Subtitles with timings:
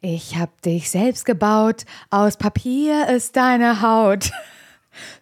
[0.00, 4.30] Ich hab dich selbst gebaut, aus Papier ist deine Haut.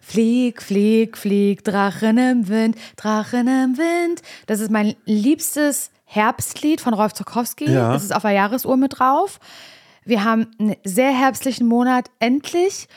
[0.01, 4.21] Flieg, flieg, flieg, Drachen im Wind, Drachen im Wind.
[4.47, 7.69] Das ist mein liebstes Herbstlied von Rolf Zukowski.
[7.69, 7.91] Ja.
[7.91, 9.39] Das ist auf der Jahresuhr mit drauf.
[10.03, 12.87] Wir haben einen sehr herbstlichen Monat endlich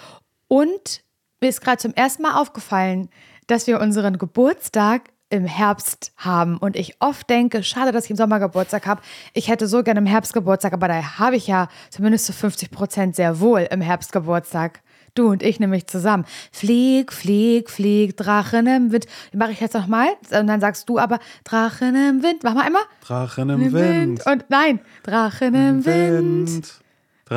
[0.48, 1.02] und
[1.40, 3.10] mir ist gerade zum ersten Mal aufgefallen,
[3.46, 8.16] dass wir unseren Geburtstag im Herbst haben und ich oft denke, schade, dass ich im
[8.16, 9.00] Sommer Geburtstag habe.
[9.32, 12.70] Ich hätte so gerne im Herbst Geburtstag, aber da habe ich ja zumindest zu 50
[12.70, 14.82] Prozent sehr wohl im Herbst Geburtstag.
[15.14, 16.24] Du und ich nämlich zusammen.
[16.52, 19.06] Flieg, flieg, flieg, Drachen im Wind.
[19.32, 20.08] Die mache ich jetzt nochmal.
[20.30, 22.42] Und dann sagst du aber Drachen im Wind.
[22.44, 22.82] Mach mal einmal.
[23.04, 24.24] Drachen im Wind.
[24.26, 26.48] Und nein, Drachen im Wind.
[26.48, 26.79] Wind.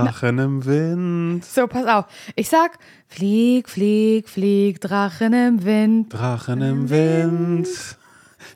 [0.02, 1.46] Drachen im Wind.
[1.46, 2.06] So, pass auf.
[2.36, 6.12] Ich sag, flieg, flieg, flieg, Drachen im Wind.
[6.12, 7.68] Drachen im Wind.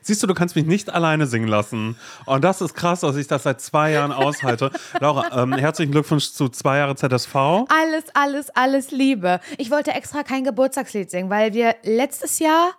[0.08, 1.94] Siehst du, du kannst mich nicht alleine singen lassen.
[2.24, 4.70] Und das ist krass, dass ich das seit zwei Jahren aushalte.
[5.00, 7.34] Laura, ähm, herzlichen Glückwunsch zu zwei Jahre ZSV.
[7.36, 9.38] Alles, alles, alles Liebe.
[9.58, 12.70] Ich wollte extra kein Geburtstagslied singen, weil wir letztes Jahr,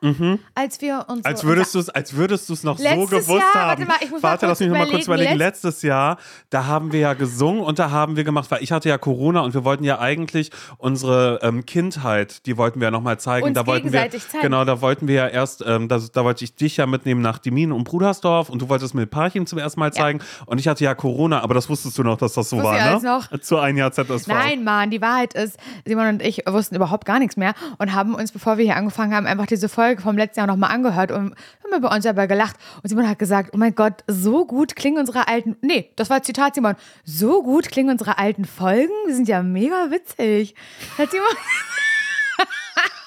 [0.55, 1.19] als wir uns.
[1.19, 1.25] Mhm.
[1.25, 3.67] Als würdest du es, als würdest du es noch so gewusst Jahr, haben.
[3.67, 5.33] warte mal, ich muss warte lass mich noch mal kurz überlegen.
[5.33, 5.37] überlegen.
[5.37, 6.17] Letztes Jahr,
[6.49, 9.41] da haben wir ja gesungen und da haben wir gemacht, weil ich hatte ja Corona
[9.41, 10.49] und wir wollten ja eigentlich
[10.79, 13.45] unsere ähm, Kindheit, die wollten wir ja nochmal zeigen.
[13.45, 14.41] Uns da wollten wir, gegenseitig zeigen.
[14.41, 17.39] Genau, da wollten wir ja erst, ähm, da, da wollte ich dich ja mitnehmen nach
[17.39, 20.83] Diemin und Brudersdorf und du wolltest mir Parchim zum ersten Mal zeigen und ich hatte
[20.83, 23.09] ja Corona, aber das wusstest du noch, dass das so ich war, alles ne?
[23.09, 23.39] noch.
[23.39, 24.27] Zu ein Jahr ZSV.
[24.27, 28.15] Nein, Mann, die Wahrheit ist, Simon und ich wussten überhaupt gar nichts mehr und haben
[28.15, 31.35] uns, bevor wir hier angefangen haben, einfach diese Folge vom letzten Jahr nochmal angehört und
[31.63, 32.55] haben über uns selber gelacht.
[32.81, 36.21] Und Simon hat gesagt, oh mein Gott, so gut klingen unsere alten, nee, das war
[36.23, 40.55] Zitat Simon, so gut klingen unsere alten Folgen, die sind ja mega witzig.
[40.97, 41.27] Hat Simon,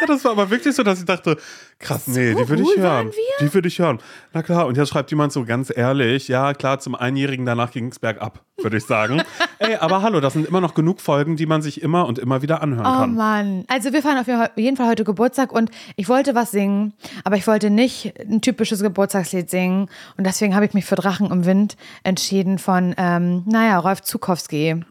[0.00, 1.36] Ja, das war aber wirklich so, dass ich dachte,
[1.78, 3.10] krass, nee, So die würde ich hören.
[3.40, 3.98] Die würde ich hören.
[4.32, 7.88] Na klar, und jetzt schreibt jemand so ganz ehrlich, ja klar, zum Einjährigen danach ging
[7.88, 9.22] es bergab, würde ich sagen.
[9.58, 12.42] Ey, aber hallo, das sind immer noch genug Folgen, die man sich immer und immer
[12.42, 13.14] wieder anhören oh kann.
[13.14, 13.64] Mann.
[13.68, 16.92] Also wir feiern auf jeden Fall heute Geburtstag und ich wollte was singen,
[17.24, 21.30] aber ich wollte nicht ein typisches Geburtstagslied singen und deswegen habe ich mich für Drachen
[21.30, 24.84] im Wind entschieden von, ähm, naja, Rolf Zukowski.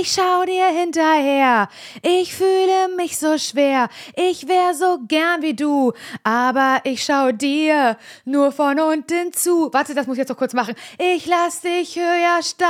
[0.00, 1.68] Ich schau dir hinterher,
[2.02, 5.92] ich fühle mich so schwer, ich wär so gern wie du,
[6.24, 9.70] aber ich schau dir nur von unten zu.
[9.72, 10.74] Warte, das muss ich jetzt noch kurz machen.
[10.98, 12.69] Ich lass dich höher steigen,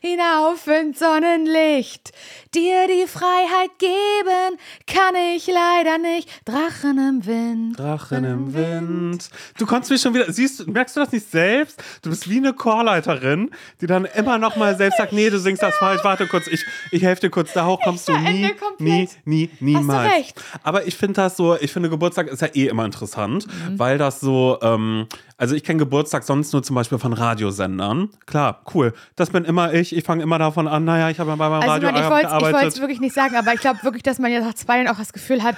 [0.00, 2.12] hinauf ins Sonnenlicht.
[2.54, 6.28] Dir die Freiheit geben, kann ich leider nicht.
[6.46, 7.78] Drachen im Wind.
[7.78, 9.28] Drachen im Wind.
[9.58, 11.82] Du konntest mich schon wieder, siehst du, merkst du das nicht selbst?
[12.02, 15.62] Du bist wie eine Chorleiterin, die dann immer noch mal selbst sagt, nee, du singst
[15.62, 19.08] das falsch, warte kurz, ich, ich helfe dir kurz, da hoch kommst du nie, nie,
[19.24, 20.10] nie, niemals.
[20.12, 20.42] recht.
[20.62, 23.78] Aber ich finde das so, ich finde Geburtstag ist ja eh immer interessant, Mhm.
[23.78, 25.06] weil das so, ähm,
[25.36, 28.10] also ich kenne Geburtstag sonst nur zum Beispiel von Radiosendern.
[28.26, 28.92] Klar, cool.
[29.16, 31.62] Das bin immer ich, ich fange immer davon an, naja, ich habe ja bei meinem
[31.68, 34.44] Also Radio ich wollte es wirklich nicht sagen, aber ich glaube wirklich, dass man jetzt
[34.44, 35.56] nach zwei Jahren auch das Gefühl hat,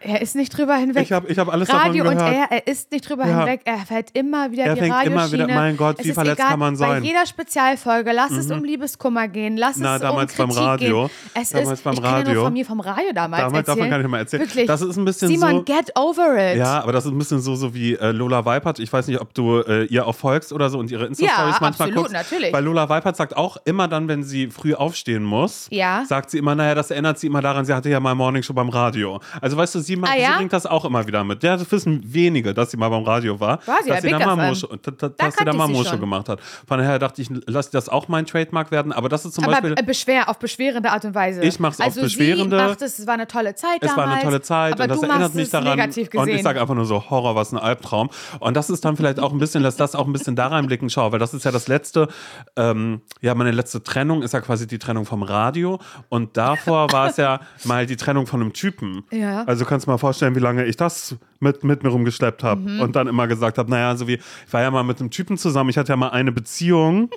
[0.00, 1.02] er ist nicht drüber hinweg.
[1.04, 2.50] Ich habe ich hab alles Radio davon und gehört.
[2.50, 3.38] er, er ist nicht drüber Ja.
[3.40, 3.60] hinweg.
[3.64, 5.44] Er fällt immer wieder Er die fängt immer Radioschiene.
[5.48, 6.98] wieder- mein Gott, Es wie verletzt egal, kann man sein?
[6.98, 7.02] Mhm.
[7.02, 10.62] Bei jeder Spezialfolge, lass es um Liebeskummer gehen, lass Na, es damals um beim Kritik
[10.62, 11.00] Radio.
[11.02, 11.10] gehen.
[11.34, 12.34] Es Damals ist, beim ich kann ja Radio.
[12.34, 13.78] nur von mir vom Radio damals Damals darf erzählen.
[13.80, 14.42] man gar nicht mehr erzählen.
[14.42, 14.66] Wirklich.
[14.66, 16.56] Das ist ein bisschen Simon, so- get over it.
[16.58, 18.78] Ja, aber das ist ein bisschen so, so wie äh, Lola Weipert.
[18.78, 21.58] Ich weiß nicht, ob du äh, ihr auch folgst oder so und ihre Insta-Stories Ja,
[21.60, 22.12] manchmal absolut, guckst.
[22.12, 22.52] natürlich.
[22.52, 26.04] Weil Lola Weipert sagt auch immer dann, wenn sie früh aufstehen muss, Ja.
[26.08, 28.54] sagt sie immer, naja, das erinnert sie immer daran, sie hatte ja mal Morning Show
[28.54, 29.20] beim Radio.
[29.40, 30.28] Also weißt du, sie, macht, Ah, ja?
[30.32, 31.42] sie bringt das auch immer wieder mit.
[31.42, 33.58] Ja, das wissen wenige, dass sie mal beim Radio war.
[33.66, 34.36] War sie dass sie da.
[34.36, 36.40] Mo-Show- da- dass sie gemacht hat.
[36.66, 38.92] Von daher dachte ich, lass das auch mein Trademark werden.
[38.92, 39.74] Aber das ist zum aber Beispiel.
[39.76, 41.42] äh, beschwer, auf beschwerende Art und Weise.
[41.42, 43.96] Ich mach's auf also beschwerende- Sie macht es, es war eine tolle Zeit Es damals.
[43.96, 45.76] war eine tolle Zeit aber und das du erinnert mich es daran.
[45.76, 48.10] negativ Und ich sage einfach nur so, Horror, was ein Albtraum.
[48.38, 50.88] Und das ist dann vielleicht auch ein bisschen, lass das auch ein bisschen da reinblicken,
[50.90, 52.08] schau, weil das ist ja das letzte,
[52.56, 55.78] ähm, ja, meine letzte Trennung ist ja quasi die Trennung vom Radio.
[56.08, 59.04] Und davor war es ja mal die Trennung von einem Typen.
[59.10, 59.44] Ja.
[59.44, 62.60] Also du kannst dir mal vorstellen, wie lange ich das mit, mit mir rumgeschleppt habe
[62.60, 62.80] Mhm.
[62.80, 65.38] und dann immer gesagt habe, naja, so wie, ich war ja mal mit einem Typen
[65.38, 67.10] zusammen, ich hatte ja mal eine Beziehung.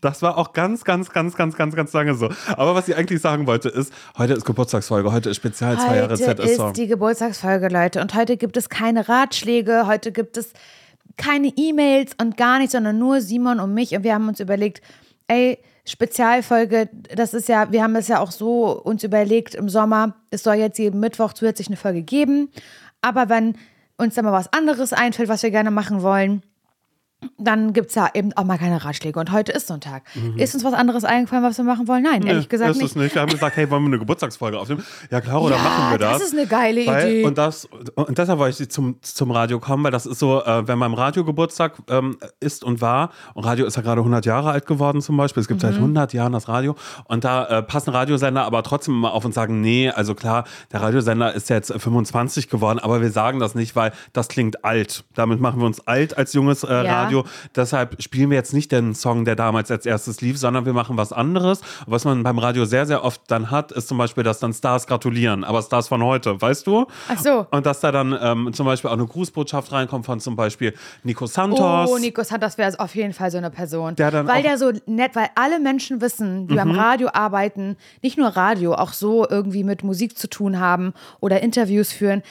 [0.00, 2.28] Das war auch ganz, ganz, ganz, ganz, ganz, ganz lange so.
[2.56, 6.12] Aber was ich eigentlich sagen wollte, ist, heute ist Geburtstagsfolge, heute ist Spezial zwei Jahre
[6.14, 6.66] Heute ZSV.
[6.68, 8.00] ist die Geburtstagsfolge, Leute.
[8.00, 10.52] Und heute gibt es keine Ratschläge, heute gibt es
[11.16, 13.94] keine E-Mails und gar nichts, sondern nur Simon und mich.
[13.94, 14.82] Und wir haben uns überlegt,
[15.28, 20.14] ey, Spezialfolge, das ist ja, wir haben es ja auch so uns überlegt im Sommer,
[20.30, 22.50] es soll jetzt jeden Mittwoch zusätzlich eine Folge geben.
[23.00, 23.56] Aber wenn
[23.96, 26.42] uns dann mal was anderes einfällt, was wir gerne machen wollen,
[27.38, 29.18] dann gibt es ja eben auch mal keine Ratschläge.
[29.18, 30.02] Und heute ist so ein Tag.
[30.36, 32.02] Ist uns was anderes eingefallen, was wir machen wollen?
[32.02, 32.90] Nein, ehrlich gesagt ist nicht.
[32.90, 33.14] es nicht.
[33.14, 34.84] Wir haben gesagt, hey, wollen wir eine Geburtstagsfolge aufnehmen?
[35.10, 36.18] Ja, klar, oder Ja, machen wir das?
[36.18, 37.24] das ist eine geile weil, Idee.
[37.24, 40.66] Und, das, und deshalb wollte ich zum, zum Radio kommen, weil das ist so, äh,
[40.68, 44.50] wenn beim Radio Geburtstag ähm, ist und war, und Radio ist ja gerade 100 Jahre
[44.50, 45.66] alt geworden zum Beispiel, es gibt Mhm.
[45.66, 46.74] seit 100 Jahren das Radio,
[47.04, 50.82] und da äh, passen Radiosender aber trotzdem immer auf und sagen, nee, also klar, der
[50.82, 55.04] Radiosender ist jetzt 25 geworden, aber wir sagen das nicht, weil das klingt alt.
[55.14, 57.02] Damit machen wir uns alt als junges äh, Ja.
[57.02, 57.11] Radio.
[57.54, 60.96] Deshalb spielen wir jetzt nicht den Song, der damals als erstes lief, sondern wir machen
[60.96, 61.60] was anderes.
[61.86, 64.86] Was man beim Radio sehr, sehr oft dann hat, ist zum Beispiel, dass dann Stars
[64.86, 66.86] gratulieren, aber Stars von heute, weißt du?
[67.08, 67.46] Ach so.
[67.50, 71.26] Und dass da dann ähm, zum Beispiel auch eine Grußbotschaft reinkommt von zum Beispiel Nico
[71.26, 71.90] Santos.
[71.90, 73.94] Oh, Nico Santos wäre auf jeden Fall so eine Person.
[73.96, 74.46] Der dann weil Mhm.
[74.46, 78.92] der so nett, weil alle Menschen wissen, die beim Radio arbeiten, nicht nur Radio, auch
[78.92, 82.22] so irgendwie mit Musik zu tun haben oder Interviews führen.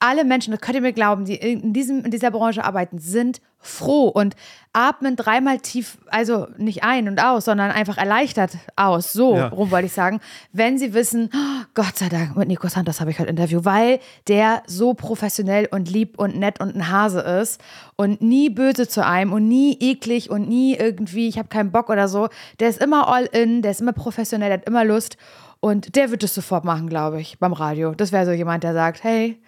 [0.00, 3.40] Alle Menschen, das könnt ihr mir glauben, die in, diesem, in dieser Branche arbeiten, sind
[3.60, 4.34] froh und
[4.72, 9.12] atmen dreimal tief, also nicht ein und aus, sondern einfach erleichtert aus.
[9.12, 9.48] So Ja.
[9.48, 10.20] rum wollte ich sagen,
[10.52, 13.98] wenn sie wissen, oh, Gott sei Dank, mit Nico Santos habe ich heute Interview, weil
[14.28, 17.60] der so professionell und lieb und nett und ein Hase ist
[17.96, 21.90] und nie böse zu einem und nie eklig und nie irgendwie, ich habe keinen Bock
[21.90, 22.28] oder so.
[22.60, 25.16] Der ist immer all in, der ist immer professionell, der hat immer Lust
[25.60, 27.92] und der wird es sofort machen, glaube ich, beim Radio.
[27.94, 29.40] Das wäre so jemand, der sagt, hey,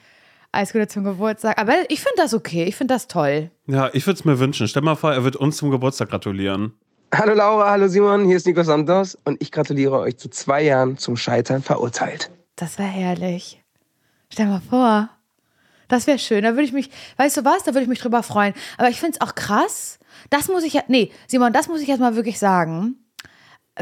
[0.52, 1.58] alles Gute zum Geburtstag.
[1.58, 3.50] Aber ich finde das okay, ich finde das toll.
[3.66, 4.68] Ja, ich würde es mir wünschen.
[4.68, 6.72] Stell mal vor, er wird uns zum Geburtstag gratulieren.
[7.12, 10.96] Hallo Laura, hallo Simon, hier ist Nico Santos und ich gratuliere euch zu zwei Jahren
[10.96, 12.30] zum Scheitern verurteilt.
[12.54, 13.60] Das wäre herrlich.
[14.32, 15.08] Stell mal vor.
[15.88, 16.44] Das wäre schön.
[16.44, 18.54] Da würde ich mich, weißt du was, da würde ich mich drüber freuen.
[18.78, 19.98] Aber ich finde es auch krass.
[20.30, 22.94] Das muss ich ja, nee, Simon, das muss ich jetzt mal wirklich sagen.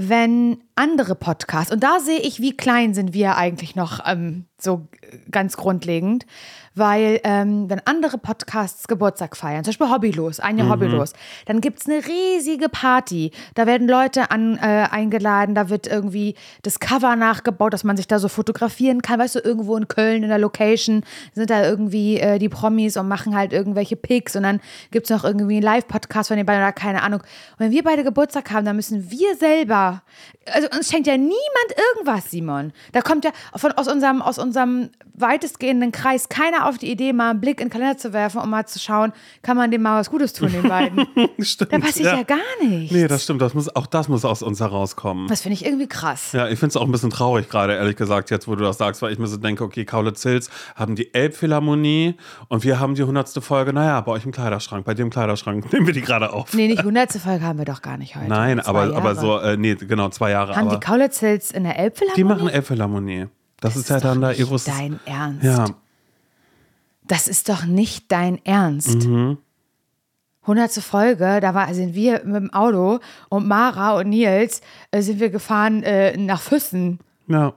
[0.00, 4.86] Wenn andere Podcasts, und da sehe ich, wie klein sind wir eigentlich noch ähm, so
[5.30, 6.24] ganz grundlegend,
[6.78, 11.12] weil ähm, wenn andere Podcasts Geburtstag feiern, zum Beispiel Hobbylos, ein Jahr Hobbylos,
[11.46, 13.32] dann gibt es eine riesige Party.
[13.54, 18.06] Da werden Leute an, äh, eingeladen, da wird irgendwie das Cover nachgebaut, dass man sich
[18.06, 19.18] da so fotografieren kann.
[19.18, 21.04] Weißt du, irgendwo in Köln in der Location
[21.34, 24.60] sind da irgendwie äh, die Promis und machen halt irgendwelche Pics und dann
[24.90, 27.20] gibt es noch irgendwie einen Live-Podcast von den beiden oder keine Ahnung.
[27.20, 30.02] Und wenn wir beide Geburtstag haben, dann müssen wir selber,
[30.46, 31.34] also uns schenkt ja niemand
[31.94, 32.72] irgendwas, Simon.
[32.92, 37.30] Da kommt ja von, aus, unserem, aus unserem weitestgehenden Kreis keiner auf die Idee, mal
[37.30, 39.12] einen Blick in den Kalender zu werfen, um mal zu schauen,
[39.42, 41.06] kann man dem mal was Gutes tun, den beiden.
[41.40, 41.72] Stimmt.
[41.72, 42.94] Da passiert ja, gar nichts.
[42.94, 43.42] Nee, das stimmt.
[43.42, 45.28] Das muss, auch das muss aus uns herauskommen.
[45.28, 46.32] das finde ich irgendwie krass.
[46.32, 48.78] Ja, ich finde es auch ein bisschen traurig gerade, ehrlich gesagt, jetzt, wo du das
[48.78, 52.16] sagst, weil ich mir so denke, okay, Kaulitz-Hills haben die Elbphilharmonie
[52.48, 55.86] und wir haben die hundertste Folge, naja, bei euch im Kleiderschrank, bei dem Kleiderschrank nehmen
[55.86, 56.52] wir die gerade auf.
[56.54, 57.12] Nee, nicht 100.
[57.12, 58.28] Folge haben wir doch gar nicht heute.
[58.28, 60.56] Nein, aber, aber so, äh, nee, genau, zwei Jahre.
[60.56, 62.16] Haben die Kaulitz Hills in der Elbphilharmonie?
[62.16, 63.26] die machen Elbphilharmonie.
[63.60, 64.64] Das, ist ja dann da ihres.
[64.64, 65.42] dein Ernst.
[65.42, 65.66] Ja,
[67.08, 69.06] Das ist doch nicht dein Ernst.
[69.06, 69.38] Mhm.
[70.42, 70.72] 100.
[70.82, 75.28] Folge, da war, sind wir mit dem Auto und Mara und Nils äh, sind wir
[75.28, 77.52] gefahren äh, nach Füssen ja.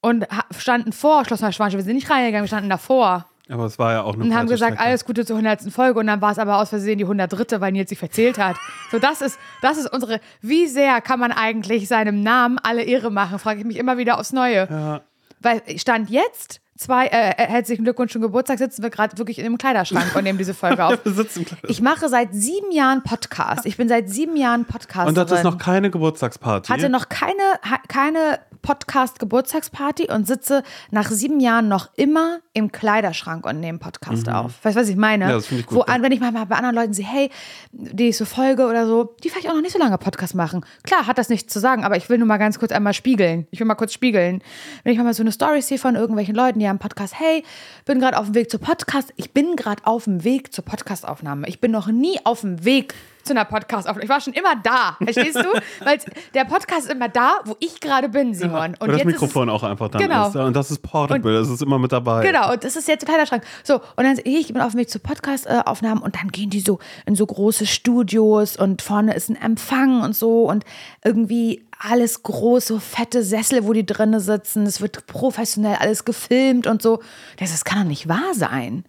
[0.00, 0.26] und
[0.56, 1.78] standen vor Schloss Neuschwanstein.
[1.78, 4.48] Wir sind nicht reingegangen, wir standen davor Aber es war ja auch eine und haben
[4.48, 4.88] gesagt, Strecke.
[4.88, 5.70] alles Gute zur 100.
[5.70, 8.56] Folge und dann war es aber aus Versehen die 103., weil Nils sich verzählt hat.
[8.90, 13.10] So, das ist, das ist unsere, wie sehr kann man eigentlich seinem Namen alle Ehre
[13.10, 14.66] machen, frage ich mich immer wieder aufs Neue.
[14.70, 15.02] Ja.
[15.40, 19.46] Weil Stand jetzt, zwei, äh, äh, herzlichen Glückwunsch zum Geburtstag, sitzen wir gerade wirklich in
[19.46, 20.98] einem Kleiderschrank und nehmen diese Folge auf.
[21.68, 23.66] Ich mache seit sieben Jahren Podcast.
[23.66, 25.08] Ich bin seit sieben Jahren Podcasterin.
[25.08, 26.72] Und das ist noch keine Geburtstagsparty.
[26.72, 27.42] hatte noch keine,
[27.88, 34.64] keine Podcast-Geburtstagsparty und sitze nach sieben Jahren noch immer im Kleiderschrank und nehme Podcast auf.
[34.64, 35.24] Weißt du, was ich meine?
[35.24, 35.30] Mhm.
[35.30, 36.02] Ja, das finde ich gut, Wo, ja.
[36.02, 37.30] wenn ich mal bei anderen Leuten sehe, hey,
[37.72, 40.64] die nächste Folge oder so, die vielleicht auch noch nicht so lange Podcast machen.
[40.82, 43.46] Klar, hat das nichts zu sagen, aber ich will nur mal ganz kurz einmal spiegeln.
[43.50, 44.42] Ich will mal kurz spiegeln.
[44.84, 47.44] Wenn ich mal so eine Story sehe von irgendwelchen Leuten, die haben Podcast, hey,
[47.84, 51.48] bin gerade auf dem Weg zur Podcast, ich bin gerade auf dem Weg zur Podcastaufnahme.
[51.48, 52.94] Ich bin noch nie auf dem Weg
[53.24, 54.02] zu einer Podcastaufnahme.
[54.04, 55.48] Ich war schon immer da, verstehst du?
[55.84, 55.98] Weil
[56.34, 58.76] der Podcast ist immer da, wo ich gerade bin, Simon.
[58.78, 60.28] Weil das jetzt Mikrofon auch einfach dann Genau.
[60.28, 60.34] ist.
[60.34, 62.24] Ja, und das ist portable, das ist immer mit dabei.
[62.26, 63.42] Genau, und das ist jetzt ein Kleiderschrank.
[63.64, 66.60] So, und dann sehe ich, bin auf dem Weg zu Podcast-Aufnahmen und dann gehen die
[66.60, 70.64] so in so große Studios und vorne ist ein Empfang und so und
[71.04, 74.64] irgendwie alles groß, so fette Sessel, wo die drinnen sitzen.
[74.66, 77.00] Es wird professionell alles gefilmt und so.
[77.38, 78.84] Das, das kann doch nicht wahr sein.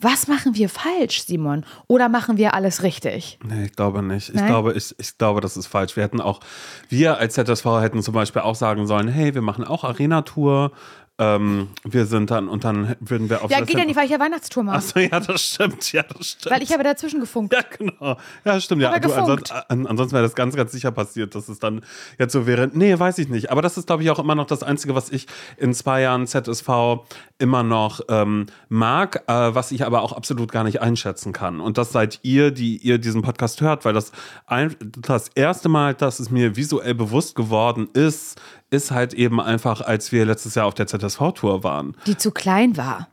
[0.00, 1.64] Was machen wir falsch, Simon?
[1.86, 3.38] Oder machen wir alles richtig?
[3.44, 4.30] Nee, ich glaube nicht.
[4.30, 5.96] Ich glaube, ich, ich glaube, das ist falsch.
[5.96, 6.40] Wir hätten auch,
[6.88, 10.72] wir als ZSV hätten zum Beispiel auch sagen sollen, hey, wir machen auch Arena-Tour.
[11.20, 14.10] Ähm, wir sind dann und dann würden wir auf Ja, geht ja nicht, weil ich
[14.10, 14.78] ja Weihnachtstour mache.
[14.78, 16.54] Achso, ja, das stimmt, ja, das stimmt.
[16.54, 17.52] Weil ich habe dazwischen gefunkt.
[17.52, 18.16] ja, genau.
[18.44, 18.80] Ja, stimmt.
[18.80, 19.30] Ja, Aber du, gefunkt.
[19.30, 21.82] ansonsten, an, ansonsten wäre das ganz, ganz sicher passiert, dass es dann
[22.18, 22.70] jetzt so wäre.
[22.72, 23.50] Nee, weiß ich nicht.
[23.50, 25.26] Aber das ist, glaube ich, auch immer noch das Einzige, was ich
[25.58, 26.68] in zwei Jahren ZSV
[27.38, 31.60] immer noch ähm, mag, äh, was ich aber auch absolut gar nicht einschätzen kann.
[31.60, 34.12] Und das seid ihr, die ihr diesen Podcast hört, weil das
[34.46, 39.80] ein, das erste Mal, dass es mir visuell bewusst geworden ist, ist halt eben einfach,
[39.80, 41.96] als wir letztes Jahr auf der ZSV-Tour waren.
[42.06, 43.08] Die zu klein war.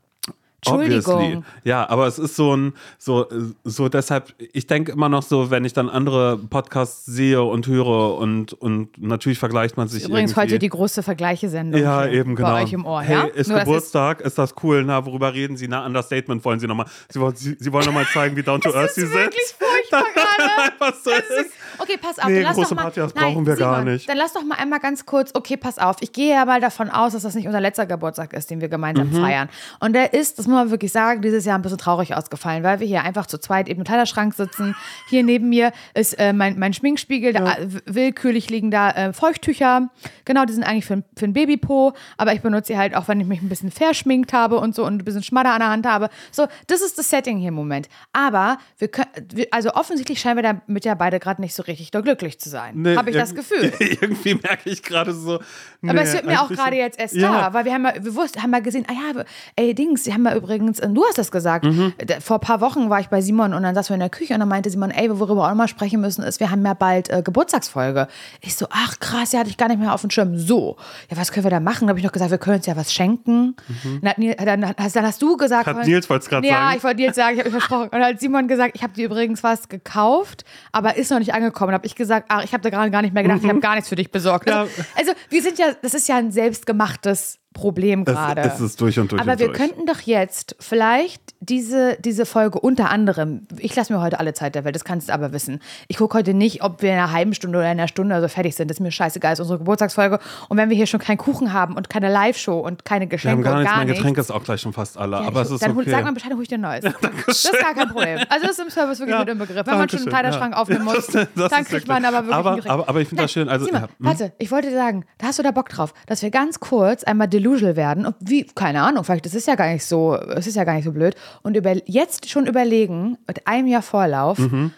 [0.66, 1.14] Entschuldigung.
[1.16, 1.44] Obviously.
[1.66, 3.28] Ja, aber es ist so ein, so,
[3.64, 8.16] so deshalb, ich denke immer noch so, wenn ich dann andere Podcasts sehe und höre
[8.18, 10.42] und, und natürlich vergleicht man sich Übrigens irgendwie.
[10.54, 11.80] heute die große Vergleiche-Sendung.
[11.80, 12.50] ja, eben genau.
[12.50, 13.24] Bei euch im Ohr, hey, ja?
[13.26, 14.84] ist Nur, das Geburtstag, ist, das cool?
[14.84, 15.68] Na, worüber reden Sie?
[15.68, 16.88] Na, Understatement wollen Sie nochmal.
[17.08, 19.20] Sie wollen, Sie, Sie wollen nochmal zeigen, wie down to earth Sie ist sind.
[19.22, 20.06] wirklich furchtbar.
[20.64, 21.30] Einfach so ist.
[21.30, 22.26] ist- Okay, pass auf.
[22.26, 24.10] Nee, dann lass große doch mal, Party, das nein, brauchen wir gar Simon, nicht.
[24.10, 25.98] Dann lass doch mal einmal ganz kurz, okay, pass auf.
[26.00, 28.68] Ich gehe ja mal davon aus, dass das nicht unser letzter Geburtstag ist, den wir
[28.68, 29.22] gemeinsam Mhm.
[29.22, 29.50] feiern.
[29.80, 32.80] Und der ist, das muss man wirklich sagen, dieses Jahr ein bisschen traurig ausgefallen, weil
[32.80, 34.76] wir hier einfach zu zweit eben im Kleiderschrank sitzen.
[35.10, 39.90] Hier neben mir ist äh, mein, mein Schminkspiegel, da, äh, willkürlich liegen da äh, Feuchttücher.
[40.26, 43.08] Genau, die sind eigentlich für, ein- für ein Babypo, aber ich benutze sie halt auch,
[43.08, 45.70] wenn ich mich ein bisschen verschminkt habe und so und ein bisschen Schmadder an der
[45.70, 46.10] Hand habe.
[46.32, 47.88] So, das ist das Setting hier im Moment.
[48.14, 49.08] Aber wir können,
[49.52, 52.74] also offensichtlich scheinen wir damit ja beide gerade nicht so richtig glücklich zu sein.
[52.75, 53.72] Nee, habe ich das Gefühl.
[53.80, 55.36] Irgendwie merke ich gerade so.
[55.36, 57.30] Aber nee, es wird mir auch eigentlich- gerade jetzt erst ja.
[57.30, 59.24] klar, weil wir haben ja, wir wussten, haben ja gesehen, ah ja,
[59.56, 61.94] ey Dings, sie haben ja übrigens, du hast das gesagt, Mhm.
[62.22, 64.34] Vor ein paar Wochen war ich bei Simon und dann saßen wir in der Küche
[64.34, 66.74] und dann meinte Simon, ey, worüber wir auch mal sprechen müssen, ist, wir haben ja
[66.74, 68.08] bald äh, Geburtstagsfolge.
[68.42, 70.38] Ich so, ach krass, ja, hatte ich gar nicht mehr auf dem Schirm.
[70.38, 70.77] So,
[71.10, 71.88] ja, was können wir da machen?
[71.88, 73.56] Da habe ich noch gesagt, wir können uns ja was schenken.
[74.01, 75.77] Dann, hat Nils- dann, hast, dann hast du gesagt, Mhm.
[75.77, 76.77] Hat Nils wollt's grad ja, sagen.
[76.77, 77.84] ich wollte Nils sagen, ich habe versprochen.
[77.84, 80.37] Und dann hat Simon gesagt, ich habe dir übrigens was gekauft,
[80.72, 81.70] aber ist noch nicht angekommen.
[81.70, 83.60] Dann habe ich gesagt, ach, ich habe da gerade gar nicht mehr gedacht, ich habe
[83.60, 84.50] gar nichts für dich besorgt.
[84.50, 84.86] Also, Ja.
[84.96, 88.42] also wir sind ja, das ist ja ein selbstgemachtes Problem gerade.
[88.42, 89.22] Es, es ist durch und durch.
[89.22, 89.58] Aber und wir durch.
[89.58, 94.56] könnten doch jetzt vielleicht diese, diese Folge unter anderem, ich lasse mir heute alle Zeit
[94.56, 95.60] der Welt, das kannst du aber wissen.
[95.88, 98.28] Ich gucke heute nicht, ob wir in einer halben Stunde oder in einer Stunde also
[98.28, 98.70] fertig sind.
[98.70, 100.20] Das ist mir scheißegal, das ist unsere Geburtstagsfolge.
[100.50, 103.38] Und wenn wir hier schon keinen Kuchen haben und keine Live-Show und keine Wir Geschenke
[103.38, 104.00] haben gar nichts, gar mein nichts.
[104.00, 105.18] Getränk ist auch gleich schon fast alle.
[105.18, 105.90] Ja, aber ich- es ist dann okay.
[105.90, 106.84] sag mal Bescheid, hol ich dir ein neues.
[107.26, 108.20] das ist gar kein Problem.
[108.30, 109.66] Also das ist im Service wirklich Ja, mit inbegriffen.
[109.66, 110.62] Wenn man schon einen Kleiderschrank ja.
[110.62, 113.32] aufnehmen muss, Das- das dann kriegt man aber wirklich aber- aber- aber ich finde das
[113.32, 113.94] schön, also, Simon, ja, hm.
[114.00, 117.04] warte, ich wollte dir sagen, da hast du da Bock drauf, dass wir ganz kurz
[117.04, 120.48] einmal delusional werden und wie, keine Ahnung, vielleicht das ist ja gar nicht so, es
[120.48, 124.38] ist ja gar nicht so blöd und über, jetzt schon überlegen, mit einem Jahr Vorlauf,
[124.39, 124.72] Mhm.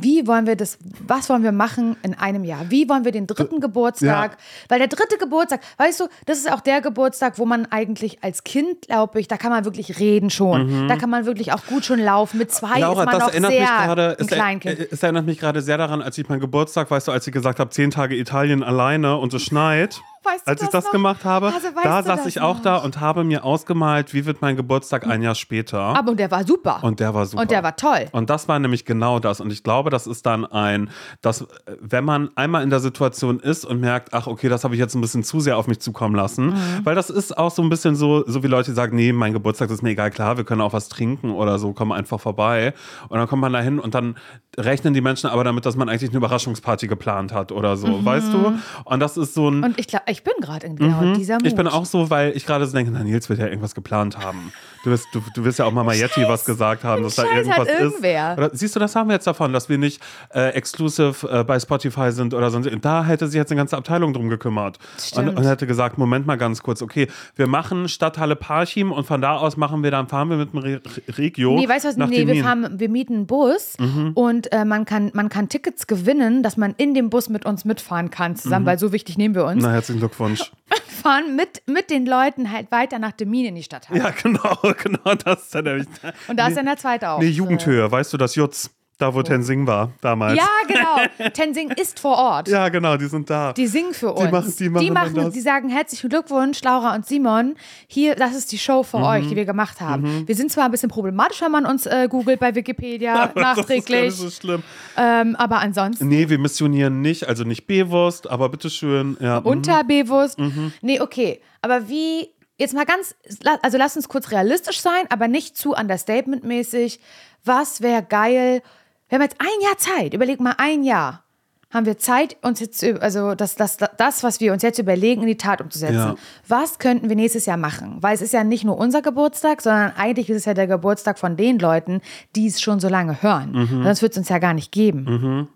[0.00, 2.60] wie wollen wir das, was wollen wir machen in einem Jahr?
[2.70, 4.38] Wie wollen wir den dritten Geburtstag?
[4.70, 8.44] Weil der dritte Geburtstag, weißt du, das ist auch der Geburtstag, wo man eigentlich als
[8.44, 10.88] Kind, glaube ich, da kann man wirklich reden schon.
[10.88, 12.38] Da kann man wirklich auch gut schon laufen.
[12.38, 12.80] Mit zwei Mhm.
[12.80, 14.88] Laura, ist man das noch erinnert sehr mich gerade, ein es, er- Kleinkind.
[14.90, 17.58] es erinnert mich gerade sehr daran, als ich meinen Geburtstag, weißt du, als ich gesagt
[17.60, 20.00] habe, zehn Tage Italien alleine und es schneit.
[20.24, 20.92] Weißt als ich das noch?
[20.92, 22.62] gemacht habe, Also, da saß ich auch noch?
[22.62, 25.80] da und habe mir ausgemalt, wie wird mein Geburtstag ein Jahr später.
[25.80, 26.80] Aber und der war super.
[26.82, 27.42] und der war super.
[27.42, 28.06] Und der war toll.
[28.12, 29.40] Und das war nämlich genau das.
[29.40, 31.46] Und ich glaube, das ist dann ein, dass,
[31.80, 34.94] wenn man einmal in der Situation ist und merkt, ach, okay, das habe ich jetzt
[34.94, 36.46] ein bisschen zu sehr auf mich zukommen lassen.
[36.48, 36.80] Mhm.
[36.84, 39.70] Weil das ist auch so ein bisschen so, so wie Leute sagen, nee, mein Geburtstag
[39.70, 42.74] ist mir egal, klar, wir können auch was trinken oder so, komm einfach vorbei.
[43.08, 44.16] Und dann kommt man da hin und dann
[44.56, 48.32] rechnen die Menschen aber damit, dass man eigentlich eine Überraschungsparty geplant hat oder so, weißt
[48.32, 48.58] du?
[48.84, 49.58] Und das ist so ein.
[49.58, 49.64] Mhm.
[49.64, 51.46] Und ich glaube, ich bin gerade in genau dieser Mut.
[51.46, 54.18] Ich bin auch so, weil ich gerade so denke, na, Nils wird ja irgendwas geplant
[54.18, 54.52] haben.
[54.88, 57.32] Du wirst, du, du wirst ja auch mal Majetti was gesagt haben, dass da Scheiß
[57.46, 58.32] irgendwas hat irgendwer.
[58.32, 58.38] ist.
[58.38, 60.00] Oder, siehst du, das haben wir jetzt davon, dass wir nicht
[60.34, 62.68] äh, exclusive äh, bei Spotify sind oder sonst.
[62.80, 64.78] Da hätte sich jetzt eine ganze Abteilung drum gekümmert.
[64.78, 65.36] Und, Stimmt.
[65.38, 69.36] und hätte gesagt, Moment mal ganz kurz, okay, wir machen Stadthalle Parchim und von da
[69.36, 70.80] aus machen wir dann, fahren wir mit dem Re
[71.18, 71.54] Regio.
[71.54, 71.96] Nee, weißt du was?
[72.08, 74.12] Nee, wir, fahren, wir mieten einen Bus Mhm.
[74.14, 77.64] und äh, man, kann, man kann Tickets gewinnen, dass man in dem Bus mit uns
[77.64, 79.62] mitfahren kann zusammen, weil so wichtig nehmen wir uns.
[79.62, 80.50] Na, herzlichen Glückwunsch.
[81.02, 83.88] Fahren mit, mit den Leuten halt weiter nach Demin in die Stadt.
[83.92, 85.86] ja, genau, genau, das ist dann nämlich.
[86.28, 87.18] Und da ist dann der zweite auch.
[87.20, 88.70] Nee, Jugendhöhe, weißt du, das Jutz,
[89.00, 90.36] da wo Tenzing war damals.
[90.36, 91.28] Ja, genau.
[91.32, 92.48] Tenzing ist vor Ort.
[92.48, 93.52] Ja, genau, die sind da.
[93.52, 94.28] Die singen für uns.
[94.32, 95.34] machen- die machen dann das.
[95.34, 97.54] die sagen herzlichen Glückwunsch, Laura und Simon.
[97.86, 98.84] Hier, das ist die Show Mhm.
[98.84, 100.26] für euch, die wir gemacht haben.
[100.26, 103.34] Wir sind zwar ein bisschen problematisch, wenn man uns äh, googelt bei Wikipedia Das ist
[103.36, 104.62] gar nachträglich, nicht so schlimm.
[104.96, 109.16] ähm, aber ansonsten Nee, wir missionieren nicht, also nicht bewusst, aber bitteschön.
[109.20, 109.46] Ja, mhm.
[109.46, 110.38] unterbewusst.
[110.82, 111.40] Nee, okay.
[111.62, 113.14] Aber wie, jetzt mal ganz,
[113.62, 117.00] also lass uns kurz realistisch sein, aber nicht zu understatement-mäßig.
[117.44, 118.62] Was wäre geil?
[119.08, 120.12] Wir haben jetzt ein Jahr Zeit.
[120.12, 121.24] Überleg mal, ein Jahr
[121.70, 125.28] haben wir Zeit, uns jetzt, also das, das, das, was wir uns jetzt überlegen, in
[125.28, 125.94] die Tat umzusetzen.
[125.94, 126.14] Ja.
[126.46, 127.98] Was könnten wir nächstes Jahr machen?
[128.00, 131.18] Weil es ist ja nicht nur unser Geburtstag, sondern eigentlich ist es ja der Geburtstag
[131.18, 132.00] von den Leuten,
[132.34, 133.52] die es schon so lange hören.
[133.52, 133.84] Mhm.
[133.84, 135.48] Sonst wird es uns ja gar nicht geben.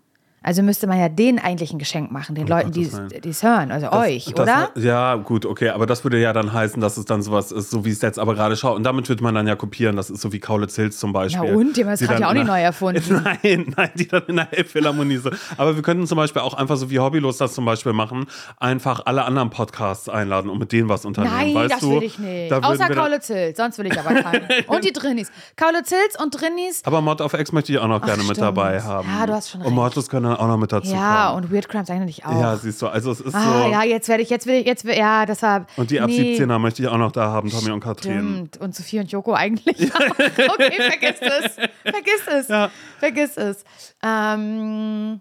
[0.43, 2.81] Also müsste man ja denen eigentlich ein Geschenk machen, den Leuten, die
[3.29, 4.69] es hören, also euch, Das- oder?
[4.75, 7.85] Ja, gut, okay, aber das würde ja dann heißen, dass es dann sowas ist, so
[7.85, 8.75] wie es jetzt aber gerade schaut.
[8.75, 9.95] Und damit würde man dann ja kopieren.
[9.95, 11.49] Das ist so wie Kaulitz Hills zum Beispiel.
[11.51, 11.77] Na und?
[11.77, 13.23] Die haben das Rad dann ja auch nicht neu erfunden.
[13.23, 15.29] Nein, nein, die dann in der Elbphilharmonie so.
[15.57, 18.25] Aber wir könnten zum Beispiel auch einfach so wie Hobbylos das zum Beispiel machen,
[18.59, 21.33] einfach alle anderen Podcasts einladen und mit denen was unternehmen.
[21.35, 21.91] Nein, weißt das du?
[21.95, 22.51] will ich nicht.
[22.51, 24.45] Außer Kaulitz Hills, sonst will ich aber keinen.
[24.67, 25.31] und die Drinnies.
[25.55, 26.81] Kaulitz Hills und Drinnies.
[26.85, 28.41] Aber Mod of X möchte ich auch noch gerne mit stimmt.
[28.41, 29.07] dabei haben.
[29.07, 29.75] Ja, du hast schon Und recht.
[29.75, 31.45] Mortis können auch noch mit dazu Ja, kommen.
[31.45, 32.39] und Weird Crimes eigentlich auch.
[32.39, 33.71] Ja, siehst du, also es ist ah, so.
[33.71, 35.65] ja, jetzt werde ich, jetzt will ich, jetzt will, ja, das war.
[35.77, 38.11] Und die ab nee, 17er möchte ich auch noch da haben, Tommy und Katrin.
[38.11, 38.57] Stimmt.
[38.57, 39.91] Und Sophie und Joko eigentlich.
[39.93, 41.55] okay, vergiss es.
[41.83, 42.47] Vergiss es.
[42.47, 42.71] Ja.
[42.99, 43.63] Vergiss es.
[44.03, 45.19] Ähm,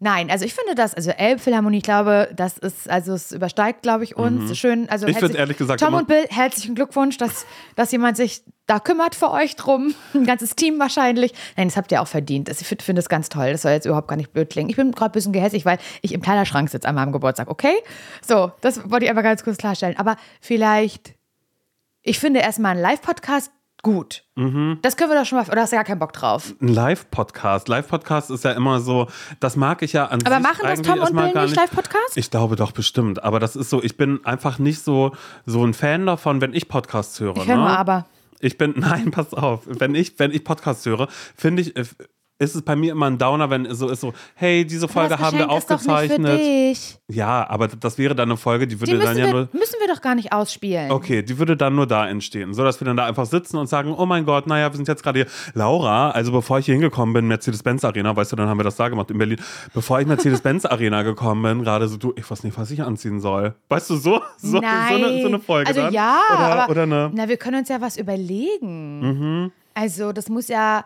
[0.00, 4.04] nein, also ich finde das, also Elbphilharmonie, ich glaube, das ist, also es übersteigt, glaube
[4.04, 4.56] ich, uns.
[4.58, 5.10] Schön, also Mhm.
[5.10, 7.46] Ich herzlich- find ehrlich gesagt Tom und Bill, herzlichen Glückwunsch, dass,
[7.76, 9.94] dass jemand sich da kümmert für euch drum.
[10.14, 11.32] Ein ganzes Team wahrscheinlich.
[11.56, 12.48] Nein, das habt ihr auch verdient.
[12.48, 13.52] Das- Ich finde find das ganz toll.
[13.52, 14.70] Das soll jetzt überhaupt gar nicht blöd klingen.
[14.70, 17.74] Ich bin gerade ein bisschen gehässig, weil ich im Kleiderschrank sitze an meinem Geburtstag, okay?
[18.26, 19.96] So, das wollte ich aber ganz kurz klarstellen.
[19.98, 21.12] Aber vielleicht,
[22.02, 23.50] ich finde erstmal einen Live-Podcast
[23.84, 24.24] gut.
[24.34, 24.78] Mhm.
[24.82, 26.54] Das können wir doch schon mal, oder hast du gar keinen Bock drauf?
[26.60, 27.68] Ein Live-Podcast.
[27.68, 29.06] Live-Podcast ist ja immer so,
[29.38, 32.16] das mag ich ja an Aber sich machen das Tom und Bill nicht Live-Podcast?
[32.16, 33.22] Ich glaube doch bestimmt.
[33.22, 35.12] Aber das ist so, ich bin einfach nicht so,
[35.46, 37.36] so ein Fan davon, wenn ich Podcasts höre.
[37.36, 37.78] Ich höre ne?
[37.78, 38.06] aber.
[38.40, 39.60] Ich bin, nein, pass auf.
[39.66, 41.84] Wenn ich, wenn ich Podcasts höre, finde ich, äh,
[42.38, 45.18] ist es bei mir immer ein Downer, wenn es so ist so, hey, diese Folge
[45.18, 46.40] haben wir aufgezeichnet.
[47.08, 49.48] Ja, aber das wäre dann eine Folge, die würde Die dann ja wir, nur.
[49.52, 50.90] müssen wir doch gar nicht ausspielen.
[50.90, 53.68] Okay, die würde dann nur da entstehen, so dass wir dann da einfach sitzen und
[53.68, 55.28] sagen, oh mein Gott, naja, wir sind jetzt gerade hier.
[55.54, 58.76] Laura, also bevor ich hier hingekommen bin, Mercedes-Benz Arena, weißt du, dann haben wir das
[58.76, 59.38] da gemacht in Berlin.
[59.72, 63.20] Bevor ich Mercedes-Benz Arena gekommen bin, gerade so, du, ich weiß nicht, was ich anziehen
[63.20, 63.54] soll.
[63.68, 64.88] Weißt du, so, so, Nein.
[64.88, 65.92] so, eine, so eine Folge Also dann.
[65.92, 67.10] ja, oder, aber oder eine.
[67.14, 69.00] na, wir können uns ja was überlegen.
[69.44, 69.52] Mhm.
[69.74, 70.84] Also das muss ja.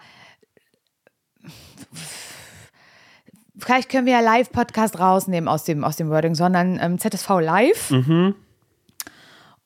[3.58, 7.90] Vielleicht können wir ja Live-Podcast rausnehmen aus dem, aus dem Wording, sondern ähm, ZSV Live.
[7.90, 8.34] Mhm.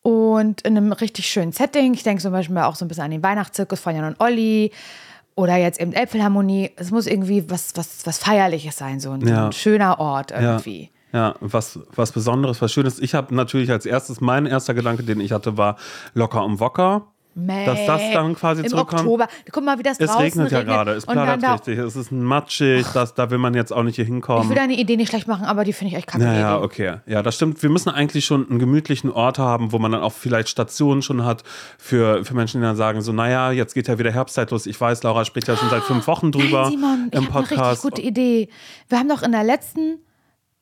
[0.02, 1.94] Und in einem richtig schönen Setting.
[1.94, 4.72] Ich denke zum Beispiel auch so ein bisschen an den Weihnachtszirkus von Jan und Olli.
[5.34, 6.72] Oder jetzt eben Elbphilharmonie.
[6.76, 9.46] Es muss irgendwie was, was, was Feierliches sein, so ein, Ja.
[9.46, 10.90] ein schöner Ort irgendwie.
[11.12, 12.98] Ja, was, was Besonderes, was Schönes.
[12.98, 15.76] Ich habe natürlich als erstes, mein erster Gedanke, den ich hatte, war
[16.14, 17.06] locker und Wocker.
[17.34, 19.02] Dass das dann quasi Im zurückkommt.
[19.02, 19.26] Oktober.
[19.50, 21.96] Guck mal, wie das Es draußen regnet ja gerade, es und dann plattert richtig, es
[21.96, 24.54] ist matschig, das, da will man jetzt auch nicht hier Ich will hinkommen.
[24.54, 26.24] deine Idee nicht schlecht machen, aber die finde ich echt kacke.
[26.24, 26.64] Naja, Idee.
[26.64, 26.94] okay.
[27.06, 27.62] Ja, das stimmt.
[27.62, 31.24] Wir müssen eigentlich schon einen gemütlichen Ort haben, wo man dann auch vielleicht Stationen schon
[31.24, 31.42] hat
[31.78, 34.66] für, für Menschen, die dann sagen, so, naja, jetzt geht ja wieder Herbstzeit los.
[34.66, 37.32] Ich weiß, Laura spricht ja schon seit fünf Wochen drüber Nein, Simon, ich im habe
[37.34, 37.82] eine richtig Podcast.
[37.82, 38.48] gute Idee.
[38.88, 39.98] Wir haben doch in der letzten,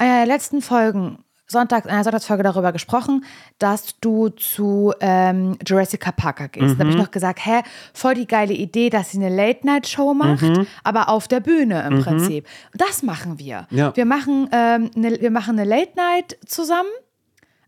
[0.01, 1.19] der letzten Folgen,
[1.51, 3.25] Sonntag, in einer Sonntagsfolge darüber gesprochen,
[3.59, 6.75] dass du zu ähm, Jurassic Parker gehst.
[6.77, 7.03] Da habe ich Mhm.
[7.03, 10.45] noch gesagt, hä, voll die geile Idee, dass sie eine Late-Night-Show macht,
[10.85, 12.47] aber auf der Bühne im Prinzip.
[12.75, 13.67] Das machen wir.
[13.71, 13.77] Mhm.
[13.79, 13.97] Ja.
[13.97, 16.89] Wir, machen, ähm, eine, wir machen eine Late-Night zusammen,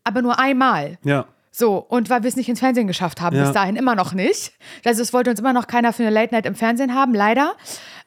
[0.04, 0.98] aber nur einmal.
[1.02, 1.26] Ja.
[1.54, 3.42] So, und weil wir es nicht ins Fernsehen geschafft haben, Ja.
[3.44, 4.52] bis dahin immer noch nicht.
[4.86, 7.54] Also es wollte uns immer noch keiner für eine Late Night im Fernsehen haben, leider.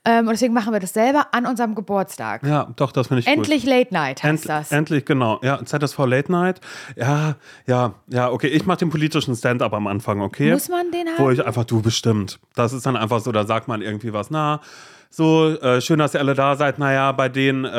[0.05, 2.43] Ähm, und deswegen machen wir das selber an unserem Geburtstag.
[2.43, 3.71] Ja, doch, das finde ich Endlich gut.
[3.71, 4.71] Late Night heißt End, das.
[4.71, 5.39] Endlich, genau.
[5.41, 6.61] Ja, ZSV Late Night.
[6.95, 8.47] Ja, ja, ja, okay.
[8.47, 10.51] Ich mache den politischen Stand-up am Anfang, okay?
[10.51, 11.33] Muss man den Wo haben?
[11.33, 12.39] ich einfach, du bestimmt.
[12.55, 14.61] Das ist dann einfach so, da sagt man irgendwie was, na,
[15.15, 16.77] so, äh, schön, dass ihr alle da seid.
[16.77, 17.69] Naja, bei denen, äh,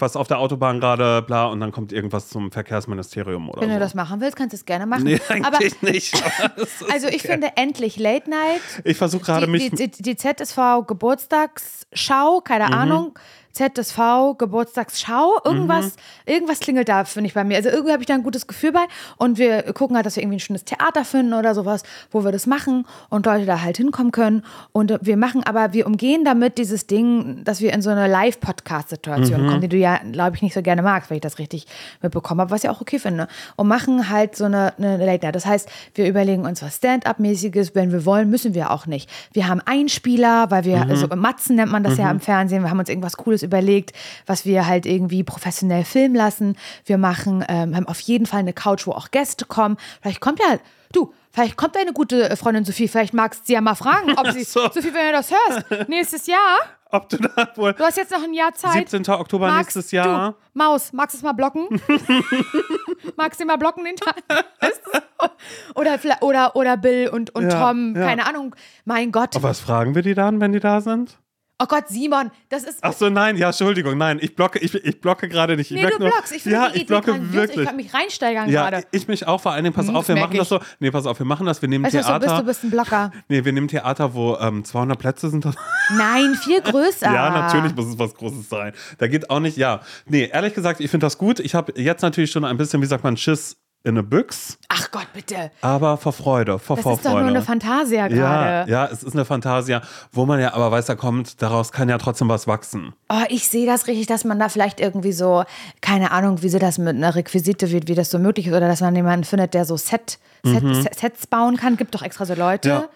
[0.00, 3.74] was auf der Autobahn gerade, bla, und dann kommt irgendwas zum Verkehrsministerium oder Wenn so.
[3.74, 5.04] du das machen willst, kannst du es gerne machen.
[5.04, 6.14] nee, Aber eigentlich nicht.
[6.44, 7.28] aber ist also ich okay.
[7.32, 8.60] finde endlich Late Night.
[8.84, 9.70] Ich versuche gerade mich.
[9.70, 12.72] die, die, die ZSV Geburtstagsschau, keine Mhm.
[12.74, 13.18] Ahnung.
[13.56, 15.90] ZSV Geburtstagsschau, irgendwas, Mhm.
[16.32, 17.56] irgendwas klingelt da, finde ich bei mir.
[17.56, 18.84] Also irgendwie habe ich da ein gutes Gefühl bei
[19.16, 22.32] und wir gucken halt, dass wir irgendwie ein schönes Theater finden oder sowas, wo wir
[22.32, 24.44] das machen und Leute da halt hinkommen können.
[24.72, 29.42] Und wir machen aber, wir umgehen damit dieses Ding, dass wir in so eine Live-Podcast-Situation
[29.42, 29.48] Mhm.
[29.48, 31.66] kommen, die du ja, glaube ich, nicht so gerne magst, wenn ich das richtig
[32.02, 33.28] mitbekommen habe, was ich auch okay finde.
[33.56, 35.34] Und machen halt so eine, eine Late Night.
[35.34, 39.08] Das heißt, wir überlegen uns was Stand-up-mäßiges, wenn wir wollen, müssen wir auch nicht.
[39.32, 42.78] Wir haben Einspieler, weil wir, also Matzen nennt man das ja im Fernsehen, wir haben
[42.78, 43.92] uns irgendwas Cooles überlegt,
[44.26, 46.56] was wir halt irgendwie professionell filmen lassen.
[46.84, 49.76] Wir machen, ähm, haben auf jeden Fall eine Couch, wo auch Gäste kommen.
[50.02, 50.58] Vielleicht kommt ja,
[50.92, 54.30] du, vielleicht kommt deine gute Freundin Sophie, vielleicht magst du sie ja mal fragen, ob
[54.32, 54.60] sie, so.
[54.70, 56.58] Sophie, wenn du das hörst, nächstes Jahr,
[56.90, 57.72] Ob du da wohl.
[57.72, 58.88] du hast jetzt noch ein Jahr Zeit.
[58.88, 59.08] 17.
[59.14, 60.32] Oktober Magst nächstes Jahr.
[60.32, 61.80] Du, Maus, magst du es mal blocken?
[63.16, 64.16] magst du mal blocken den Tag?
[65.74, 68.04] Oder, oder, oder Bill und, und Ja, Tom, ja.
[68.06, 68.54] keine Ahnung.
[68.84, 69.34] Mein Gott.
[69.34, 71.18] Aber was fragen wir die dann, wenn die da sind?
[71.58, 72.80] Oh Gott, Simon, das ist.
[72.82, 75.70] Ach so, nein, ja, Entschuldigung, nein, ich blocke, ich, ich blocke gerade nicht.
[75.70, 76.32] Ich nee, du nur, blockst.
[76.36, 77.32] Ich finde ja, die Idee ich blocke grandios.
[77.32, 77.58] wirklich.
[77.60, 78.86] Ich kann mich reinsteigern ja, gerade.
[78.90, 80.48] ich mich auch vor allen Dingen, pass Hm, auf, das wir machen das ich.
[80.50, 82.26] so, nee, pass auf, wir machen das, wir nehmen Weißt was du Theater.
[82.26, 82.38] bist?
[82.40, 83.10] Du bist ein Blocker.
[83.28, 85.46] Nee, wir nehmen Theater, wo ähm, 200 Plätze sind.
[85.96, 87.12] Nein, viel größer.
[87.12, 88.72] Ja, natürlich muss es was Großes sein.
[88.98, 89.80] Da geht auch nicht, ja.
[90.04, 91.40] Nee, ehrlich gesagt, ich finde das gut.
[91.40, 94.90] Ich habe jetzt natürlich schon ein bisschen, wie sagt man, Schiss in eine Büchs, Ach
[94.90, 95.50] Gott, bitte.
[95.60, 96.96] aber vor Freude, vor Das Vorfreude.
[97.08, 98.70] ist doch nur eine Fantasia ja, gerade.
[98.70, 99.80] ja, es ist eine Fantasia,
[100.12, 102.92] wo man ja aber weiß, da kommt, daraus kann ja trotzdem was wachsen.
[103.08, 105.44] Oh, ich sehe das richtig, dass man da vielleicht irgendwie so,
[105.80, 108.66] keine Ahnung, wie sie das mit einer Requisite, wie, wie das so möglich ist, oder
[108.68, 111.76] dass man jemanden findet, der so Set, Set, Set- Sets bauen kann.
[111.76, 112.68] Gibt doch extra so Leute.
[112.68, 112.74] Mhm.
[112.74, 112.88] Ja.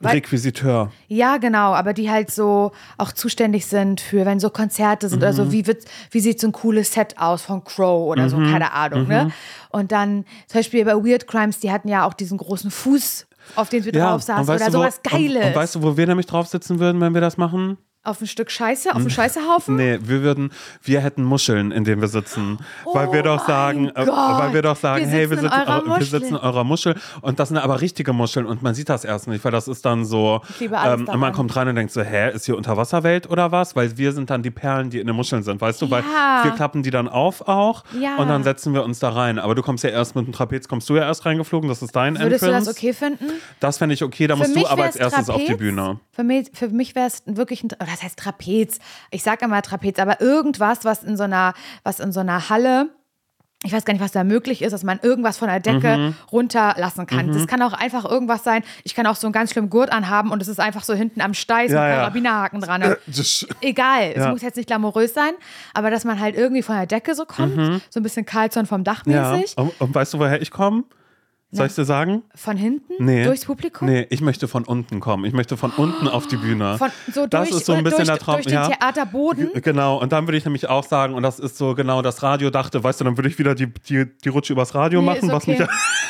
[0.00, 0.90] Weil- Requisiteur.
[1.08, 5.32] Ja, genau, aber die halt so auch zuständig sind für, wenn so Konzerte sind oder
[5.32, 5.36] Mhm.
[5.36, 8.50] so, wie, wird, wie sieht so ein cooles Set aus von Crow oder so, Mhm.
[8.50, 9.30] keine Ahnung, ne?
[9.70, 13.68] Und dann zum Beispiel bei Weird Crimes, die hatten ja auch diesen großen Fuß, auf
[13.68, 15.42] den sie drauf saßen oder du, sowas wo, Geiles.
[15.42, 17.76] Und, und weißt du, wo wir nämlich drauf sitzen würden, wenn wir das machen?
[18.02, 19.76] Auf ein Stück Scheiße, auf einen Scheißehaufen?
[19.76, 22.58] Nee, wir würden, wir hätten Muscheln, in denen wir sitzen.
[22.94, 25.80] weil wir doch sagen, äh, Oh weil wir doch sagen, Wir hey, wir sitzen eurer
[25.80, 26.06] eu- wir Muschel.
[26.06, 29.28] sitzen in eurer Muschel und das sind aber richtige Muscheln und man sieht das erst
[29.28, 32.46] nicht, weil das ist dann so, ähm, man kommt rein und denkt so, hä, ist
[32.46, 33.76] hier Unterwasserwelt oder was?
[33.76, 35.90] Weil wir sind dann die Perlen, die in den Muscheln sind, weißt du?
[35.90, 36.40] Weil Ja.
[36.44, 38.16] wir klappen die dann auf auch Ja.
[38.16, 39.38] und dann setzen wir uns da rein.
[39.38, 41.94] Aber du kommst ja erst mit dem Trapez, kommst du ja erst reingeflogen, das ist
[41.94, 42.70] dein Würdest du das Entrance.
[42.70, 43.24] okay finden?
[43.60, 45.58] Das fände ich okay, da musst du aber als erstes auf die Trapez.
[45.58, 46.00] Bühne.
[46.12, 48.78] Für mich, für mich wäre es wirklich ein, Tra- das heißt Trapez.
[49.10, 52.90] Ich sage immer Trapez, aber irgendwas, was in so einer, was in so einer Halle,
[53.62, 56.14] ich weiß gar nicht, was da möglich ist, dass man irgendwas von der Decke Mhm.
[56.32, 57.30] runterlassen kann.
[57.30, 58.62] Das kann auch einfach irgendwas sein.
[58.84, 61.20] Ich kann auch so einen ganz schlimmen Gurt anhaben und es ist einfach so hinten
[61.20, 61.94] am Steiß Ja, ja.
[61.96, 62.96] Karabinerhaken dran.
[63.06, 64.30] Das- Egal, es Ja.
[64.30, 65.32] muss jetzt nicht glamourös sein,
[65.74, 68.82] aber dass man halt irgendwie von der Decke so kommt, so ein bisschen Karlsson vom
[68.82, 69.12] Dach Mhm.
[69.12, 69.32] Ja.
[69.36, 70.84] mäßig, Und, und weißt du, woher ich komme?
[71.52, 72.22] Soll ich dir sagen?
[72.34, 73.24] von hinten, Nee.
[73.24, 73.88] durchs Publikum.
[73.88, 75.24] Nee, ich möchte von unten kommen.
[75.24, 76.78] Ich möchte von unten auf die Bühne.
[76.78, 78.34] Von, so das durch, ist so ein bisschen durch, der Traum.
[78.36, 78.68] durch den ja.
[78.68, 79.50] Theaterboden.
[79.54, 82.22] G- Genau, und dann würde ich nämlich auch sagen, und das ist so genau das
[82.22, 85.06] Radio dachte, weißt du, dann würde ich wieder die, die, die Rutsche übers Radio Nee,
[85.06, 85.58] machen, ist was okay.
[85.58, 85.68] mich.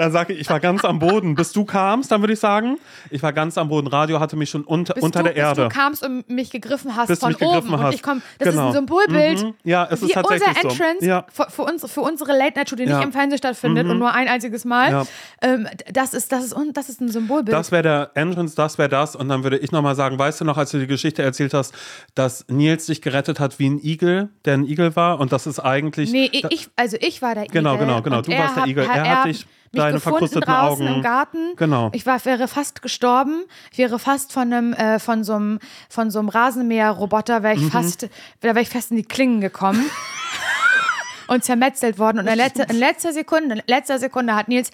[0.00, 1.34] dann sage ich, ich war ganz am Boden.
[1.34, 2.78] Bis du kamst, dann würde ich sagen,
[3.10, 3.86] ich war ganz am Boden.
[3.86, 5.66] Radio hatte mich schon unter, bis unter du, der Erde.
[5.66, 7.78] Bis du kamst und mich gegriffen hast Bis von mich gegriffen oben.
[7.78, 7.86] hast.
[7.88, 8.62] Und ich komm, das Genau.
[8.62, 9.42] ist ein Symbolbild.
[9.44, 9.54] Mhm.
[9.64, 10.68] Ja, es ist tatsächlich unser so.
[10.68, 11.26] Entrance Ja.
[11.32, 12.88] für, für, uns, für unsere Late-Night-Show, die Ja.
[12.90, 12.96] Mhm.
[12.96, 14.90] nicht im Fernsehen stattfindet und nur ein einziges Mal.
[14.90, 15.04] Ja.
[15.42, 17.56] Ähm, das, ist, das, ist, das ist ein Symbolbild.
[17.56, 19.14] Das wäre der Entrance, das wäre das.
[19.16, 21.74] Und dann würde ich nochmal sagen, weißt du noch, als du die Geschichte erzählt hast,
[22.14, 25.20] dass Nils dich gerettet hat wie ein Igel, der ein Igel war?
[25.20, 26.10] Und das ist eigentlich.
[26.12, 27.86] nee, ich, also ich war der Genau, Igel.
[27.86, 28.16] genau, genau.
[28.18, 28.88] und Du warst der Igel.
[28.88, 31.52] Hat, Er hat dich mich deine gefunden draußen Augen- im Garten.
[31.56, 31.90] Genau.
[31.92, 33.44] Ich war, wäre fast gestorben.
[33.72, 37.60] Ich wäre fast von einem, äh, von so einem, von so einem Rasenmäher-Roboter, wäre ich
[37.62, 37.70] Mhm.
[37.70, 38.08] fast, da
[38.42, 39.84] wäre ich fast in die Klingen gekommen.
[41.28, 42.18] und zermetzelt worden.
[42.18, 44.70] Und in letzter, in letzter Sekunde, in letzter Sekunde hat Nils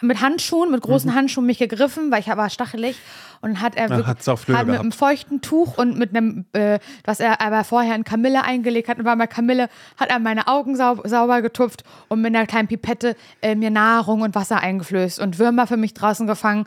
[0.00, 2.96] mit Handschuhen, mit großen Handschuhen mich gegriffen, weil ich war stachelig.
[3.40, 4.80] Und hat er wirklich, Flöhe hat mit gehabt.
[4.80, 8.98] einem feuchten Tuch und mit einem, äh, was er aber vorher in Kamille eingelegt hat,
[8.98, 12.66] und war bei Kamille, hat er meine Augen sau sauber getupft und mit einer kleinen
[12.66, 16.66] Pipette äh, mir Nahrung und Wasser eingeflößt und Würmer für mich draußen gefangen,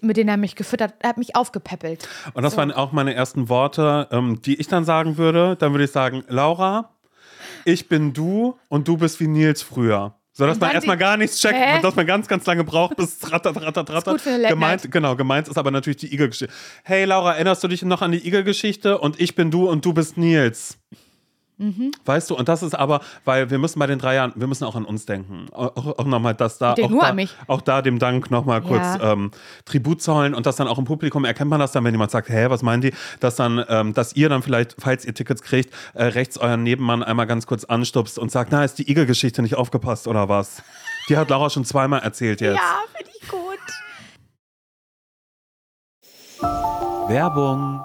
[0.00, 2.08] mit denen er mich gefüttert, er hat mich aufgepäppelt.
[2.34, 5.56] Und das waren auch meine ersten Worte, ähm, die ich dann sagen würde.
[5.56, 6.90] Dann würde ich sagen, Laura,
[7.64, 10.14] ich bin du und du bist wie Nils früher.
[10.42, 11.76] So dass Und man erstmal gar nichts checkt Hä?
[11.76, 13.30] und dass man ganz, ganz lange braucht, bis es
[14.48, 16.52] gemeint, genau, gemeint ist aber natürlich die Igel-Geschichte.
[16.82, 18.98] Hey Laura, erinnerst du dich noch an die Igel-Geschichte?
[18.98, 20.78] Und ich bin du und du bist Nils.
[21.62, 21.92] Mhm.
[22.04, 24.64] Weißt du, und das ist aber, weil wir müssen bei den drei Jahren, wir müssen
[24.64, 25.46] auch an uns denken.
[25.52, 27.34] Auch, auch nochmal, dass da, auch nur da, an mich.
[27.46, 29.12] auch da dem Dank nochmal kurz Ja.
[29.12, 29.30] ähm,
[29.64, 32.28] Tribut zollen und das dann auch im Publikum erkennt man das dann, wenn jemand sagt,
[32.28, 32.92] hä, was meinen die?
[33.20, 37.02] Dass dann, ähm, dass ihr dann vielleicht, falls ihr Tickets kriegt, äh, rechts euren Nebenmann
[37.04, 40.62] einmal ganz kurz anstupst und sagt, na, ist die Igel-Geschichte nicht aufgepasst oder was?
[41.08, 42.56] Die hat Laura schon zweimal erzählt jetzt.
[42.56, 43.58] Ja, finde ich gut.
[47.08, 47.84] Werbung.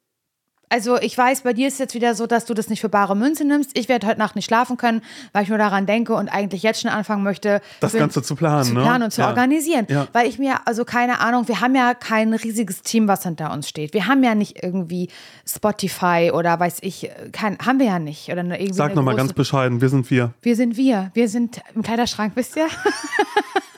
[0.71, 3.15] Also ich weiß, bei dir ist jetzt wieder so, dass du das nicht für bare
[3.15, 3.77] Münze nimmst.
[3.77, 5.01] Ich werde heute Nacht nicht schlafen können,
[5.33, 8.63] weil ich nur daran denke und eigentlich jetzt schon anfangen möchte, Das Ganze zu planen,
[8.63, 8.81] zu ne?
[8.81, 9.27] planen und zu Ja.
[9.27, 9.85] organisieren.
[9.89, 10.07] Ja.
[10.13, 13.67] Weil ich mir, also keine Ahnung, wir haben ja kein riesiges Team, was hinter uns
[13.67, 13.93] steht.
[13.93, 15.09] Wir haben ja nicht irgendwie
[15.45, 18.29] Spotify oder weiß ich, kein, haben wir ja nicht.
[18.31, 20.33] Oder irgendwie Sag nochmal ganz bescheiden, wir sind wir.
[20.41, 21.11] wir sind wir.
[21.13, 22.67] Wir sind im Kleiderschrank, wisst ihr?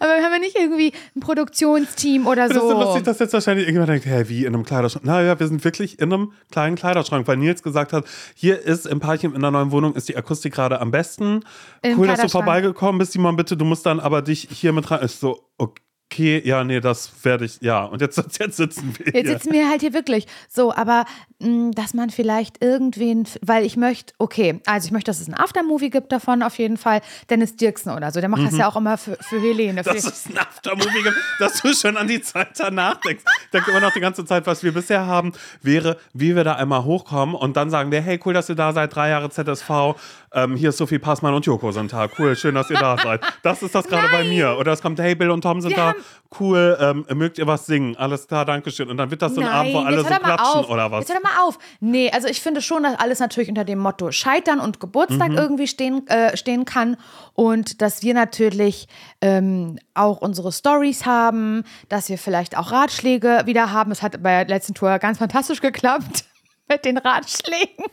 [0.00, 2.80] Aber wir haben ja nicht irgendwie ein Produktionsteam oder Das ist so so.
[2.80, 5.04] lustig, dass jetzt wahrscheinlich irgendjemand denkt, hä, wie in einem Kleiderschrank?
[5.04, 9.00] Naja, wir sind wirklich in einem kleinen Kleiderschrank, weil Nils gesagt hat, hier ist im
[9.00, 11.40] Parchim in der neuen Wohnung ist die Akustik gerade am besten.
[11.82, 14.90] Im cool, dass du vorbeigekommen bist, Simon, bitte, du musst dann aber dich hier mit
[14.90, 15.00] rein.
[15.00, 15.82] Ist so, okay,
[16.18, 17.84] ja, nee, das werde ich, ja.
[17.84, 19.38] Und jetzt, jetzt sitzen wir Jetzt hier.
[19.38, 20.26] sitzen wir halt hier wirklich.
[20.48, 21.04] So, aber
[21.38, 25.34] mh, dass man vielleicht irgendwen, weil ich möchte, okay, also ich möchte, dass es ein
[25.34, 27.00] Aftermovie gibt davon auf jeden Fall.
[27.30, 29.84] Dennis Dirksen oder so, der macht das ja auch immer für, für Helene.
[29.84, 29.96] Für, Mhm.
[29.96, 33.24] Das ist ein Aftermovie, dass du schon an die Zeit danach denkst.
[33.52, 36.84] Denke immer noch die ganze Zeit, was wir bisher haben, wäre, wie wir da einmal
[36.84, 39.94] hochkommen und dann sagen wir, hey, cool, dass ihr da seid, drei Jahre ZSV,
[40.34, 43.20] ähm, hier ist Sophie Passmann und Joko sind da, cool, schön, dass ihr da seid.
[43.42, 44.56] Das ist das gerade bei mir.
[44.58, 45.94] Oder es kommt, hey, Bill und Tom sind Wir da,
[46.40, 47.96] cool, ähm, mögt ihr was singen?
[47.96, 48.88] Alles klar, Dankeschön.
[48.90, 50.70] Und dann wird das so ein Abend, wo alle jetzt so mal klatschen auf.
[50.70, 51.00] oder was.
[51.00, 51.58] Jetzt hör doch mal auf.
[51.80, 55.38] Nee, also ich finde schon, dass alles natürlich unter dem Motto Scheitern und Geburtstag Mhm.
[55.38, 56.96] irgendwie stehen, äh, stehen kann.
[57.34, 58.88] Und dass wir natürlich
[59.20, 63.90] ähm, auch unsere Stories haben, dass wir vielleicht auch Ratschläge wieder haben.
[63.90, 66.24] Es hat bei der letzten Tour ganz fantastisch geklappt
[66.68, 67.84] mit den Ratschlägen.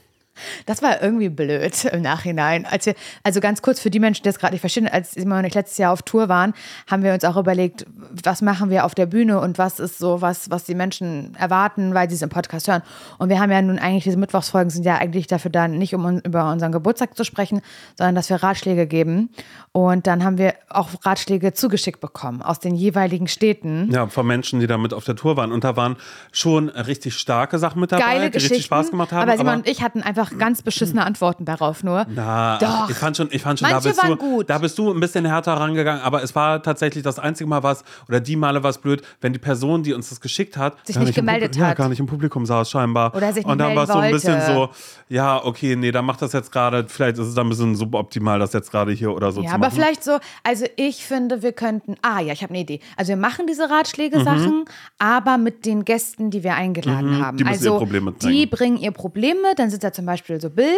[0.66, 2.66] Das war irgendwie blöd im Nachhinein.
[2.66, 5.40] Als wir, also ganz kurz für die Menschen, die das gerade nicht verstehen, als Simon
[5.40, 6.54] und ich letztes Jahr auf Tour waren,
[6.90, 7.86] haben wir uns auch überlegt,
[8.24, 11.94] was machen wir auf der Bühne und was ist so was, was die Menschen erwarten,
[11.94, 12.82] weil sie es im Podcast hören.
[13.18, 16.20] Und wir haben ja nun eigentlich, diese Mittwochsfolgen sind ja eigentlich dafür da, nicht um
[16.20, 17.62] über unseren Geburtstag zu sprechen,
[17.98, 19.30] sondern dass wir Ratschläge geben.
[19.72, 23.90] Und dann haben wir auch Ratschläge zugeschickt bekommen aus den jeweiligen Städten.
[23.92, 25.52] Ja, von Menschen, die da mit auf der Tour waren.
[25.52, 25.98] Und da waren
[26.32, 29.30] schon richtig starke Sachen mit dabei, Geile die richtig Spaß gemacht haben.
[29.30, 32.06] aber Simon und ich hatten einfach ganz beschissene Antworten darauf nur.
[32.10, 32.68] Na, Doch.
[32.84, 34.50] ach, ich fand schon, ich fand schon, da bist, du, waren gut.
[34.50, 37.84] da bist du ein bisschen härter rangegangen, aber es war tatsächlich das einzige Mal was,
[38.08, 41.10] oder die Male was blöd, wenn die Person, die uns das geschickt hat, Sich nicht
[41.10, 41.78] im gemeldet Publikum- Ja, hat.
[41.78, 43.16] gar nicht im Publikum saß scheinbar.
[43.16, 44.70] Oder sich nicht Und dann war es so ein bisschen so,
[45.08, 48.40] ja, okay, nee, dann macht das jetzt gerade, vielleicht ist es dann ein bisschen suboptimal,
[48.40, 49.76] das jetzt gerade hier oder so Ja, zu aber machen.
[49.76, 52.80] vielleicht so, also ich finde, wir könnten, ah ja, ich habe eine Idee.
[52.98, 53.74] Also wir machen diese Mhm.
[53.74, 54.66] Ratschläge-Sachen,
[54.98, 57.38] aber mit den Gästen, die wir eingeladen haben.
[57.38, 58.34] die müssen also ihr Problem mitbringen.
[58.36, 60.76] die bringen ihr Problem mit, dann sitzt da zum Beispiel so Bill,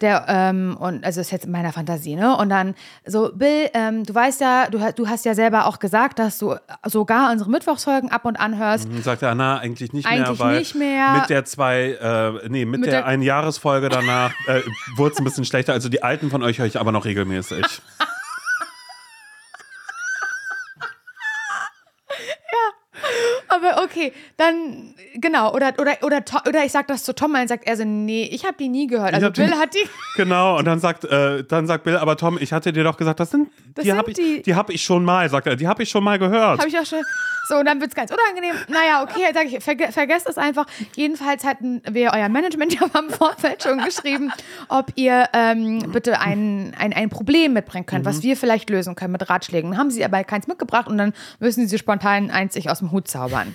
[0.00, 2.36] der, ähm, und also ist jetzt in meiner Fantasie, ne?
[2.36, 2.74] Und dann
[3.06, 6.56] so, Bill, ähm, du weißt ja, du, du hast ja selber auch gesagt, dass du
[6.86, 8.88] sogar unsere Mittwochsfolgen ab und an hörst.
[8.88, 11.12] Und sagt er, na, eigentlich nicht Eigentlich mehr, weil nicht mehr.
[11.20, 14.62] mit der zwei, äh, nee, mit, Mit der, der- einen Jahresfolge danach äh,
[14.96, 15.72] wurde es ein bisschen schlechter.
[15.72, 17.64] Also die alten von euch höre ich aber noch regelmäßig.
[23.54, 27.66] Aber okay, dann, genau, oder, oder, oder, oder ich sag das zu Tom, dann sagt
[27.66, 29.12] er so, nee, ich habe die nie gehört.
[29.14, 29.86] Also hab die- Bill hat die.
[30.16, 33.20] Genau, und dann sagt, äh, dann sagt Bill, aber Tom, ich hatte dir doch gesagt,
[33.20, 35.68] das sind, Das die habe ich, die- die hab ich schon mal, sagt er, die
[35.68, 36.58] habe ich schon mal gehört.
[36.60, 37.02] Habe ich auch schon.
[37.48, 38.54] So, und dann wird es ganz unangenehm.
[38.68, 40.66] Naja, okay, sage ich, verge vergesst es einfach.
[40.94, 44.32] Jedenfalls hatten wir euer Management ja im Vorfeld schon geschrieben,
[44.68, 48.08] ob ihr ähm, bitte ein, ein, ein Problem mitbringen könnt, Mhm.
[48.08, 49.76] was wir vielleicht lösen können mit Ratschlägen.
[49.76, 53.08] Haben sie aber keins mitgebracht und dann müssen sie spontan eins sich aus dem Hut
[53.08, 53.54] zaubern.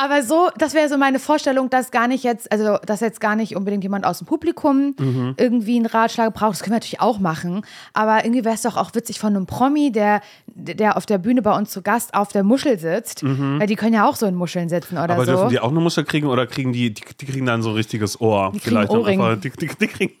[0.00, 3.34] Aber so, das wäre so meine Vorstellung, dass gar nicht jetzt, also dass jetzt gar
[3.34, 5.34] nicht unbedingt jemand aus dem Publikum Mhm.
[5.36, 6.52] irgendwie einen Ratschlag braucht.
[6.52, 7.62] Das können wir natürlich auch machen.
[7.94, 11.42] Aber irgendwie wäre es doch auch witzig von einem Promi, der, der auf der Bühne
[11.42, 13.24] bei uns zu Gast auf der Muschel sitzt.
[13.24, 15.10] Weil die können ja auch so in Muscheln sitzen oder Mhm.
[15.20, 15.32] Aber so.
[15.32, 17.74] dürfen die auch eine Muschel kriegen oder kriegen die, die, die kriegen dann so ein
[17.74, 18.52] richtiges Ohr?
[18.54, 19.20] Die dann Ohrring.
[19.20, 20.12] einfach- Die, die, die kriegen.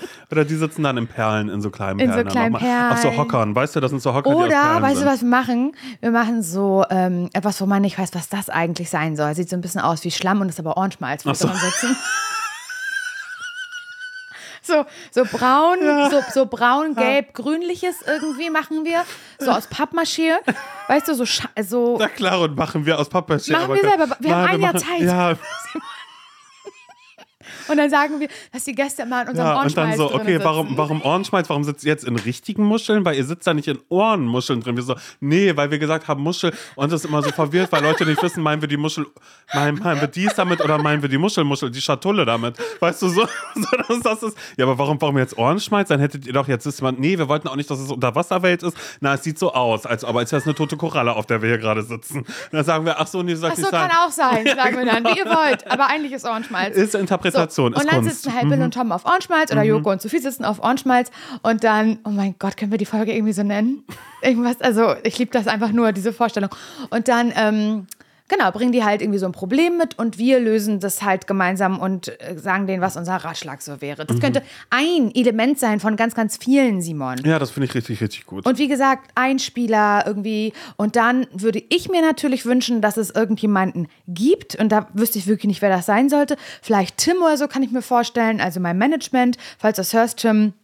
[0.30, 2.24] Oder die sitzen dann in Perlen, in so kleinen In so Perlen.
[2.26, 2.92] dann kleinen nochmal.
[2.92, 3.18] Auf so Perlen.
[3.18, 5.08] Hockern, weißt du, das sind so Hocker, die aus Oder, Perlen weißt du, sind.
[5.08, 5.76] was wir machen?
[6.00, 9.34] Wir machen so ähm, etwas, wo man nicht weiß, was das eigentlich sein soll.
[9.34, 11.48] Sieht so ein bisschen aus wie Schlamm und ist aber Ohrenschmalz, wo Ach so.
[11.48, 11.96] wir dran sitzen.
[14.64, 15.78] So, so braun,
[16.08, 19.02] so, so braun, gelb, grünliches irgendwie machen wir.
[19.40, 20.34] So aus Pappmaché.
[20.86, 21.24] Weißt du, so,
[21.66, 23.50] so Na klar, und machen wir aus Pappmaché.
[23.50, 24.16] Machen wir selber.
[24.20, 25.00] Wir haben ein Jahr machen- Zeit.
[25.00, 25.32] Ja,
[27.68, 30.14] und dann sagen wir, dass die Gäste mal in unserem ja, und Ohrenschmalz dann so,
[30.14, 31.48] okay, warum, warum Ohrenschmalz?
[31.48, 33.04] Warum sitzt ihr jetzt in richtigen Muscheln?
[33.04, 34.76] Weil ihr sitzt da nicht in Ohrenmuscheln drin.
[34.76, 36.52] Wir so, nee, weil wir gesagt haben Muschel.
[36.76, 39.06] Und das ist immer so verwirrt, weil Leute nicht wissen, meinen wir die Muschel,
[39.52, 42.56] meinen, meinen wir dies damit oder meinen wir die Muschelmuschel, die Schatulle damit.
[42.80, 45.88] Weißt du, so, so das, das ist, ja, aber warum, warum jetzt Ohrenschmalz?
[45.88, 48.62] Dann hättet ihr doch jetzt, ist man, nee, wir wollten auch nicht, dass es Unterwasserwelt
[48.62, 48.76] ist.
[49.00, 51.42] Na, es sieht so aus, als ob als wäre es eine tote Koralle, auf der
[51.42, 52.18] wir hier gerade sitzen.
[52.18, 53.88] Und dann sagen wir, ach so, nee, soll Ach nicht so, sein.
[53.88, 55.70] kann auch sein, sagen wir dann, wie ihr wollt.
[55.70, 56.76] Aber eigentlich ist Ohrenschmalz.
[56.76, 56.94] Ist
[57.34, 58.10] Interpretation, So, ist und dann Kunst.
[58.10, 58.30] Mhm.
[58.30, 61.10] sitzen halt Bill und Tom auf Ohrenschmalz oder Joko und Sophie sitzen auf Ohrenschmalz
[61.42, 63.84] und dann, oh mein Gott, können wir die Folge irgendwie so nennen?
[64.22, 66.50] Irgendwas, also ich liebe das einfach nur, diese Vorstellung.
[66.90, 67.86] Und dann, ähm,
[68.32, 71.78] genau, bringen die halt irgendwie so ein Problem mit und wir lösen das halt gemeinsam
[71.78, 74.02] und äh, sagen denen, was unser Ratschlag so wäre.
[74.02, 74.06] Mhm.
[74.06, 77.18] Das könnte ein Element sein von ganz, ganz vielen, Simon.
[77.24, 78.46] Ja, das finde ich richtig, richtig gut.
[78.46, 80.52] Und wie gesagt, ein Spieler irgendwie.
[80.76, 84.56] Und dann würde ich mir natürlich wünschen, dass es irgendjemanden gibt.
[84.56, 86.36] Und da wüsste ich wirklich nicht, wer das sein sollte.
[86.62, 88.40] Vielleicht Tim oder so kann ich mir vorstellen.
[88.40, 90.54] Also mein Management, falls du das hörst, Tim.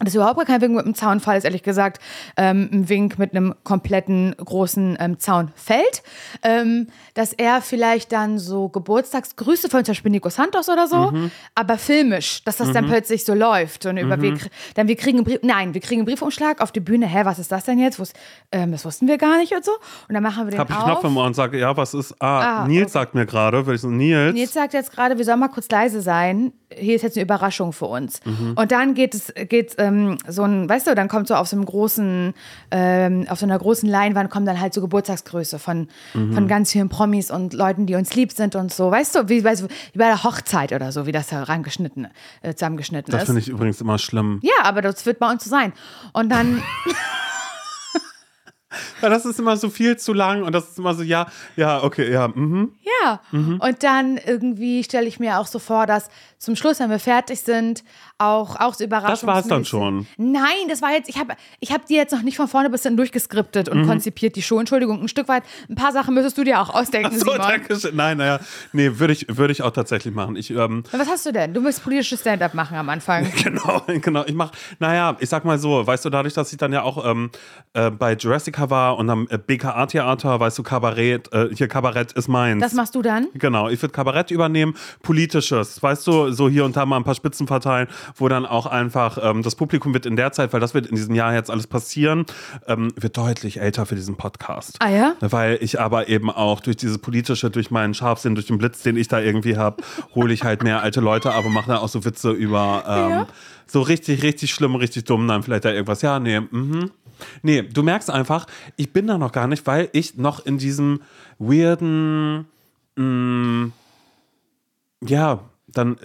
[0.00, 2.00] Das ist überhaupt gar kein Wink mit einem Zaunfall, ist ehrlich gesagt
[2.36, 6.02] ähm, ein Wink mit einem kompletten großen ähm, Zaunfeld.
[6.42, 11.12] Ähm, dass er vielleicht dann so Geburtstagsgrüße von zum Beispiel Nico Santos oder so,
[11.54, 13.84] aber filmisch, dass das dann plötzlich so läuft.
[13.86, 16.72] Und über wir, krie- dann wir kriegen einen Brief, nein, wir kriegen einen Briefumschlag auf
[16.72, 17.06] die Bühne.
[17.06, 17.98] Hä, was ist das denn jetzt?
[18.00, 18.12] Wo's-
[18.52, 19.72] Ähm, das wussten wir gar nicht und so.
[20.08, 20.84] Und dann machen wir den Hab ich auf.
[20.84, 22.14] Knopf im Ohr und sage, ja, was ist?
[22.20, 22.90] Ah, Ah, Nils okay.
[22.92, 24.32] sagt mir gerade, so, Nils.
[24.34, 26.52] Nils sagt jetzt gerade, wir sollen mal kurz leise sein.
[26.76, 28.20] Hier ist jetzt eine Überraschung für uns.
[28.24, 28.52] Mhm.
[28.56, 31.56] Und dann geht es, geht ähm, so ein, weißt du, dann kommt so auf so
[31.56, 32.32] einem großen,
[32.70, 36.32] ähm, auf so einer großen Leinwand kommen dann halt so Geburtstagsgrüße von, Mhm.
[36.32, 38.90] von ganz vielen Promis und Leuten, die uns lieb sind und so.
[38.90, 42.06] Weißt du, wie, weißt du, wie bei der Hochzeit oder so, wie das da rangeschnitten,
[42.42, 43.26] äh, zusammengeschnitten das ist.
[43.26, 44.38] finde ich übrigens immer schlimm.
[44.42, 45.72] Ja, aber das wird bei uns so sein.
[46.12, 46.62] Und dann,
[49.00, 51.82] Weil das ist immer so viel zu lang und das ist immer so, ja, ja,
[51.82, 52.72] okay, ja, mhm.
[53.02, 53.20] ja.
[53.32, 57.40] Und dann irgendwie stelle ich mir auch so vor, dass zum Schluss, wenn wir fertig
[57.40, 57.84] sind,
[58.18, 59.10] auch, auch so Überraschungen.
[59.12, 60.06] Das war's dann schon.
[60.16, 62.82] Nein, das war jetzt, ich habe ich hab die jetzt noch nicht von vorne bis
[62.82, 63.80] hinten durchgeskriptet Mhm.
[63.82, 64.58] und konzipiert, die Show.
[64.58, 67.38] Entschuldigung, ein Stück weit, ein paar Sachen müsstest du dir auch ausdenken, So, Simon.
[67.38, 67.96] danke schön.
[67.96, 68.40] Nein, naja,
[68.72, 70.36] nee, würde ich, würde ich auch tatsächlich machen.
[70.36, 71.52] Ich, ähm, Was hast du denn?
[71.54, 73.30] Du willst politisches Stand-up machen am Anfang.
[73.42, 74.24] genau, genau.
[74.26, 77.04] Ich mach, naja, ich sag mal so, weißt du, dadurch, dass ich dann ja auch
[77.06, 77.30] ähm,
[77.74, 82.28] äh, bei Jurassica war und am äh, BKA-Theater, weißt du, Kabarett, äh, hier Kabarett ist
[82.28, 82.60] meins.
[82.62, 83.28] Das machst du dann?
[83.34, 87.14] Genau, ich würde Kabarett übernehmen, politisches, weißt du, so hier und da mal ein paar
[87.14, 90.74] Spitzen verteilen, wo dann auch einfach ähm, das Publikum wird in der Zeit, weil das
[90.74, 92.26] wird in diesem Jahr jetzt alles passieren,
[92.66, 94.76] ähm, wird deutlich älter für diesen Podcast.
[94.80, 95.14] Ah ja?
[95.20, 98.96] Weil ich aber eben auch durch dieses politische, durch meinen Scharfsinn, durch den Blitz, den
[98.96, 99.82] ich da irgendwie habe,
[100.14, 103.26] hole ich halt mehr alte Leute, aber mache dann auch so Witze über ähm, Ja.
[103.66, 106.02] so richtig, richtig schlimm, richtig dumm, dann vielleicht da irgendwas.
[106.02, 106.90] Ja, nee, mhm.
[107.42, 111.00] Nee, du merkst einfach, ich bin da noch gar nicht, weil ich noch in diesem
[111.38, 112.46] weirden,
[112.96, 113.70] mh,
[115.06, 115.96] ja, dann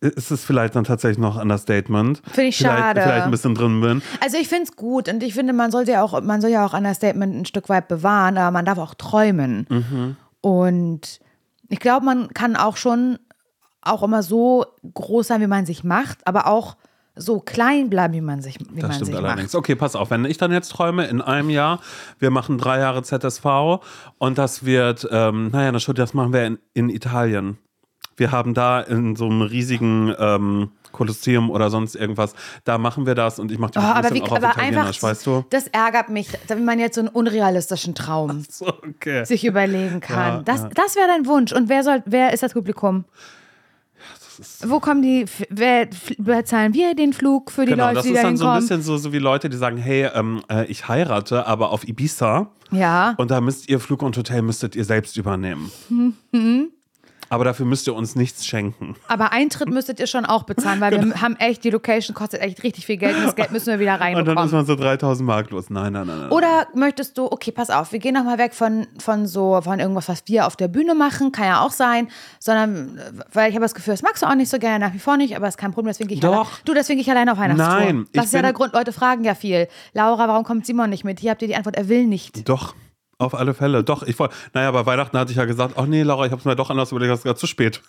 [0.00, 2.22] äh, ist es vielleicht dann tatsächlich noch ein Understatement.
[2.26, 3.00] Finde ich vielleicht, schade.
[3.00, 4.02] Vielleicht ein bisschen drin bin.
[4.20, 6.66] Also ich finde es gut und ich finde, man sollte ja auch, man soll ja
[6.66, 9.66] auch Understatement ein Stück weit bewahren, aber man darf auch träumen.
[9.70, 10.16] Mhm.
[10.40, 11.20] Und
[11.68, 13.18] ich glaube, man kann auch schon
[13.80, 16.76] auch immer so groß sein, wie man sich macht, aber auch
[17.16, 19.52] so klein bleiben, wie man sich, wie Das man stimmt sich allerdings.
[19.52, 19.58] macht.
[19.58, 21.80] Okay, pass auf, wenn ich dann jetzt träume, in einem Jahr,
[22.18, 23.78] wir machen drei Jahre ZSV
[24.18, 27.58] und das wird, ähm, naja, das, das machen wir in, in Italien.
[28.16, 33.14] Wir haben da in so einem riesigen ähm, Kolosseum oder sonst irgendwas, da machen wir
[33.16, 35.44] das und ich mache die Oh, aber wie, auch auf aber einfach, weißt du?
[35.50, 39.24] das ärgert mich, wenn man jetzt so einen unrealistischen Traum So, okay.
[39.24, 40.36] sich überlegen kann.
[40.36, 40.68] Ja, das ja.
[40.74, 41.52] das wäre dein Wunsch.
[41.52, 43.04] Und wer soll, wer ist das Publikum?
[44.66, 48.16] Wo kommen die, wer bezahlen wir den Flug für die Genau, Leute, das die ist
[48.18, 48.68] da dann so ein hinkommen?
[48.68, 52.50] bisschen so, so wie Leute, die sagen, hey, ähm, äh, ich heirate, aber auf Ibiza.
[52.70, 53.14] ja.
[53.18, 55.70] Und da müsst ihr Flug und Hotel müsstet ihr selbst übernehmen.
[56.32, 56.68] Mhm.
[57.34, 58.96] Aber dafür müsst ihr uns nichts schenken.
[59.08, 62.62] Aber Eintritt müsstet ihr schon auch bezahlen, weil wir haben echt, die Location kostet echt
[62.62, 64.52] richtig viel Geld und das Geld müssen wir wieder Und dann ist reinbekommen.
[64.52, 65.70] man so 3000 Mark los.
[65.70, 66.18] Nein, nein, nein.
[66.20, 66.30] nein.
[66.30, 70.08] Oder möchtest du, okay, pass auf, wir gehen nochmal weg von, von so, von irgendwas,
[70.08, 72.98] was wir auf der Bühne machen, kann ja auch sein, sondern,
[73.32, 75.16] weil ich habe das Gefühl, das magst du auch nicht so gerne, nach wie vor
[75.16, 76.32] nicht, aber ist kein Problem, deswegen gehe ich Doch.
[76.32, 76.46] allein.
[76.64, 77.80] Du, deswegen gehe ich alleine auf Weihnachtstour.
[77.80, 79.68] Nein, Das ist ja der Grund, Leute fragen ja viel.
[79.92, 81.20] Laura, warum kommt Simon nicht mit?
[81.20, 82.48] Hier habt ihr die Antwort, er will nicht.
[82.48, 82.74] Doch,
[83.18, 83.84] auf alle Fälle.
[83.84, 84.34] Doch, ich wollte.
[84.52, 86.70] Naja, bei Weihnachten hatte ich ja gesagt, ach nee, Laura, ich habe es mir doch
[86.70, 87.80] anders überlegt, das ist gerade zu spät.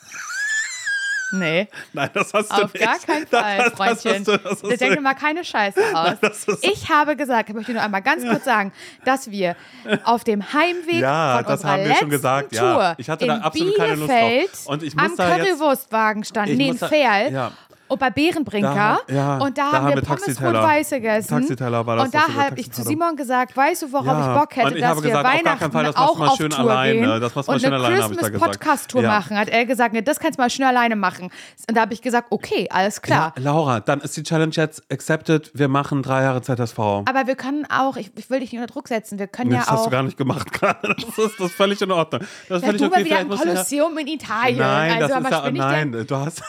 [1.32, 2.86] Nee, Nein, das hast du auf nicht.
[2.86, 4.24] gar keinen Fall, das, das Freundchen.
[4.24, 6.14] das hast Ich denke mal keine Scheiße aus.
[6.22, 8.72] das ist- Ich habe gesagt, ich möchte nur einmal ganz kurz sagen,
[9.06, 9.56] dass wir
[10.04, 12.96] auf dem Heimweg Ja, von das unserer haben wir letzten schon gesagt, Tour ja.
[13.00, 14.20] Ich hatte da in absolut keine Lust drauf.
[14.30, 17.34] Bielefeld Und ich muss am da Currywurstwagen standen, Ich nee, in muss da- Ferl.
[17.34, 17.52] ja.
[17.88, 19.00] Und bei Bärenbrinker.
[19.08, 21.28] Da- ja, und da, da haben wir wir Pommes rot-weiß gegessen.
[21.30, 24.34] Taxiteller war das, Und da habe ich zu Simon gesagt, weißt du, worauf Ja.
[24.34, 26.70] ich Bock hätte, dass habe wir gesagt, Weihnachten Fall, das auch mal auf schön Tour
[26.72, 26.94] alleine.
[27.00, 28.52] gehen Das machst du mal und schön eine alleine, habe ich da gesagt.
[28.54, 29.10] Podcast-Tour Ja.
[29.10, 29.38] machen.
[29.38, 31.30] Hat er gesagt, nee, das kannst du mal schön alleine machen.
[31.70, 33.34] Und da habe ich gesagt, okay, alles klar.
[33.38, 35.52] Ja, Laura, dann ist die Challenge jetzt accepted.
[35.54, 36.80] Wir machen drei Jahre ZSV.
[36.80, 39.56] Aber wir können auch, ich, ich will dich nicht unter Druck setzen, wir können Nee,
[39.56, 39.86] ja das hast auch.
[39.86, 40.96] du gar nicht gemacht gerade.
[40.96, 42.22] Das ist, das ist völlig in Ordnung.
[42.50, 43.06] Das ist ja, völlig du okay.
[43.06, 44.58] wieder im Kolosseum in Italien.
[44.58, 46.42] Nein, also, das aber ist ja, nein, du hast,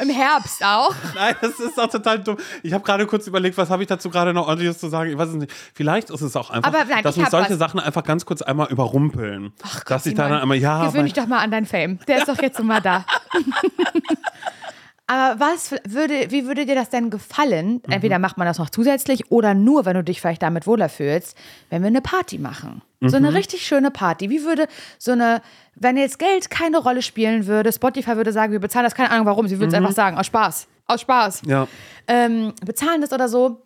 [0.00, 0.94] Im Herbst auch.
[1.14, 2.38] nein, das ist doch total dumm.
[2.62, 5.10] Ich habe gerade kurz überlegt, was habe ich dazu gerade noch ordentliches zu sagen?
[5.10, 5.52] Ich weiß es nicht.
[5.74, 7.58] Vielleicht ist es auch einfach, Aber nein, dass ich mich solche was.
[7.58, 9.52] Sachen einfach ganz kurz einmal überrumpeln.
[9.62, 11.98] Ach dass ich dann einmal, ja, Gewöhn dich doch mal an deinen Fame.
[12.08, 13.04] Der ist doch jetzt mal da.
[15.12, 17.82] Aber was würde, wie würde dir das denn gefallen?
[17.86, 17.92] Mhm.
[17.92, 21.36] Entweder macht man das noch zusätzlich oder nur, wenn du dich vielleicht damit wohler fühlst,
[21.68, 22.80] wenn wir eine Party machen.
[23.02, 23.26] So Mhm.
[23.26, 24.30] eine richtig schöne Party.
[24.30, 24.66] Wie würde
[24.98, 25.42] so eine,
[25.74, 29.26] wenn jetzt Geld keine Rolle spielen würde, Spotify würde sagen, wir bezahlen das, keine Ahnung
[29.26, 30.66] warum, sie würde es einfach sagen, aus Spaß.
[30.86, 31.42] Aus Spaß.
[31.42, 31.50] Mhm.
[31.50, 31.68] ja.
[32.08, 33.62] Ähm, bezahlen das oder so.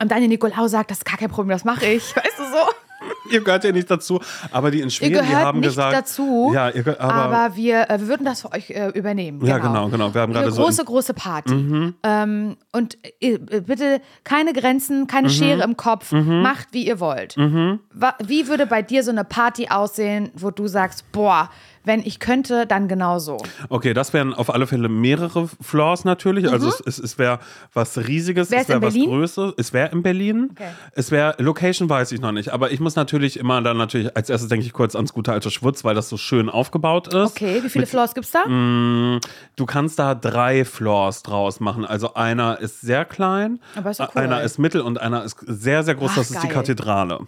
[0.00, 2.04] Und Daniel Nikolaou sagt, das ist gar kein Problem, das mache ich.
[2.16, 2.89] Weißt du so?
[3.34, 4.20] Ihr gehört ja nicht dazu,
[4.52, 7.56] aber die in Schweden, die gehört haben nicht gesagt, dazu, ja, ihr, gehört- aber, Aber,
[7.56, 9.44] wir, äh, wir würden das für euch äh, übernehmen.
[9.44, 10.12] Ja, genau, genau.
[10.14, 11.92] Wir haben gerade so große, in- große Party.
[12.02, 15.32] Ähm, und äh, bitte keine Grenzen, keine Mhm.
[15.32, 16.12] Schere im Kopf.
[16.12, 17.36] Macht, wie ihr wollt.
[17.36, 21.50] Wa- Wie würde bei dir so eine Party aussehen, wo du sagst, boah,
[21.84, 23.38] wenn ich könnte, dann genauso.
[23.68, 26.50] Okay, das wären auf alle Fälle mehrere Floors natürlich.
[26.50, 27.38] Also es, es, es wäre
[27.72, 28.94] was Riesiges, Wär's es wäre was?
[28.94, 29.54] Größeres.
[29.56, 30.48] Es wäre in Berlin.
[30.52, 30.68] Okay.
[30.92, 34.28] Es wäre, Location weiß ich noch nicht, aber ich muss natürlich immer dann natürlich, als
[34.30, 37.30] erstes denke ich kurz ans gute alte Schwutz, weil das so schön aufgebaut ist.
[37.30, 38.46] Okay, wie viele Floors gibt's da?
[38.46, 39.20] Mm,
[39.56, 41.84] Du kannst da drei Floors draus machen.
[41.84, 44.08] Also einer ist sehr klein, Aber ist cool.
[44.14, 46.10] einer ist mittel und einer ist sehr, sehr groß.
[46.12, 46.56] Ach, das ist die geil.
[46.56, 47.20] Kathedrale.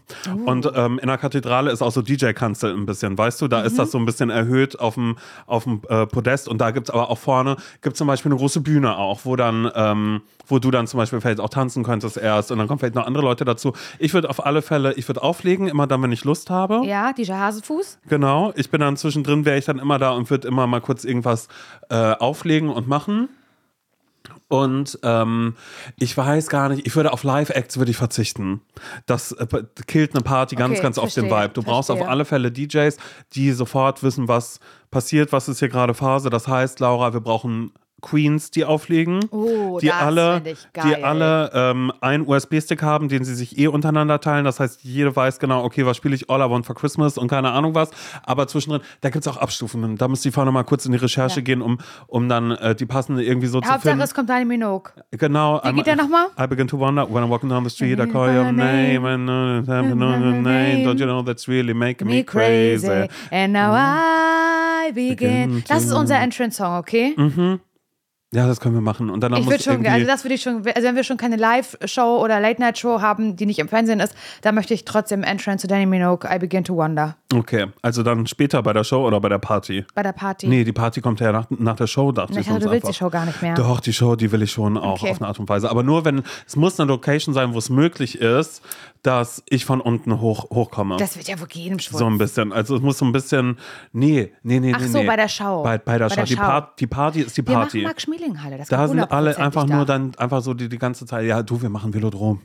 [0.47, 3.67] Und ähm, in der Kathedrale ist auch so DJ-Kanzel ein bisschen, weißt du, da Mhm.
[3.67, 5.17] ist das so ein bisschen erhöht auf dem,
[5.47, 8.39] auf dem äh, Podest und da gibt es aber auch vorne, gibt zum Beispiel eine
[8.39, 12.17] große Bühne auch, wo dann, ähm, wo du dann zum Beispiel vielleicht auch tanzen könntest
[12.17, 13.73] erst und dann kommen vielleicht noch andere Leute dazu.
[13.99, 16.83] Ich würde auf alle Fälle, ich würde auflegen, immer dann, wenn ich Lust habe.
[16.85, 17.99] Ja, DJ Hasefuß.
[18.09, 21.05] Genau, ich bin dann zwischendrin, wäre ich dann immer da und würde immer mal kurz
[21.05, 21.49] irgendwas
[21.89, 23.29] äh, auflegen und machen.
[24.53, 25.57] Und ähm,
[25.99, 28.61] ich weiß gar nicht, ich würde auf Live-Acts würde ich verzichten.
[29.07, 29.47] Das äh,
[29.87, 31.55] killt eine Party ganz, Okay, ganz oft den verstehe, Vibe.
[31.55, 32.11] Du brauchst auf verstehe.
[32.11, 32.99] alle Fälle DJs,
[33.33, 36.29] die sofort wissen, was passiert, was ist hier gerade Phase.
[36.29, 37.73] Das heißt, Laura, wir brauchen
[38.03, 40.43] Queens, die auflegen, Oh, die das alle,
[40.85, 44.45] die alle ähm, einen USB-Stick haben, den sie sich eh untereinander teilen.
[44.45, 47.29] Das heißt, jede weiß genau, okay, was spiele ich All I Want for Christmas und
[47.29, 47.91] keine Ahnung was.
[48.25, 49.97] Aber zwischendrin, da gibt es auch Abstufungen.
[49.97, 51.43] Da müsste die Frau nochmal kurz in die Recherche Ja.
[51.45, 51.79] gehen, um,
[52.09, 54.03] um dann äh, die passende irgendwie so zu Hauptsache, finden.
[54.03, 54.91] es kommt Dani Minogue.
[55.13, 55.61] Genau.
[55.65, 56.27] Wie geht der nochmal?
[56.39, 59.31] I begin to wonder when I'm walking down the street, I call your name and
[59.31, 60.85] uh, your name.
[60.85, 62.87] Don't you know that's really making me Me crazy.
[62.87, 63.09] crazy.
[63.31, 65.13] And now I begin.
[65.55, 67.15] Begin Das ist unser Entrance-Song, okay?
[68.35, 69.11] Ja, das können wir machen.
[69.11, 71.37] Und dann Ich würde schon, also das würde ich schon, also wenn wir schon keine
[71.37, 75.67] Live-Show oder Late-Night-Show haben, die nicht im Fernsehen ist, dann möchte ich trotzdem Entrance zu
[75.69, 77.17] Danny Minogue, I Begin to Wonder.
[77.35, 79.85] Okay, also dann später bei der Show oder bei der Party?
[79.95, 80.49] Bei der Party.
[80.49, 82.47] Nee, die Party kommt ja nach, nach der Show, dachte ich ich.
[82.47, 82.89] dachte, du willst einfach.
[82.95, 83.55] die Show gar nicht mehr.
[83.55, 85.11] Doch, die Show, die will ich schon auch Okay.
[85.11, 85.71] auf eine Art und Weise.
[85.71, 88.63] Aber nur wenn, es muss eine Location sein, wo es möglich ist,
[89.03, 90.97] dass ich von unten hoch, hochkomme.
[90.97, 91.99] Das wird ja wohl jedem schwul.
[91.99, 92.53] so ein bisschen.
[92.53, 93.59] Also es muss so ein bisschen.
[93.93, 94.87] Nee, nee, nee, Ach nee.
[94.87, 95.07] so, nee.
[95.07, 95.63] bei der Show.
[95.65, 96.17] Bei, bei der Bei Show.
[96.17, 96.37] der die.
[96.37, 97.79] Part, die Party ist die wir Party.
[97.79, 98.59] machen Max-Schmeling-Halle.
[98.59, 99.75] Das Da sind alle einfach da.
[99.77, 102.43] nur dann einfach so die, die ganze Zeit, ja, du, wir machen Velodrom.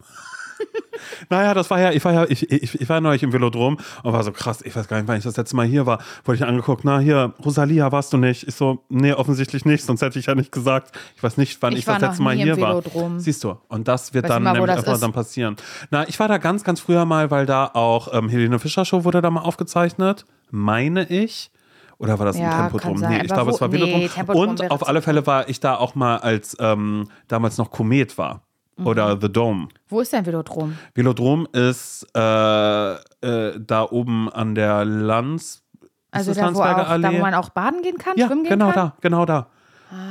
[1.30, 4.14] naja, das war ja, ich war ja, ich, ich, ich war neulich im Velodrom und
[4.14, 6.00] war so krass, ich weiß gar nicht, wann ich das letzte Mal hier war.
[6.26, 8.48] Wurde ich angeguckt, na hier, Rosalia, warst du nicht?
[8.48, 10.98] Ich so, nee, offensichtlich nicht, sonst hätte ich ja nicht gesagt.
[11.16, 12.82] Ich weiß nicht, wann Ich ich, das letzte Mal hier war.
[13.18, 15.56] Siehst du, und das wird Weiß dann mal, nämlich einfach dann passieren.
[15.92, 19.04] Na, ich war da ganz, ganz früher mal, weil da auch ähm, Helene Fischer Show
[19.04, 21.52] wurde da mal aufgezeichnet, meine ich.
[22.00, 23.00] Oder war das Ja, ein Tempodrom?
[23.00, 24.10] Nee, ich glaube, es war nee, Velodrom.
[24.10, 28.18] Tempodrom Und auf alle Fälle war ich da auch mal, als ähm, damals noch Komet
[28.18, 28.47] war.
[28.78, 28.88] Mhm.
[28.88, 29.68] Oder The Dome.
[29.90, 30.78] Wo ist dein Velodrom?
[30.94, 35.64] Velodrom ist äh, äh, da oben an der Lanz,
[36.12, 38.68] Also da wo, auch, da, wo man auch baden gehen kann, Ja, schwimmen gehen genau
[38.72, 38.76] kann?
[38.76, 39.48] da, genau da.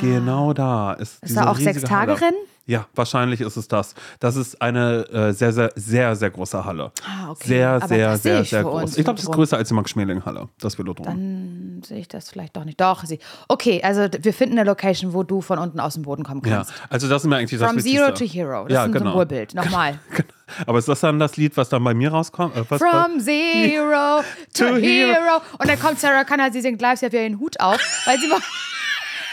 [0.01, 2.21] Genau da ist, Ist da auch riesige sechs Tage Halle.
[2.21, 2.37] Rennen?
[2.69, 3.95] Ja, wahrscheinlich ist es das.
[4.19, 6.91] Das ist eine äh, sehr, sehr, sehr, sehr große Halle.
[7.07, 7.47] Ah, okay.
[7.47, 8.83] Sehr, Aber sehr, sehr, ich sehr für groß.
[8.83, 11.07] uns Ich glaube, das ist größer als die Max-Schmeling-Halle, das Velodrom.
[11.07, 12.81] Dann sehe ich das vielleicht doch nicht.
[12.81, 13.21] Doch, sie.
[13.47, 16.57] Okay, also wir finden eine Location, wo du von unten aus dem Boden kommen Ja,
[16.57, 16.73] kannst.
[16.91, 18.15] also das ist mir eigentlich das From Wichtigste.
[18.15, 18.65] Zero to Hero.
[18.65, 19.05] Das ja, ist ein genau.
[19.11, 19.55] Symbolbild.
[19.55, 20.01] Nochmal.
[20.67, 22.57] Aber ist das dann das Lied, was dann bei mir rauskommt?
[22.57, 24.23] Äh, From Zero
[24.55, 24.81] to, To Hero.
[24.81, 25.41] Hero.
[25.61, 28.19] Und dann kommt Sarah Connor, sie singt live, sie hat wieder ihren Hut auf, weil
[28.19, 28.41] sie mal.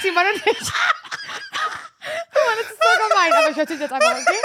[0.03, 0.59] Simon und ich.
[2.33, 4.39] Simon, das ist so gemein, aber ich erzähle jetzt einfach, okay?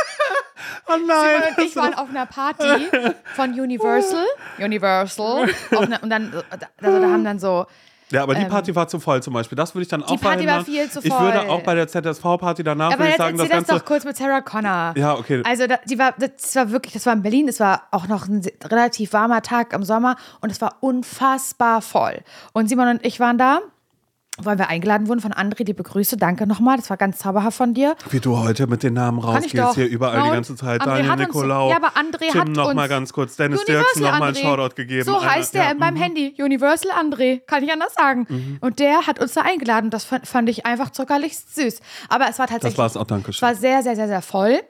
[0.86, 1.42] oh Simon nein.
[1.56, 2.88] und ich waren auf einer Party
[3.34, 4.24] von Universal.
[4.58, 5.48] Universal.
[5.76, 7.66] Einer, und dann, also da haben dann so.
[8.10, 9.56] Ja, aber die Party war zu voll zum Beispiel.
[9.56, 11.50] Das würde ich dann auch Ähm, Party war viel zu Ich würde voll.
[11.50, 13.72] auch bei der ZSV-Party danach Aber würde ich sagen, das das Ganze.
[13.74, 14.94] doch kurz mit Sarah Connor.
[14.96, 15.42] Ja, okay.
[15.44, 18.26] Also da, die war, das war wirklich, das war in Berlin, es war auch noch
[18.26, 22.20] ein relativ warmer Tag im Sommer und es war unfassbar voll.
[22.54, 23.60] Und Simon und ich waren da,
[24.42, 26.16] weil wir eingeladen wurden von André, die Begrüße.
[26.16, 27.96] Danke nochmal, das war ganz zauberhaft von dir.
[28.10, 30.80] Wie du heute mit den Namen rausgehst, hier überall die ganze Zeit.
[30.82, 31.70] André Daniel Nikolaou.
[31.70, 33.36] ja, aber André Tim hat noch mal uns- ganz kurz.
[33.36, 34.36] Dennis Universal Dirksen noch mal einen.
[34.36, 35.04] Shoutout gegeben.
[35.04, 36.02] So Einer- heißt der ja, in meinem mhm.
[36.02, 36.34] Handy.
[36.38, 37.40] Universal André.
[37.46, 38.26] Kann ich anders sagen.
[38.28, 38.58] Mhm.
[38.60, 39.90] Und der hat uns da eingeladen.
[39.90, 41.80] Das fand, fand ich einfach zuckerlich süß.
[42.08, 42.74] Aber es war tatsächlich.
[42.74, 44.60] Das war's auch, danke Es war sehr, sehr, sehr, sehr voll.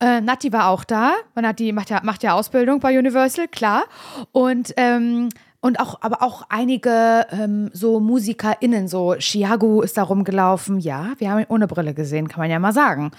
[0.00, 1.14] Äh, Nati war auch da.
[1.34, 3.84] Nati macht ja, macht ja Ausbildung bei Universal, klar.
[4.32, 5.28] Und, ähm,
[5.64, 10.78] und auch, aber auch einige ähm, so MusikerInnen, so Chiago ist da rumgelaufen.
[10.78, 13.12] Ja, wir haben ihn ohne Brille gesehen, kann man ja mal sagen.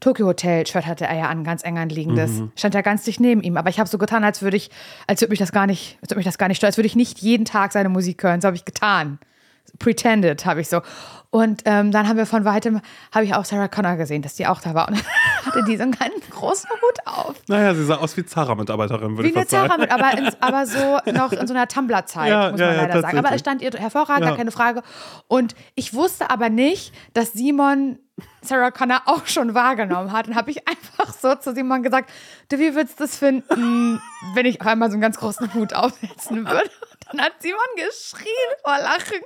[0.00, 2.42] Tokyo Hotel Shirt hatte er ja an, ganz eng anliegendes.
[2.56, 3.56] Stand ja ganz dicht neben ihm.
[3.56, 4.72] Aber ich habe so getan, als würde ich,
[5.06, 6.88] als würde mich das gar nicht, als würde mich das gar nicht stören, als würde
[6.88, 8.40] ich nicht jeden Tag seine Musik hören.
[8.40, 9.20] So habe ich getan.
[9.78, 10.80] Pretended, habe ich so.
[11.30, 14.46] Und ähm, dann haben wir von weitem, habe ich auch Sarah Connor gesehen, dass die
[14.46, 14.88] auch da war.
[14.88, 15.02] Und
[15.46, 17.36] hatte die so einen ganz großen Hut auf.
[17.48, 19.68] Naja, sie sah aus wie Zara-Mitarbeiterin, würde Wie ich eine fast sagen.
[19.68, 22.76] Zara mit, aber, in, aber so noch in so einer Tumblr-Zeit, Ja, muss ja, man
[22.76, 23.18] ja, leider sagen.
[23.18, 24.28] Aber es stand ihr hervorragend, Ja.
[24.28, 24.82] gar keine Frage.
[25.26, 27.98] Und ich wusste aber nicht, dass Simon
[28.42, 30.28] Sarah Connor auch schon wahrgenommen hat.
[30.28, 32.10] Und habe ich einfach so zu Simon gesagt,
[32.50, 34.00] du, wie würdest du das finden,
[34.34, 36.70] wenn ich auf einmal so einen ganz großen Hut aufsetzen würde?
[37.12, 39.20] Und dann hat Simon geschrien vor Lachen,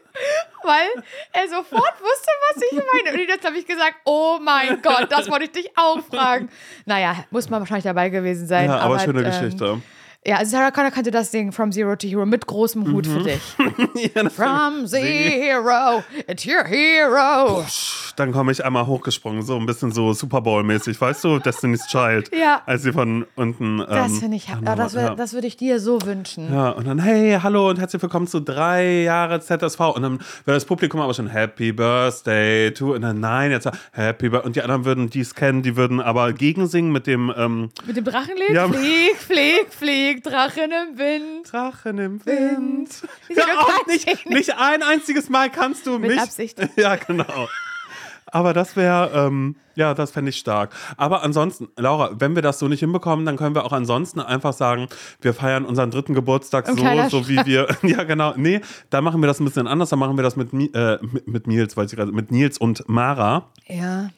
[0.64, 0.88] weil
[1.32, 3.16] er sofort wusste, was ich meine.
[3.16, 6.50] Und jetzt habe ich gesagt, oh mein Gott, das wollte ich dich auch fragen.
[6.84, 8.66] Naja, muss man wahrscheinlich dabei gewesen sein.
[8.68, 9.80] Ja, aber schöne ähm, Geschichte.
[10.26, 13.10] Ja, also Sarah Connor könnte das singen, From Zero to Hero, mit großem Hut Mhm.
[13.12, 13.42] für dich.
[14.34, 17.64] From Zero to Hero.
[18.16, 21.38] Dann komme ich einmal hochgesprungen, so ein bisschen so Super Bowl-mäßig, weißt du?
[21.38, 22.30] Destiny's Child.
[22.36, 22.62] Ja.
[22.66, 23.78] Als sie von unten.
[23.78, 26.52] Das ähm, finde ich, ja, das, wär, das würde ich dir so wünschen.
[26.52, 29.80] Ja, und dann, hey, hallo und herzlich willkommen zu drei Jahre ZSV.
[29.94, 32.94] Und dann wäre das Publikum aber schon Happy Birthday to.
[32.94, 34.46] Und dann, nein, jetzt Happy Birthday.
[34.46, 38.04] Und die anderen würden dies kennen, die würden aber gegensingen mit dem ähm, Mit dem
[38.04, 38.50] Drachenlied?
[38.50, 38.68] Ja.
[38.68, 41.52] Flieg, flieg, flieg, Drachen im Wind.
[41.52, 42.88] Drachen im Wind.
[43.28, 44.26] Ja, auch nicht, nicht?
[44.28, 46.20] nicht ein einziges Mal kannst du Mit mich.
[46.20, 46.58] Absicht.
[46.76, 47.48] Ja, genau.
[48.28, 50.74] Aber das wäre, ähm, ja, das fände ich stark.
[50.96, 54.52] Aber ansonsten, Laura, wenn wir das so nicht hinbekommen, dann können wir auch ansonsten einfach
[54.52, 54.88] sagen,
[55.20, 57.68] wir feiern unseren dritten Geburtstag Im so, so wie wir.
[57.82, 58.34] Ja, genau.
[58.36, 59.90] Nee, da machen wir das ein bisschen anders.
[59.90, 62.58] Da machen wir das mit, Mi- äh, mit, mit Nils, weil ich gerade mit Nils
[62.58, 63.48] und Mara.
[63.68, 64.08] Ja.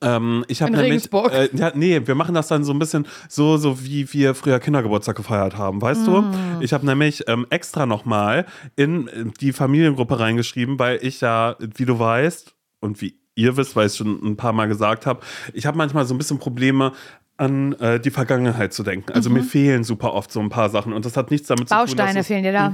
[0.00, 1.32] Ähm, ich habe nämlich, Regensburg.
[1.32, 4.60] äh, ja, nee, wir machen das dann so ein bisschen so, so wie wir früher
[4.60, 6.04] Kindergeburtstag gefeiert haben, weißt Mm.
[6.06, 6.24] du?
[6.60, 8.46] Ich habe nämlich ähm, extra nochmal
[8.76, 13.86] in die Familiengruppe reingeschrieben, weil ich ja, wie du weißt und wie ihr wisst, weil
[13.86, 15.20] ich es schon ein paar Mal gesagt habe,
[15.52, 16.92] ich habe manchmal so ein bisschen Probleme
[17.36, 19.12] an äh, die Vergangenheit zu denken.
[19.12, 21.74] Also mir fehlen super oft so ein paar Sachen und das hat nichts damit zu
[21.74, 21.86] tun, Mhm.
[21.86, 22.70] Bausteine fehlen dir da.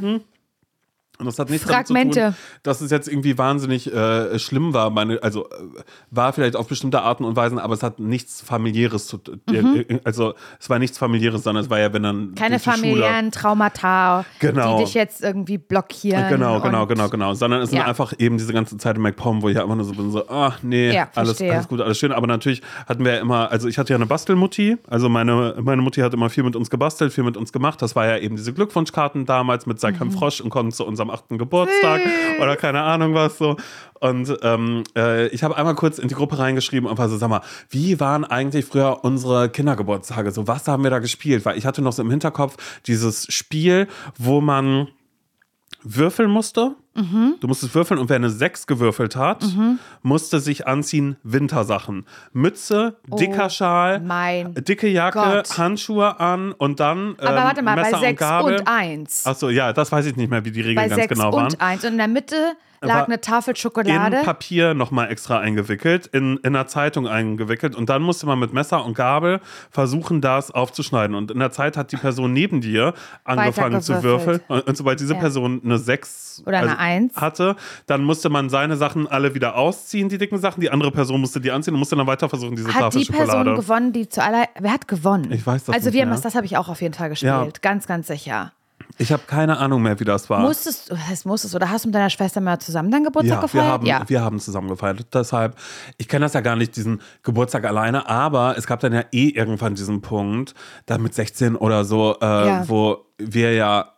[1.19, 2.21] Und das hat nichts damit zu Fragmente.
[2.21, 2.35] tun,
[2.65, 4.91] dass es jetzt irgendwie wahnsinnig äh, schlimm war.
[4.91, 5.53] Meine, also äh,
[6.11, 9.21] war vielleicht auf bestimmte Arten und Weisen, aber es hat nichts familiäres zu
[9.53, 12.35] äh, Also es war nichts familiäres, sondern es war ja, wenn dann Mhm.
[12.35, 14.79] Keine Schule- familiären Traumata, Genau.
[14.79, 16.29] die dich jetzt irgendwie blockieren.
[16.29, 17.35] Genau, genau, und- genau, genau.
[17.35, 17.87] Sondern es sind Ja.
[17.87, 20.59] einfach eben diese ganze Zeit in MacPom, wo ich einfach nur so bin, so, ach
[20.63, 22.13] nee, Ja, alles, alles gut, alles schön.
[22.13, 25.83] Aber natürlich hatten wir ja immer, also ich hatte ja eine Bastelmutti, also meine, meine
[25.83, 27.81] Mutti hat immer viel mit uns gebastelt, viel mit uns gemacht.
[27.83, 30.13] Das war ja eben diese Glückwunschkarten damals mit Sei kein Mhm.
[30.13, 32.01] Frosch und kommen zu unserem achten Geburtstag
[32.41, 33.57] oder keine Ahnung was so.
[34.01, 37.29] Und ähm, äh, ich habe einmal kurz in die Gruppe reingeschrieben und war so, sag
[37.29, 40.31] mal, wie waren eigentlich früher unsere Kindergeburtstage?
[40.31, 41.45] So, was haben wir da gespielt?
[41.45, 43.89] Weil ich hatte noch so im Hinterkopf dieses Spiel,
[44.19, 44.89] wo man
[45.83, 49.45] würfeln musste Du musstest würfeln und wer eine 6 gewürfelt hat,
[50.03, 52.07] musste sich anziehen Wintersachen.
[52.33, 54.01] Mütze, dicker Schal,
[54.57, 55.59] Oh dicke Jacke, Gott.
[55.59, 58.59] Handschuhe an und dann ähm, Aber warte mal, Messer bei und 6 Gabel.
[58.61, 59.27] und 1.
[59.27, 61.47] Achso, ja, das weiß ich nicht mehr, wie die Regeln Bei ganz 6 genau waren.
[61.47, 61.85] und 1.
[61.85, 62.37] Und in der Mitte
[62.87, 64.19] lag eine Tafel in Schokolade.
[64.25, 68.85] Papier nochmal extra eingewickelt, in, in einer Zeitung eingewickelt und dann musste man mit Messer
[68.85, 71.15] und Gabel versuchen, das aufzuschneiden.
[71.17, 74.41] Und in der Zeit hat die Person neben dir angefangen zu würfeln.
[74.49, 75.21] Und, und sobald diese Ja.
[75.21, 77.17] Person eine 6 Oder eine Eins.
[77.17, 77.57] hatte,
[77.87, 80.61] dann musste man seine Sachen alle wieder ausziehen, die dicken Sachen.
[80.61, 83.11] Die andere Person musste die anziehen und musste dann weiter versuchen, diese hat Tafel die
[83.13, 83.57] Person Schokolade.
[83.61, 84.49] gewonnen, die zu aller.
[84.59, 85.31] Wer hat gewonnen?
[85.33, 87.09] Ich weiß das Also nicht wir haben das, das habe ich auch auf jeden Fall
[87.09, 87.31] gespielt.
[87.33, 87.49] Ja.
[87.63, 88.53] Ganz, ganz sicher.
[88.99, 90.41] Ich habe keine Ahnung mehr, wie das war.
[90.41, 93.37] Musstest du, was heißt musstest, oder hast du mit deiner Schwester mal zusammen deinen Geburtstag
[93.37, 93.65] ja, gefeiert?
[93.65, 94.09] wir haben, ja.
[94.09, 95.07] wir haben zusammen gefeiert.
[95.13, 95.57] Deshalb,
[95.99, 99.29] ich kenne das ja gar nicht, diesen Geburtstag alleine, aber es gab dann ja eh
[99.29, 100.55] irgendwann diesen Punkt,
[100.87, 102.69] da mit 16 oder so, äh, Ja.
[102.69, 103.95] wo wir ja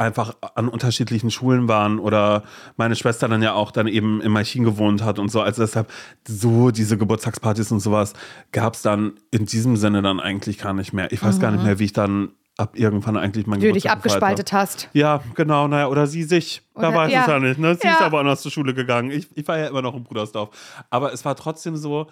[0.00, 2.42] einfach an unterschiedlichen Schulen waren oder
[2.76, 5.42] meine Schwester dann ja auch dann eben in Malchin gewohnt hat und so.
[5.42, 5.92] Also deshalb
[6.26, 8.14] so diese Geburtstagspartys und sowas
[8.50, 11.12] gab es dann in diesem Sinne dann eigentlich gar nicht mehr.
[11.12, 12.30] Ich weiß gar nicht mehr, wie ich dann
[12.60, 13.60] ab irgendwann eigentlich mein.
[13.60, 14.88] Wie du dich Geburtstag abgespaltet hast.
[14.92, 16.62] Ja, genau, naja, oder sie sich.
[16.74, 17.22] Da Oder- weiß ja.
[17.22, 17.58] es ja nicht.
[17.58, 17.74] Ne?
[17.74, 17.94] Sie Ja.
[17.94, 19.10] ist aber anders zur Schule gegangen.
[19.10, 20.50] Ich, ich war ja immer noch in Brudersdorf.
[20.90, 22.06] Aber es war trotzdem so,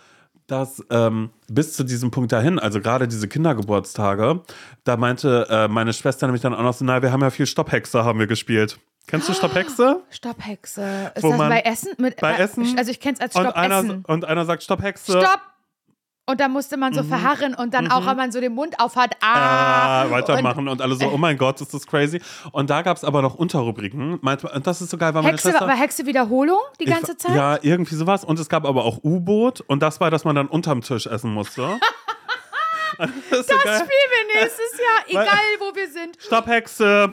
[0.47, 4.41] dass ähm, bis zu diesem Punkt dahin, also gerade diese Kindergeburtstage,
[4.85, 7.47] da meinte äh, meine Schwester nämlich dann auch noch so, na, wir haben ja viel
[7.47, 8.79] Stopphexe, haben wir gespielt.
[9.07, 10.03] Kennst du Stopphexe?
[10.11, 11.13] Stopphexe.
[11.15, 11.93] Ist Wo das bei Essen?
[11.99, 12.77] Mit, bei Essen?
[12.77, 15.13] Also ich kenne es als Und einer, und einer sagt Stopphexe.
[15.13, 15.41] Stopp!
[16.29, 18.97] Und da musste man so verharren und dann auch, wenn man so den Mund auf
[18.97, 19.33] hat, ah, Mhm.
[19.33, 22.21] Ah, Und, weitermachen und, alle so, oh mein Gott, ist das crazy.
[22.53, 24.19] Und da gab es aber noch Unterrubriken.
[24.19, 25.65] Und das ist so geil, weil meine Hexe, Schwester...
[25.65, 27.35] aber Hexe Wiederholung die ganze Zeit?
[27.35, 28.25] Ja, irgendwie sowas.
[28.25, 31.33] Und es gab aber auch U-Boot und das war, dass man dann unterm Tisch essen
[31.33, 31.63] musste.
[32.99, 33.77] das so Das geil.
[33.77, 36.17] spielen wir nächstes Jahr, Weil- egal wo wir sind.
[36.21, 37.13] Stopp, Hexe.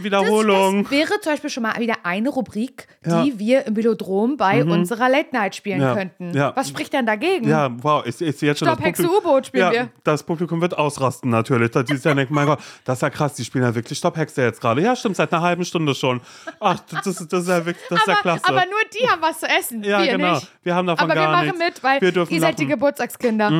[0.00, 0.82] Wiederholung.
[0.84, 3.24] Das, das wäre zum Beispiel schon mal wieder eine Rubrik, die Ja.
[3.24, 3.38] Mhm.
[3.38, 5.94] wir im Velodrom bei unserer Late Night spielen Ja.
[5.94, 6.32] könnten.
[6.34, 6.52] Ja.
[6.56, 7.48] Was spricht denn dagegen?
[7.48, 9.88] Ja, wow, ich, ich sehe jetzt schon Stopp, das Publikum- U-Boot spielen wir.
[10.04, 11.70] Das Publikum wird ausrasten natürlich.
[11.70, 14.16] Das ist ja denkt, mein Gott, das ist ja krass, die spielen ja wirklich Stopp,
[14.16, 14.80] Hexe jetzt gerade.
[14.82, 16.20] Ja, stimmt, seit einer halben Stunde schon.
[16.60, 18.44] Ach, das, ist- das ist ja wirklich, das ist ja aber, klasse.
[18.48, 19.82] aber nur die haben was zu essen.
[19.84, 20.34] ja, wir genau.
[20.34, 20.48] nicht.
[20.62, 21.58] Wir haben davon Aber wir gar machen nichts.
[21.58, 22.66] mit, weil wir ihr seid die lachen.
[22.66, 22.68] Mhm.
[22.70, 23.50] Geburtstagskinder.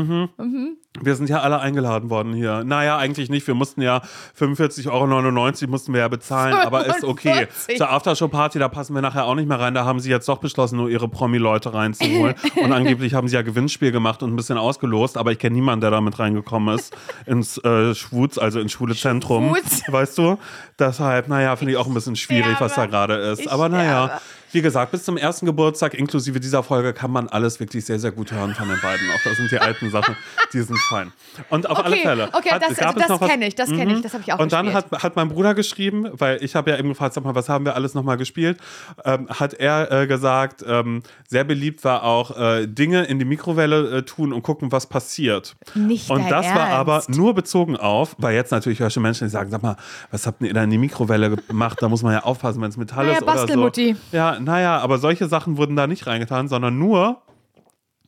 [1.01, 2.63] Wir sind ja alle eingeladen worden hier.
[2.63, 3.45] Naja, eigentlich nicht.
[3.49, 4.01] Wir mussten ja
[4.39, 7.33] 45,99 Euro mussten wir ja bezahlen, aber ist okay.
[7.33, 7.79] 45.
[7.79, 9.75] Zur Aftershow-Party, da passen wir nachher auch nicht mehr rein.
[9.75, 12.37] Da haben sie jetzt doch beschlossen, nur ihre Promi-Leute reinzuholen.
[12.63, 15.81] und angeblich haben sie ja Gewinnspiel gemacht und ein bisschen ausgelost, aber ich kenne niemanden,
[15.81, 19.49] der damit reingekommen ist ins äh, Schwutz, also ins schwule Zentrum.
[19.49, 19.83] Schwutz.
[19.89, 20.39] Weißt du?
[20.79, 23.49] Deshalb, naja, finde ich auch ein bisschen schwierig, was da gerade ist.
[23.49, 24.21] Aber naja.
[24.55, 28.13] Wie gesagt, bis zum ersten Geburtstag inklusive dieser Folge kann man alles wirklich sehr, sehr
[28.13, 29.11] gut hören von den beiden.
[29.11, 30.15] Auch das sind die alten Sachen,
[30.53, 31.13] die sind fein.
[31.51, 32.29] Und auf Okay, alle Fälle.
[32.33, 34.03] okay, hat, das- also das noch was- kenn ich, das kenn ich, Mhm.
[34.03, 34.93] das hab ich auch Und dann gespielt.
[34.93, 37.65] hat, hat mein Bruder geschrieben, weil ich habe ja eben gefragt, sag mal, was haben
[37.65, 38.59] wir alles nochmal gespielt?
[39.05, 43.99] Ähm, hat er äh, gesagt, ähm, sehr beliebt war auch äh, Dinge in die Mikrowelle
[43.99, 45.57] äh, tun und gucken, was passiert.
[45.75, 47.11] Nicht Und das war aber Ernst.
[47.11, 49.77] nur bezogen auf, weil jetzt natürlich ich schon Menschen, die sagen, sag mal,
[50.13, 51.79] was habt ihr da in die Mikrowelle gemacht?
[51.83, 53.71] Da muss man ja aufpassen, wenn es Metall Naja, ist oder so.
[54.13, 57.23] Ja, naja, aber solche Sachen wurden da nicht reingetan, sondern nur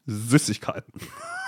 [0.07, 0.93] Süßigkeiten.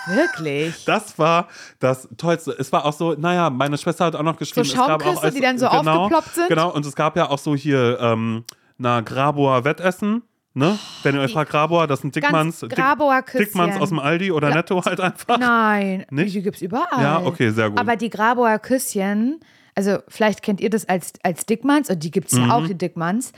[0.06, 0.84] Wirklich?
[0.84, 1.48] Das war
[1.80, 2.54] das Tollste.
[2.58, 5.40] Es war auch so, naja, meine Schwester hat auch noch geschrieben, So es Schaumküsse, die
[5.40, 6.48] dann so genau, aufgeploppt sind?
[6.48, 8.44] Genau, und es gab ja auch so hier, ähm,
[8.78, 10.22] na, Graboer Wettessen.
[10.54, 10.76] Ne?
[11.02, 14.50] Wenn ihr euch fragt, Graboer, das sind Dickmanns, Graboer Dick, Dickmanns aus dem Aldi oder
[14.50, 15.38] Netto halt einfach.
[15.38, 16.34] Nein, Nicht?
[16.34, 17.00] die gibt's überall.
[17.00, 17.78] Ja, okay, sehr gut.
[17.78, 19.38] Aber die Graboer Küsschen,
[19.76, 22.48] also vielleicht kennt ihr das als, als Dickmanns, und die gibt's Mhm.
[22.48, 23.32] ja auch, die Dickmanns.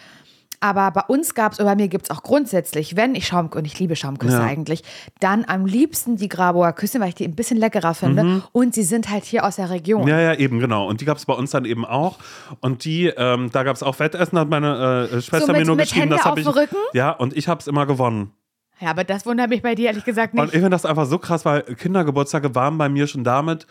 [0.63, 3.79] Aber bei uns gab's, oder bei mir gibt's auch grundsätzlich, wenn ich Schaum, und ich
[3.79, 4.43] liebe Schaumküsse Ja.
[4.45, 4.83] eigentlich,
[5.19, 8.43] dann am liebsten die Graboer Küsschen, weil ich die ein bisschen leckerer finde.
[8.53, 10.03] Und sie sind halt hier aus der Region.
[10.03, 10.09] Mhm.
[10.09, 10.87] Ja, ja, eben, genau.
[10.87, 12.19] Und die gab es bei uns dann eben auch.
[12.61, 15.67] Und die, ähm, da gab es auch Wettessen, hat meine äh, Schwester So mit- mir
[15.67, 16.03] nur mit geschrieben.
[16.11, 16.77] Hände das auf ich, Rücken?
[16.93, 18.33] Ja, und ich habe es immer gewonnen.
[18.81, 20.49] Ja, aber das wundert mich bei dir ehrlich gesagt Und nicht.
[20.55, 23.67] ich finde das einfach so krass, weil Kindergeburtstage waren bei mir schon damit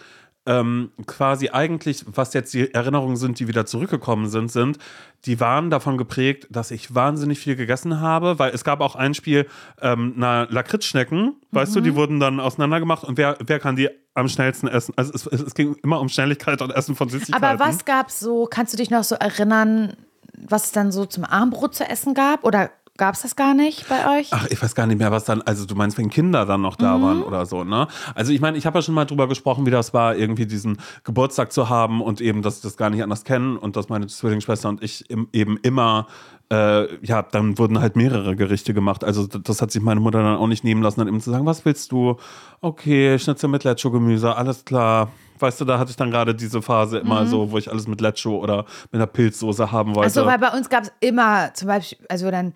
[0.50, 4.80] ähm, quasi eigentlich, was jetzt die Erinnerungen sind, die wieder zurückgekommen sind, sind,
[5.26, 9.14] die waren davon geprägt, dass ich wahnsinnig viel gegessen habe, weil es gab auch ein
[9.14, 9.46] Spiel,
[9.80, 11.76] ähm, na, Lakritzschnecken, weißt Mhm.
[11.76, 14.94] du, die wurden dann auseinandergemacht und wer, wer kann die am schnellsten essen?
[14.96, 17.46] Also es, es, ging immer um Schnelligkeit und Essen von Süßigkeiten.
[17.46, 19.94] Aber was gab's so, kannst du dich noch so erinnern,
[20.34, 22.44] was es dann so zum Abendbrot zu essen gab?
[22.44, 24.28] Oder gab's das gar nicht bei euch?
[24.32, 26.78] Ach, ich weiß gar nicht mehr, was dann, also du meinst, wenn Kinder dann noch
[26.78, 26.84] Mhm.
[26.84, 27.88] da waren oder so, ne?
[28.14, 30.78] Also ich meine, ich habe ja schon mal drüber gesprochen, wie das war, irgendwie diesen
[31.04, 34.06] Geburtstag zu haben und eben, dass ich das gar nicht anders kennen und dass meine
[34.06, 36.06] Zwillingsschwester und ich im, eben immer,
[36.52, 39.04] äh, ja, dann wurden halt mehrere Gerichte gemacht.
[39.04, 41.46] Also das hat sich meine Mutter dann auch nicht nehmen lassen, dann eben zu sagen,
[41.46, 42.18] was willst du?
[42.62, 45.12] Okay, Schnitzel mit Lecho-Gemüse, alles klar.
[45.42, 48.02] Weißt du, da hatte ich dann gerade diese Phase immer so, wo ich alles mit
[48.02, 50.08] Lecho oder mit einer Pilzsoße haben wollte.
[50.08, 52.52] Achso, weil bei uns gab es immer zum Beispiel, also dann,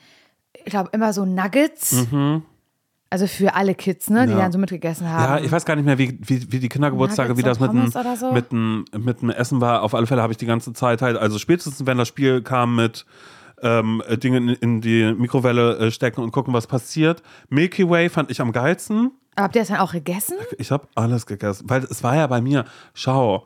[0.57, 2.05] ich glaube, immer so Nuggets.
[3.09, 4.37] Also für alle Kids, ne, die Mhm.
[4.39, 4.43] Ja.
[4.45, 5.23] dann so mitgegessen haben.
[5.23, 7.77] Ja, ich weiß gar nicht mehr, wie, wie, wie die Kindergeburtstage, wie das mit dem,
[7.91, 8.31] Pommes oder so?
[8.31, 9.83] mit, dem, mit dem Essen war.
[9.83, 12.75] Auf alle Fälle habe ich die ganze Zeit halt, also spätestens wenn das Spiel kam
[12.75, 13.05] mit
[13.61, 17.21] ähm, äh, Dinge in, in die Mikrowelle äh, stecken und gucken, was passiert.
[17.49, 19.11] Milky Way fand ich am geilsten.
[19.35, 20.35] Aber habt ihr das dann auch gegessen?
[20.57, 23.45] Ich habe alles gegessen, weil es war ja bei mir, schau,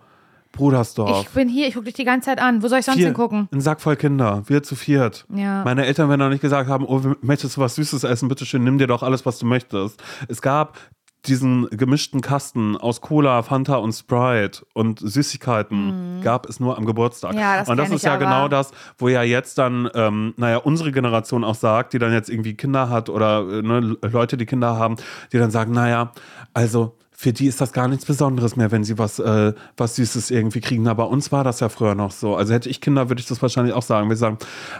[0.57, 1.21] Brudersdorf.
[1.21, 2.61] Ich bin hier, ich gucke dich die ganze Zeit an.
[2.61, 3.47] Wo soll ich sonst Vier- hingucken?
[3.53, 5.25] Ein Sack voll Kinder, wir zu viert.
[5.33, 5.63] Ja.
[5.63, 8.77] Meine Eltern, wenn noch nicht gesagt haben, oh, möchtest du was Süßes essen, bitteschön, nimm
[8.77, 10.01] dir doch alles, was du möchtest.
[10.27, 10.77] Es gab
[11.25, 17.33] diesen gemischten Kasten aus Cola, Fanta und Sprite und Süßigkeiten gab es nur am Geburtstag.
[17.33, 17.39] Mhm.
[17.39, 20.91] Ja, das und das ist ja genau das, wo ja jetzt dann, ähm, naja, unsere
[20.91, 24.77] Generation auch sagt, die dann jetzt irgendwie Kinder hat oder äh, ne, Leute, die Kinder
[24.77, 24.95] haben,
[25.33, 26.11] die dann sagen, naja,
[26.53, 30.29] also für die ist das gar nichts Besonderes mehr, wenn sie was, äh, was Süßes
[30.29, 30.87] irgendwie kriegen.
[30.87, 32.35] Aber bei uns war das ja früher noch so.
[32.35, 34.07] Also hätte ich Kinder, würde ich das wahrscheinlich auch sagen.
[34.07, 34.37] Wir sagen,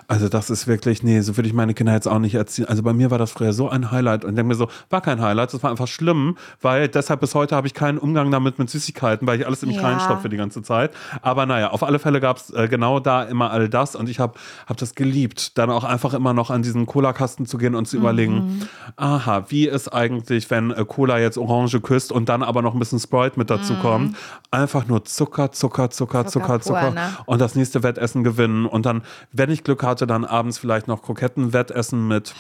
[0.08, 2.66] also das ist wirklich, nee, so würde ich meine Kinder jetzt auch nicht erziehen.
[2.68, 5.20] Also bei mir war das früher so ein Highlight und denke mir so, war kein
[5.20, 8.70] Highlight, das war einfach schlimm, weil deshalb bis heute habe ich keinen Umgang damit mit
[8.70, 9.88] Süßigkeiten, weil ich alles in mich Ja.
[9.88, 10.92] reinstopfe die ganze Zeit.
[11.24, 14.20] Aber naja, auf alle Fälle gab es äh, genau da immer all das und ich
[14.20, 17.88] habe hab das geliebt, dann auch einfach immer noch an diesen Cola-Kasten zu gehen und
[17.88, 18.60] zu überlegen,
[18.96, 22.80] aha, wie ist eigentlich, wenn äh, Cola jetzt Orange küsst und dann aber noch ein
[22.80, 24.16] bisschen Sprite mit dazu kommt,
[24.52, 27.18] einfach nur Zucker, Zucker, Zucker, Zucker, Zucker ne?
[27.26, 31.02] und das nächste Wettessen gewinnen und dann, wenn ich Glück hatte, dann abends vielleicht noch
[31.02, 32.36] Kroketten-Wettessen mit.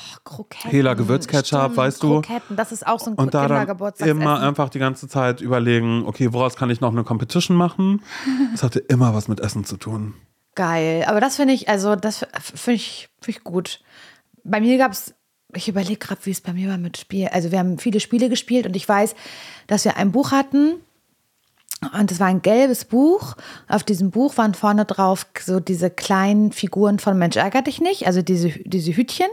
[0.63, 2.21] Hela Gewürzketchup, weißt du?
[2.21, 3.63] Kroketten, das ist auch so ein und da
[3.99, 8.01] immer einfach die ganze Zeit überlegen, okay, woraus kann ich noch eine Competition machen?
[8.51, 10.13] Das hatte immer was mit Essen zu tun.
[10.55, 11.05] Geil.
[11.07, 13.81] Aber das finde ich, also das finde ich, find ich gut.
[14.43, 15.13] Bei mir gab es,
[15.57, 17.27] ich überlege gerade, wie es bei mir war mit Spiel.
[17.27, 19.15] Also wir haben viele Spiele gespielt und ich weiß,
[19.67, 20.75] dass wir ein Buch hatten.
[21.99, 23.35] Und es war ein gelbes Buch.
[23.67, 28.07] Auf diesem Buch waren vorne drauf so diese kleinen Figuren von Mensch ärger dich nicht,
[28.07, 29.27] also diese, diese Hütchen.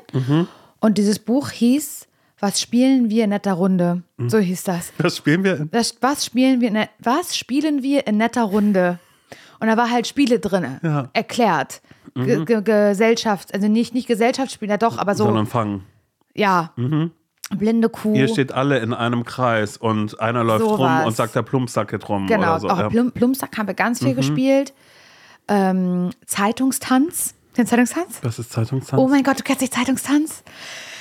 [0.81, 2.07] Und dieses Buch hieß
[2.41, 4.03] Was spielen wir in netter Runde?
[4.27, 4.93] So hieß das.
[4.99, 5.67] Das spielen wir.
[5.71, 8.99] Das, was, spielen wir in, was spielen wir in netter Runde?
[9.61, 11.09] Und da war halt Spiele drin, Ja.
[11.15, 11.81] erklärt.
[12.15, 15.85] Ge Ge Gesellschafts-, also nicht, nicht Gesellschaftsspiele, doch, aber so, Sondern fangen.
[16.35, 16.73] Ja.
[17.51, 18.15] Blinde Kuh.
[18.15, 21.07] Ihr steht alle in einem Kreis und einer läuft rum Sowas.
[21.07, 22.27] und sagt, der Plumpsack geht rum.
[22.27, 22.69] Genau, Oder so.
[22.69, 22.85] auch ja.
[22.87, 22.93] Mhm.
[22.93, 24.73] Plum Plumpsack haben wir ganz viel gespielt.
[25.49, 27.35] Ähm, Zeitungstanz.
[27.57, 28.19] Den Zeitungstanz?
[28.23, 29.01] Was ist Zeitungstanz?
[29.01, 30.43] Oh mein Gott, du kennst nicht Zeitungstanz?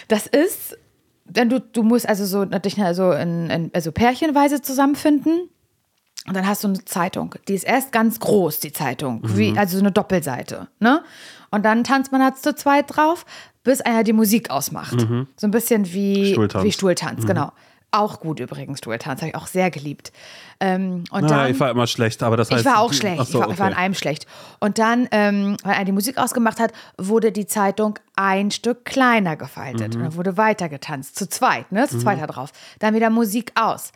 [0.08, 0.78] Das ist,
[1.26, 5.50] denn du, du musst also so dich also in, in also pärchenweise zusammenfinden.
[6.26, 7.36] Und dann hast du eine Zeitung.
[7.48, 9.22] Die ist erst ganz groß, die Zeitung.
[9.22, 9.38] Mhm.
[9.38, 10.68] Wie, also so eine Doppelseite.
[10.80, 11.04] Ne?
[11.54, 13.28] Und dann tanzt man halt zu zweit drauf,
[13.64, 15.00] bis einer die Musik ausmacht.
[15.38, 16.64] So ein bisschen wie Stuhltanz.
[16.64, 17.52] wie Stuhltanz, genau.
[17.92, 20.12] Auch gut übrigens, Stuhltanz, habe ich auch sehr geliebt.
[20.60, 22.62] Ähm, und Na, dann, ich war immer schlecht, aber das heißt.
[22.62, 23.28] ich war auch du- schlecht.
[23.28, 23.82] So, ich, war, ich war in okay.
[23.84, 24.26] einem schlecht.
[24.60, 29.36] Und dann, ähm, weil er die Musik ausgemacht hat, wurde die Zeitung ein Stück kleiner
[29.36, 29.94] gefaltet.
[29.94, 30.00] Mhm.
[30.00, 31.20] Und dann wurde weiter getanzt.
[31.20, 31.88] Zu zweit, ne?
[31.88, 32.50] Zu zweit da drauf.
[32.80, 33.92] Dann wieder Musik aus.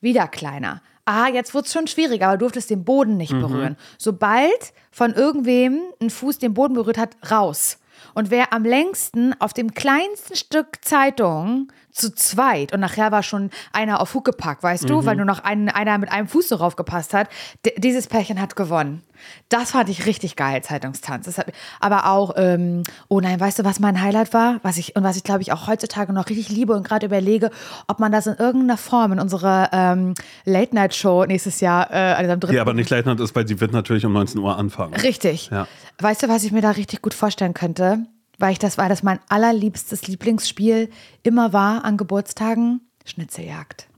[0.00, 0.82] Wieder kleiner.
[1.06, 3.40] Ah, jetzt wurde es schon schwieriger, aber du durftest den Boden nicht Mhm.
[3.40, 3.76] berühren.
[3.96, 7.78] Sobald von irgendwem ein Fuß den Boden berührt hat, raus.
[8.14, 13.50] Und wer am längsten auf dem kleinsten Stück Zeitung zu zweit und nachher war schon
[13.72, 17.14] einer auf Huckepack, weißt du, weil nur noch ein, einer mit einem Fuß so raufgepasst
[17.14, 17.28] hat,
[17.64, 19.02] d- dieses Pärchen hat gewonnen.
[19.48, 21.38] Das fand ich richtig geil, Zeitungstanz.
[21.38, 21.46] Hat,
[21.80, 24.60] aber auch, ähm, oh nein, weißt du, was mein Highlight war?
[24.62, 27.50] Was ich, und was ich glaube ich auch heutzutage noch richtig liebe und gerade überlege,
[27.88, 30.12] ob man das in irgendeiner Form in unserer ähm,
[30.44, 32.52] Late-Night-Show nächstes Jahr, äh, also am 3.
[32.52, 34.94] Die aber nicht Late Night ist, weil die wird natürlich um 19 Uhr anfangen.
[34.94, 35.48] Richtig.
[35.50, 35.66] Ja.
[35.98, 38.04] Weißt du, was ich mir da richtig gut vorstellen könnte?
[38.38, 40.90] Weil ich das war, das mein allerliebstes Lieblingsspiel
[41.22, 43.88] immer war an Geburtstagen Schnitzeljagd.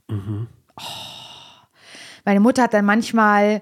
[0.77, 0.83] Oh.
[2.25, 3.61] Meine Mutter hat dann manchmal,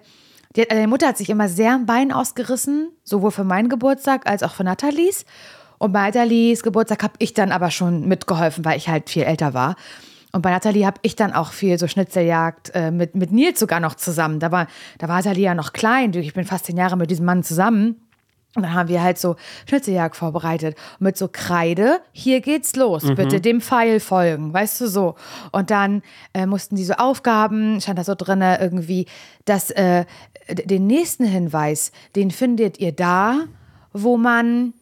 [0.55, 4.27] die hat, meine Mutter hat sich immer sehr am Bein ausgerissen, sowohl für meinen Geburtstag
[4.27, 5.25] als auch für Nathalies.
[5.77, 9.53] Und bei Nathalies Geburtstag habe ich dann aber schon mitgeholfen, weil ich halt viel älter
[9.53, 9.75] war.
[10.33, 13.79] Und bei Nathalie habe ich dann auch viel so Schnitzeljagd äh, mit, mit Nils sogar
[13.79, 14.39] noch zusammen.
[14.39, 14.67] Da war,
[14.97, 16.13] da war Nathalie ja noch klein.
[16.13, 18.06] Ich bin fast zehn Jahre mit diesem Mann zusammen.
[18.57, 19.35] Und dann haben wir halt so
[19.69, 20.75] Schnitzeljagd vorbereitet.
[20.97, 25.15] Mit so Kreide, hier geht's los, bitte dem Pfeil folgen, weißt du so.
[25.51, 26.01] Und dann
[26.33, 29.05] äh, mussten die so Aufgaben, stand da so drin, irgendwie,
[29.45, 30.05] dass äh,
[30.49, 33.41] den nächsten Hinweis, den findet ihr da,
[33.93, 34.73] wo man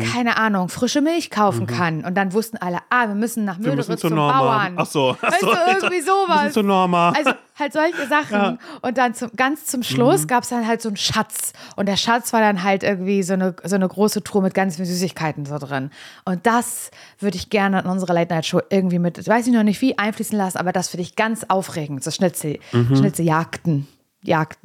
[0.00, 2.04] keine Ahnung, frische Milch kaufen kann.
[2.04, 4.38] Und dann wussten alle, ah, wir müssen nach zu zum Norma.
[4.38, 4.74] Bauern.
[4.76, 5.16] Ach so.
[5.20, 5.76] Ach Weißt so, du, Alter.
[5.76, 6.52] irgendwie sowas.
[6.52, 7.10] zu Norma.
[7.10, 8.58] Also halt solche Sachen.
[8.82, 11.52] Und dann zum, ganz zum Schluss gab es dann halt so einen Schatz.
[11.76, 14.76] Und der Schatz war dann halt irgendwie so eine, so eine große Truhe mit ganz
[14.76, 15.90] vielen Süßigkeiten so drin.
[16.24, 19.98] Und das würde ich gerne in unserer Late-Night-Show irgendwie mit, weiß ich noch nicht wie,
[19.98, 22.02] einfließen lassen, aber das finde ich ganz aufregend.
[22.02, 23.86] So Schnitzel, Schnitzeljagden.
[24.22, 24.58] Jagd,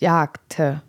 [0.00, 0.82] Jagte.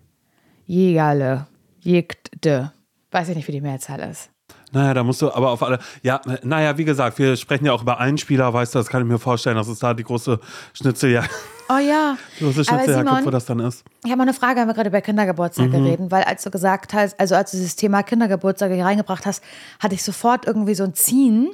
[0.65, 1.47] Jägerle.
[1.79, 2.71] Jägde.
[3.11, 4.29] Weiß ich nicht, wie die Mehrzahl ist.
[4.71, 5.79] Naja, da musst du aber auf alle.
[6.03, 9.07] Ja, naja, wie gesagt, wir sprechen ja auch über Einspieler, weißt du, das kann ich
[9.07, 10.39] mir vorstellen, dass es da die große
[10.73, 11.29] Schnitzeljagd,
[11.69, 12.17] Oh ja.
[12.39, 13.83] die große Schnitzeljagd gibt, wo das dann ist.
[14.03, 16.93] Ich habe mal eine Frage, haben wir gerade über Kindergeburtstage reden, weil als du gesagt
[16.93, 19.43] hast, also als du dieses Thema Kindergeburtstage hier reingebracht hast,
[19.79, 21.49] hatte ich sofort irgendwie so ein Ziehen,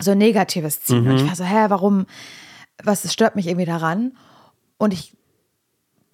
[0.00, 1.08] so ein negatives Ziehen.
[1.08, 2.06] Und ich war so, hä, warum,
[2.84, 4.12] was stört mich irgendwie daran?
[4.76, 5.16] Und ich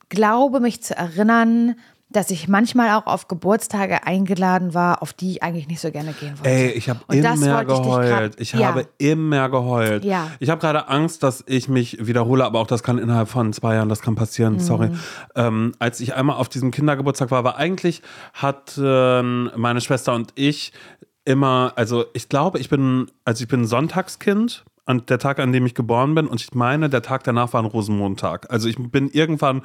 [0.08, 1.76] glaube, mich zu erinnern,
[2.16, 6.12] dass ich manchmal auch auf Geburtstage eingeladen war, auf die ich eigentlich nicht so gerne
[6.12, 6.48] gehen wollte.
[6.50, 8.40] Ey, ich habe Und immer wollte ich grad- geheult.
[8.40, 8.66] Ich, Ja.
[8.68, 10.04] habe immer geheult.
[10.04, 10.30] Ja.
[10.38, 13.74] Ich habe gerade Angst, dass ich mich wiederhole, aber auch das kann innerhalb von zwei
[13.74, 14.18] Jahren, das kann Mhm.
[14.18, 14.90] passieren, sorry.
[15.34, 18.00] Ähm, als ich einmal auf diesem Kindergeburtstag war, war eigentlich
[18.32, 20.72] hatten meine Schwester und ich
[21.24, 24.64] immer, also ich glaube, ich bin, also ich bin Sonntagskind.
[24.86, 27.62] An der Tag, an dem ich geboren bin, und ich meine, der Tag danach war
[27.62, 28.50] ein Rosenmontag.
[28.52, 29.62] Also ich bin irgendwann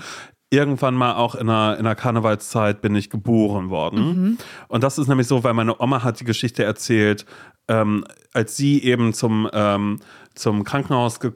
[0.49, 4.37] irgendwann mal auch in einer, in einer Karnevalszeit bin ich geboren worden.
[4.67, 7.25] Und das ist nämlich so, weil meine Oma hat die Geschichte erzählt,
[7.67, 9.99] ähm, als sie eben zum, ähm,
[10.35, 11.31] zum Krankenhaus ge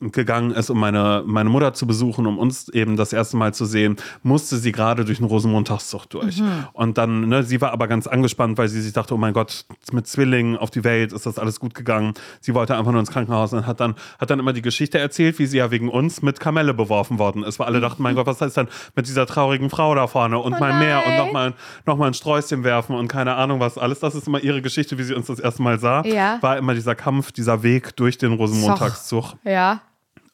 [0.00, 3.66] gegangen ist, um meine, meine Mutter zu besuchen, um uns eben das erste Mal zu
[3.66, 6.42] sehen, musste sie gerade durch einen Rosenmontagszug durch.
[6.72, 9.66] Und dann, ne, sie war aber ganz angespannt, weil sie sich dachte, oh mein Gott,
[9.92, 12.14] mit Zwillingen auf die Welt ist das alles gut gegangen.
[12.40, 15.38] Sie wollte einfach nur ins Krankenhaus und hat dann, hat dann immer die Geschichte erzählt,
[15.38, 17.58] wie sie ja wegen uns mit Kamelle beworfen worden ist.
[17.58, 20.58] Weil alle dachten, mein Gott, was ist denn mit dieser traurigen Frau da vorne und
[20.58, 24.00] mal mehr und nochmal noch mal ein Sträußchen werfen und keine Ahnung was alles.
[24.00, 26.02] Das ist immer ihre Geschichte, wie sie uns das erste Mal sah.
[26.04, 26.38] Ja.
[26.40, 29.34] War immer dieser Kampf, dieser Weg durch den Rosenmontagszug.
[29.44, 29.80] Ja.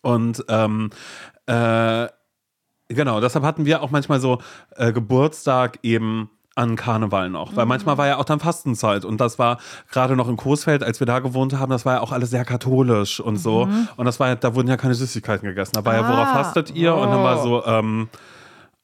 [0.03, 0.91] Und ähm,
[1.47, 2.07] äh,
[2.89, 4.39] genau, deshalb hatten wir auch manchmal so
[4.77, 9.41] äh, Geburtstag eben an Karneval noch, weil manchmal war ja auch dann Fastenzeit und das
[9.41, 9.59] war
[9.91, 12.45] gerade noch in Coesfeld, als wir da gewohnt haben, das war ja auch alles sehr
[12.45, 15.95] katholisch und so und das war ja, da wurden ja keine Süßigkeiten gegessen, da war
[15.95, 16.35] ja, worauf Ah.
[16.45, 18.09] fastet ihr und dann war so, ähm,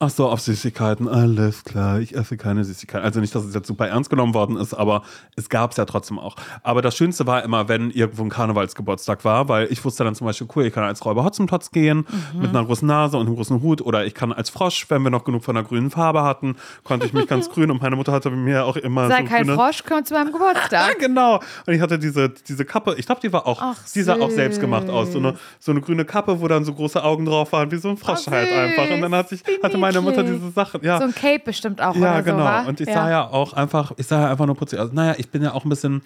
[0.02, 3.04] Ach so, auf Süßigkeiten, alles klar, ich esse keine Süßigkeiten.
[3.04, 5.02] Also nicht, dass es jetzt super ernst genommen worden ist, aber
[5.36, 6.36] es gab es ja trotzdem auch.
[6.62, 10.26] Aber das Schönste war immer, wenn irgendwo ein Karnevalsgeburtstag war, weil ich wusste dann zum
[10.26, 13.60] Beispiel, cool, ich kann als Räuber Hotzenplotz gehen, mit einer großen Nase und einem großen
[13.60, 16.56] Hut, oder ich kann als Frosch, wenn wir noch genug von der grünen Farbe hatten,
[16.82, 19.42] konnte ich mich ganz grün und meine Mutter hatte mir auch immer Sei so kein
[19.42, 19.54] grüne...
[19.54, 20.98] Frosch, komm zu meinem Geburtstag.
[20.98, 21.40] genau.
[21.66, 24.28] Und ich hatte diese, diese Kappe, ich glaube, die war auch, Ach, die sah auch
[24.28, 24.34] süß.
[24.34, 25.12] selbst gemacht aus.
[25.12, 27.90] So eine, so eine grüne Kappe, wo dann so große Augen drauf waren, wie so
[27.90, 28.56] ein Frosch Ach, halt süß.
[28.56, 28.94] einfach.
[28.94, 30.40] Und dann hatte, ich, hatte meine Mutter niedlich.
[30.40, 30.82] diese Sachen.
[30.82, 32.38] Ja, So ein Cape bestimmt auch ja genau.
[32.38, 32.60] so, wa?
[32.62, 34.92] und ich sah ja auch einfach, ich sah ja einfach nur putzig aus.
[34.92, 36.02] Naja, ich bin ja auch ein bisschen,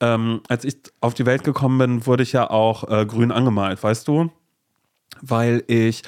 [0.00, 3.82] ähm, als ich auf die Welt gekommen bin, wurde ich ja auch äh, grün angemalt,
[3.82, 4.30] weißt du?
[5.20, 6.02] Weil ich,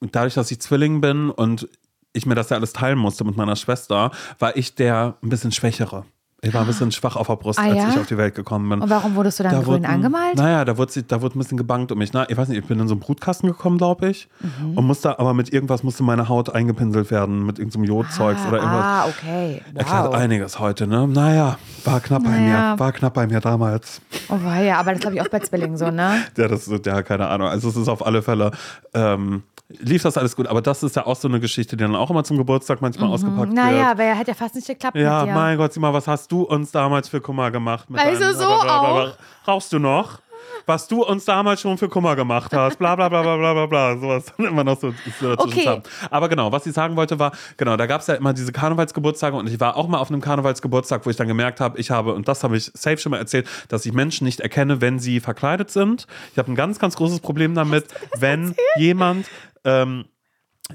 [0.00, 1.68] dadurch, dass ich Zwilling bin und
[2.12, 5.52] ich mir das ja alles teilen musste mit meiner Schwester, war ich der ein bisschen
[5.52, 6.04] Schwächere.
[6.44, 7.88] Ich war ein bisschen schwach auf der Brust, Ah, als ja?
[7.88, 8.80] ich auf die Welt gekommen bin.
[8.82, 10.36] Und warum wurdest du dann grün wurde ein- angemalt?
[10.36, 12.12] Naja, da wurde, da wurde ein bisschen gebankt um mich.
[12.12, 14.28] Na, ich weiß nicht, ich bin in so einen Brutkasten gekommen, glaube ich.
[14.40, 14.76] Mhm.
[14.78, 18.84] Und musste aber mit irgendwas musste meine Haut eingepinselt werden, mit irgendeinem Jodzeugs oder irgendwas.
[18.84, 19.62] Ah, okay.
[19.74, 20.14] Erklärt Wow.
[20.14, 21.08] einiges heute, ne?
[21.08, 22.72] Naja, war knapp bei Naja.
[22.74, 22.78] mir.
[22.78, 24.00] War knapp bei mir damals.
[24.28, 26.22] Oh, ja, aber das glaube ich auch bei Zwillingen so, ne?
[26.36, 27.48] Ja, das ist, ja, keine Ahnung.
[27.48, 28.50] Also es ist auf alle Fälle,
[28.92, 30.46] ähm, lief das alles gut.
[30.46, 33.08] Aber das ist ja auch so eine Geschichte, die dann auch immer zum Geburtstag manchmal
[33.10, 33.54] ausgepackt Mhm.
[33.54, 33.86] Naja, wird.
[33.92, 36.33] aber er hat ja fast nicht geklappt Ja, mein Gott, sieh mal, was hast du
[36.42, 37.90] uns damals für Kummer gemacht?
[37.90, 39.16] Mit Also so auch.
[39.46, 40.20] Rauchst du noch?
[40.66, 43.66] Was du uns damals schon für Kummer gemacht hast, bla bla bla bla bla bla
[43.66, 45.66] bla, sowas dann immer noch so, so dazwischen Okay.
[45.66, 45.82] haben.
[46.10, 49.36] Aber genau, was ich sagen wollte war, genau, da gab es ja immer diese Karnevalsgeburtstage
[49.36, 52.14] und ich war auch mal auf einem Karnevalsgeburtstag, wo ich dann gemerkt habe, ich habe,
[52.14, 55.20] und das habe ich safe schon mal erzählt, dass ich Menschen nicht erkenne, wenn sie
[55.20, 56.06] verkleidet sind.
[56.32, 57.86] Ich habe ein ganz, ganz großes Problem damit,
[58.18, 59.26] wenn jemand
[59.64, 60.06] ähm,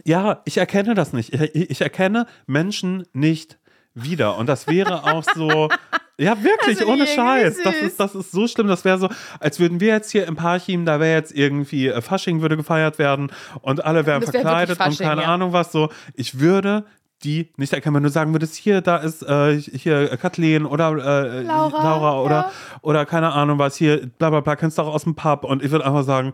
[0.05, 1.33] ja, ich erkenne das nicht.
[1.33, 3.57] Ich, ich erkenne Menschen nicht
[3.93, 4.37] wieder.
[4.37, 5.69] Und das wäre auch so.
[6.17, 7.59] Ja, wirklich, ohne Scheiß.
[7.63, 8.67] Das ist, das ist so schlimm.
[8.67, 9.09] Das wäre so,
[9.39, 12.99] als würden wir jetzt hier im Parchim, da wäre jetzt irgendwie äh, Fasching würde gefeiert
[12.99, 13.31] werden
[13.61, 15.33] und alle wären wär verkleidet wirklich und Fasching, keine ja.
[15.33, 15.89] Ahnung was so.
[16.15, 16.83] Ich würde
[17.23, 20.89] die nicht erkennen, wenn du sagen würdest, hier, da ist äh, hier äh, Kathleen oder
[20.91, 22.51] äh, Laura, Laura oder, ja.
[22.81, 25.43] oder keine Ahnung was, hier, bla bla bla, kennst du auch aus dem Pub.
[25.43, 26.33] Und ich würde einfach sagen,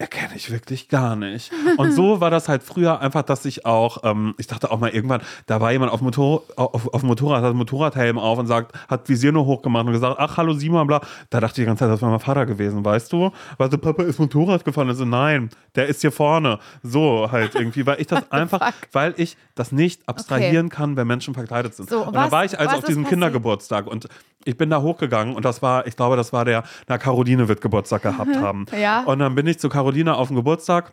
[0.00, 1.50] erkenne ich wirklich gar nicht.
[1.76, 4.90] Und so war das halt früher einfach, dass ich auch, ähm, ich dachte auch mal
[4.90, 8.76] irgendwann, da war jemand auf, Motor, auf, auf dem Motorrad, hat Motorradhelm auf und sagt,
[8.88, 11.00] hat Visier nur hochgemacht und gesagt, ach, hallo Simon, bla.
[11.30, 13.32] Da dachte ich die ganze Zeit, das war mein Vater gewesen, weißt du?
[13.56, 14.88] Weil so, Papa ist Motorrad gefahren.
[14.88, 16.60] Also nein, der ist hier vorne.
[16.84, 21.34] So halt irgendwie, weil ich das einfach, weil ich das nicht abstrahieren kann, wenn Menschen
[21.34, 21.90] verkleidet sind.
[21.90, 23.14] So, und was- dann war ich also auf diesem passiert?
[23.20, 24.08] Kindergeburtstag und
[24.44, 27.60] ich bin da hochgegangen und das war, ich glaube, das war der, na, Caroline wird
[27.60, 28.66] Geburtstag gehabt haben.
[28.78, 29.02] Ja.
[29.04, 30.92] Und dann bin ich zu Caroline auf den Geburtstag.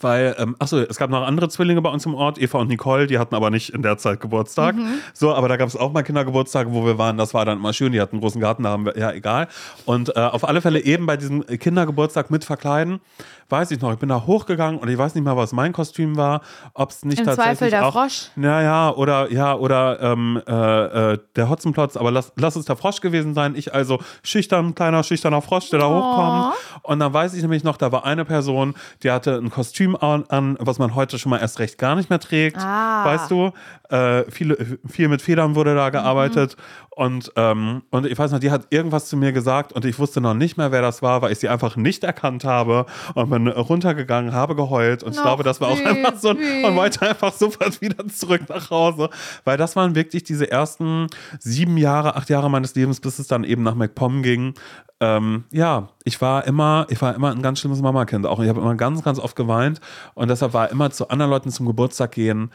[0.00, 3.06] Weil, ähm, achso, es gab noch andere Zwillinge bei uns im Ort, Eva und Nicole,
[3.06, 4.74] die hatten aber nicht in der Zeit Geburtstag.
[5.12, 7.72] So, aber da gab es auch mal Kindergeburtstage, wo wir waren, das war dann immer
[7.72, 9.48] schön, die hatten einen großen Garten, da haben wir, ja, egal.
[9.84, 13.00] Und äh, auf alle Fälle eben bei diesem Kindergeburtstag mit Verkleiden,
[13.48, 16.16] weiß ich noch, ich bin da hochgegangen und ich weiß nicht mal, was mein Kostüm
[16.16, 16.42] war,
[16.74, 18.28] ob es nicht Im tatsächlich Zweifel der auch, Frosch?
[18.36, 23.00] Naja, oder, ja, oder ähm, äh, äh, der Hotzenplotz, aber lass, lass es der Frosch
[23.00, 23.54] gewesen sein.
[23.56, 26.54] Ich also schüchtern, kleiner, schüchterner Frosch, der da hochkommt.
[26.82, 30.24] Und dann weiß ich nämlich noch, da war eine Person, die hatte ein Kostüm an,
[30.28, 32.58] an was man heute schon mal erst recht gar nicht mehr trägt.
[32.58, 33.04] Ah.
[33.04, 33.52] Weißt du?
[33.88, 36.56] Äh, viele, viel mit Federn wurde da gearbeitet.
[36.98, 40.20] Und, ähm, und ich weiß noch, die hat irgendwas zu mir gesagt und ich wusste
[40.20, 43.46] noch nicht mehr, wer das war, weil ich sie einfach nicht erkannt habe und bin
[43.46, 46.64] runtergegangen, habe geheult und ich glaube, das war auch süß, einfach so süß.
[46.64, 49.10] und wollte einfach sofort wieder zurück nach Hause,
[49.44, 51.06] weil das waren wirklich diese ersten
[51.38, 54.54] sieben Jahre, acht Jahre meines Lebens, bis es dann eben nach MacPom ging.
[54.98, 58.40] Ähm, ja, ich war immer, ich war immer ein ganz schlimmes Mamakind auch.
[58.40, 59.80] Ich habe immer ganz, ganz oft geweint
[60.14, 62.50] und deshalb war immer zu anderen Leuten zum Geburtstag gehen.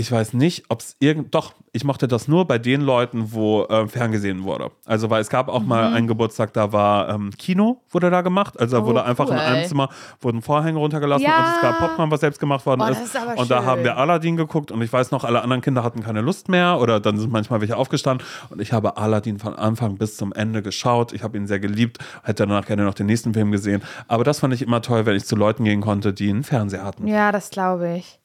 [0.00, 1.34] Ich weiß nicht, ob es irgend.
[1.34, 4.70] Doch, ich mochte das nur bei den Leuten, wo äh, ferngesehen wurde.
[4.86, 5.66] Also, weil es gab auch Mhm.
[5.68, 8.60] mal einen Geburtstag, da war ähm, Kino, wurde da gemacht.
[8.60, 9.40] Also, da Oh, wurde einfach in cool.
[9.40, 9.88] einem Zimmer
[10.20, 11.38] wurden Vorhänge runtergelassen Ja.
[11.38, 13.00] und es gab Popcorn, was selbst gemacht worden Oh, ist.
[13.02, 13.66] ist und da schön.
[13.66, 16.78] haben wir Aladdin geguckt und ich weiß noch, alle anderen Kinder hatten keine Lust mehr
[16.80, 20.62] oder dann sind manchmal welche aufgestanden und ich habe Aladdin von Anfang bis zum Ende
[20.62, 21.12] geschaut.
[21.12, 23.82] Ich habe ihn sehr geliebt, hätte danach gerne noch den nächsten Film gesehen.
[24.06, 26.84] Aber das fand ich immer toll, wenn ich zu Leuten gehen konnte, die einen Fernseher
[26.84, 27.08] hatten.
[27.08, 28.20] Ja, das glaube ich.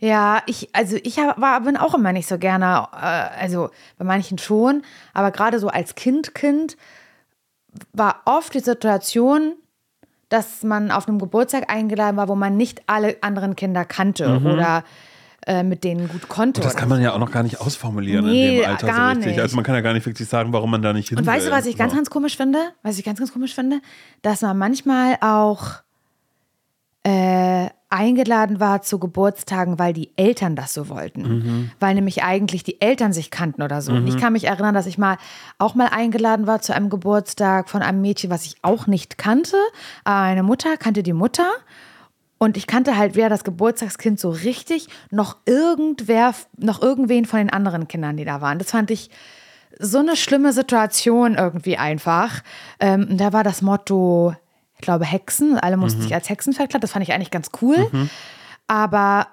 [0.00, 4.04] Ja, ich, also ich hab, war, bin auch immer nicht so gerne, äh, also bei
[4.04, 4.82] manchen schon,
[5.12, 6.76] aber gerade so als Kind, Kind
[7.92, 9.54] war oft die Situation,
[10.28, 14.84] dass man auf einem Geburtstag eingeladen war, wo man nicht alle anderen Kinder kannte oder
[15.46, 16.60] äh, mit denen gut konnte.
[16.60, 16.64] Mhm.
[16.64, 19.26] Das kann man ja auch noch gar nicht ausformulieren Nee, in dem Alter so richtig.
[19.26, 19.40] nicht.
[19.40, 21.46] Also man kann ja gar nicht wirklich sagen, warum man da nicht hin Und weißt
[21.46, 21.50] will.
[21.50, 22.58] du, was ich ganz, ganz komisch finde?
[22.82, 23.80] Was ich ganz, ganz komisch finde?
[24.22, 25.76] Dass man manchmal auch
[27.04, 31.22] äh, eingeladen war zu Geburtstagen, weil die Eltern das so wollten.
[31.22, 31.70] Mhm.
[31.80, 33.92] Weil nämlich eigentlich die Eltern sich kannten oder so.
[33.92, 35.16] Und ich kann mich erinnern, dass ich mal
[35.58, 39.56] auch mal eingeladen war zu einem Geburtstag von einem Mädchen, was ich auch nicht kannte.
[40.04, 41.50] Meine Mutter kannte die Mutter.
[42.36, 47.50] Und ich kannte halt weder das Geburtstagskind so richtig, noch irgendwer, noch irgendwen von den
[47.50, 48.58] anderen Kindern, die da waren.
[48.58, 49.10] Das fand ich
[49.80, 52.42] so eine schlimme Situation irgendwie einfach.
[52.80, 54.34] Ähm, da war das Motto,
[54.78, 55.58] ich glaube, Hexen.
[55.58, 56.80] Alle mussten sich als Hexen verkleiden.
[56.82, 57.86] Das fand ich eigentlich ganz cool.
[58.66, 59.26] Aber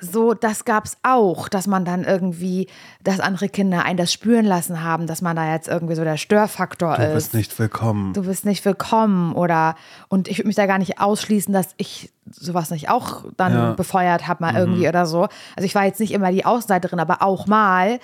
[0.00, 2.68] so, das gab es auch, dass man dann irgendwie,
[3.02, 6.16] dass andere Kinder einen das spüren lassen haben, dass man da jetzt irgendwie so der
[6.16, 8.12] Störfaktor Du ist bist nicht willkommen.
[8.12, 9.74] du bist nicht willkommen oder
[10.08, 13.72] und ich würde mich da gar nicht ausschließen, dass ich sowas nicht auch dann Ja.
[13.72, 15.22] befeuert habe mal irgendwie oder so.
[15.56, 17.98] Also ich war jetzt nicht immer die Außenseiterin, aber auch mal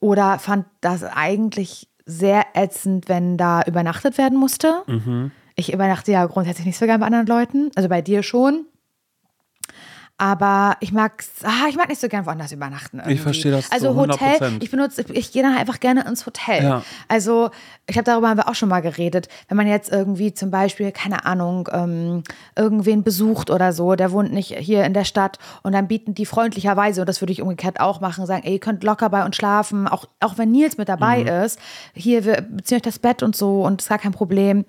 [0.00, 4.82] oder fand das eigentlich sehr ätzend, wenn da übernachtet werden musste.
[5.56, 8.66] Ich übernachte ja grundsätzlich nicht so gern bei anderen Leuten, also bei dir schon.
[10.16, 12.98] Aber ich mag, ah, ich mag nicht so gern woanders übernachten.
[12.98, 13.18] Irgendwie.
[13.18, 14.62] verstehe das Also Hotel, 100%.
[14.62, 16.62] ich benutze, ich gehe dann einfach gerne ins Hotel.
[16.62, 16.82] Ja.
[17.08, 17.50] Also,
[17.88, 19.26] ich habe darüber haben wir auch schon mal geredet.
[19.48, 22.22] Wenn man jetzt irgendwie zum Beispiel, keine Ahnung, ähm,
[22.54, 26.26] irgendwen besucht oder so, der wohnt nicht hier in der Stadt und dann bieten die
[26.26, 29.34] freundlicherweise, und das würde ich umgekehrt auch machen, sagen, ey, ihr könnt locker bei uns
[29.34, 31.58] schlafen, auch, auch wenn Nils mit dabei ist.
[31.92, 34.64] Hier, wir beziehen euch das Bett und so und ist gar kein Problem.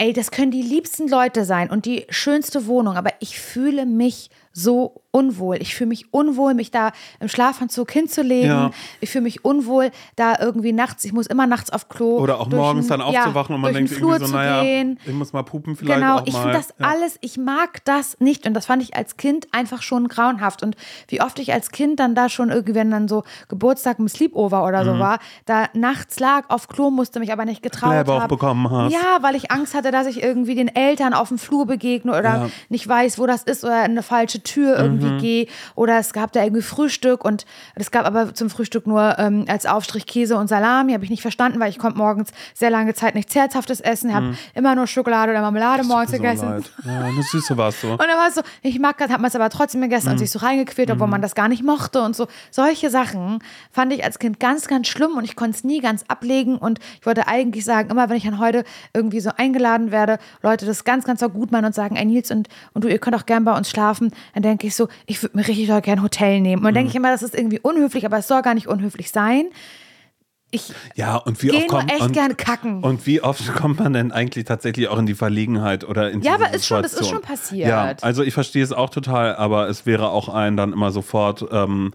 [0.00, 4.30] Ey, das können die liebsten Leute sein und die schönste Wohnung, aber ich fühle mich
[4.52, 5.56] so unwohl.
[5.60, 8.48] Ich fühle mich unwohl, mich da im Schlafanzug hinzulegen.
[8.50, 8.70] Ja.
[9.00, 12.18] Ich fühle mich unwohl, da irgendwie nachts, ich muss immer nachts auf Klo.
[12.18, 14.98] Oder auch morgens den- dann ja, aufzuwachen und man denkt irgendwie so, naja, gehen.
[15.04, 16.86] ich muss mal pupen vielleicht Genau, auch ich finde das Ja.
[16.88, 18.46] alles, ich mag das nicht.
[18.46, 20.62] Und das fand ich als Kind einfach schon grauenhaft.
[20.62, 20.76] Und
[21.08, 24.64] wie oft ich als Kind dann da schon irgendwie, wenn dann so Geburtstag mit Sleepover
[24.64, 28.10] oder so war, da nachts lag, auf Klo musste mich aber nicht getraut Mhm.
[28.12, 28.28] Habe.
[28.28, 28.92] bekommen hast.
[28.92, 32.22] Ja, weil ich Angst hatte, dass ich irgendwie den Eltern auf dem Flur begegne oder
[32.22, 32.48] Ja.
[32.68, 35.18] nicht weiß, wo das ist oder eine falsche Tür irgendwie Mhm.
[35.18, 39.44] gehe oder es gab da irgendwie Frühstück und es gab aber zum Frühstück nur ähm,
[39.48, 42.94] als Aufstrich Käse und Salami, habe ich nicht verstanden, weil ich konnte morgens sehr lange
[42.94, 46.16] Zeit nichts Herzhaftes essen, habe immer nur Schokolade oder Marmelade morgens Mhm.
[46.16, 46.64] So gegessen.
[46.84, 47.88] Ja, eine Süße warst du.
[47.92, 50.12] Und dann war es so, ich mag das, hat man es aber trotzdem gegessen Mhm.
[50.12, 52.26] und sich so reingequält, obwohl man das gar nicht mochte und so.
[52.50, 53.40] Solche Sachen
[53.72, 56.78] fand ich als Kind ganz, ganz schlimm und ich konnte es nie ganz ablegen und
[57.00, 60.84] ich wollte eigentlich sagen, immer wenn ich dann heute irgendwie so eingeladen werde, Leute das
[60.84, 63.26] ganz, ganz so gut meinen und sagen, ey Nils und, und du, ihr könnt auch
[63.26, 66.02] gern bei uns schlafen, dann denke ich so, ich würde mir richtig doll gern ein
[66.02, 66.60] Hotel nehmen.
[66.60, 66.74] Und dann Mhm.
[66.76, 69.46] denke ich immer, das ist irgendwie unhöflich, aber es soll gar nicht unhöflich sein.
[70.50, 72.82] Ich Ja, und wie gehe oft kommt echt und, gern kacken.
[72.82, 76.32] und wie oft kommt man denn eigentlich tatsächlich auch in die Verlegenheit oder in Ja,
[76.36, 77.68] diese aber ist schon- das ist schon passiert.
[77.68, 81.44] Ja, also ich verstehe es auch total, aber es wäre auch ein dann immer sofort
[81.52, 81.92] ähm,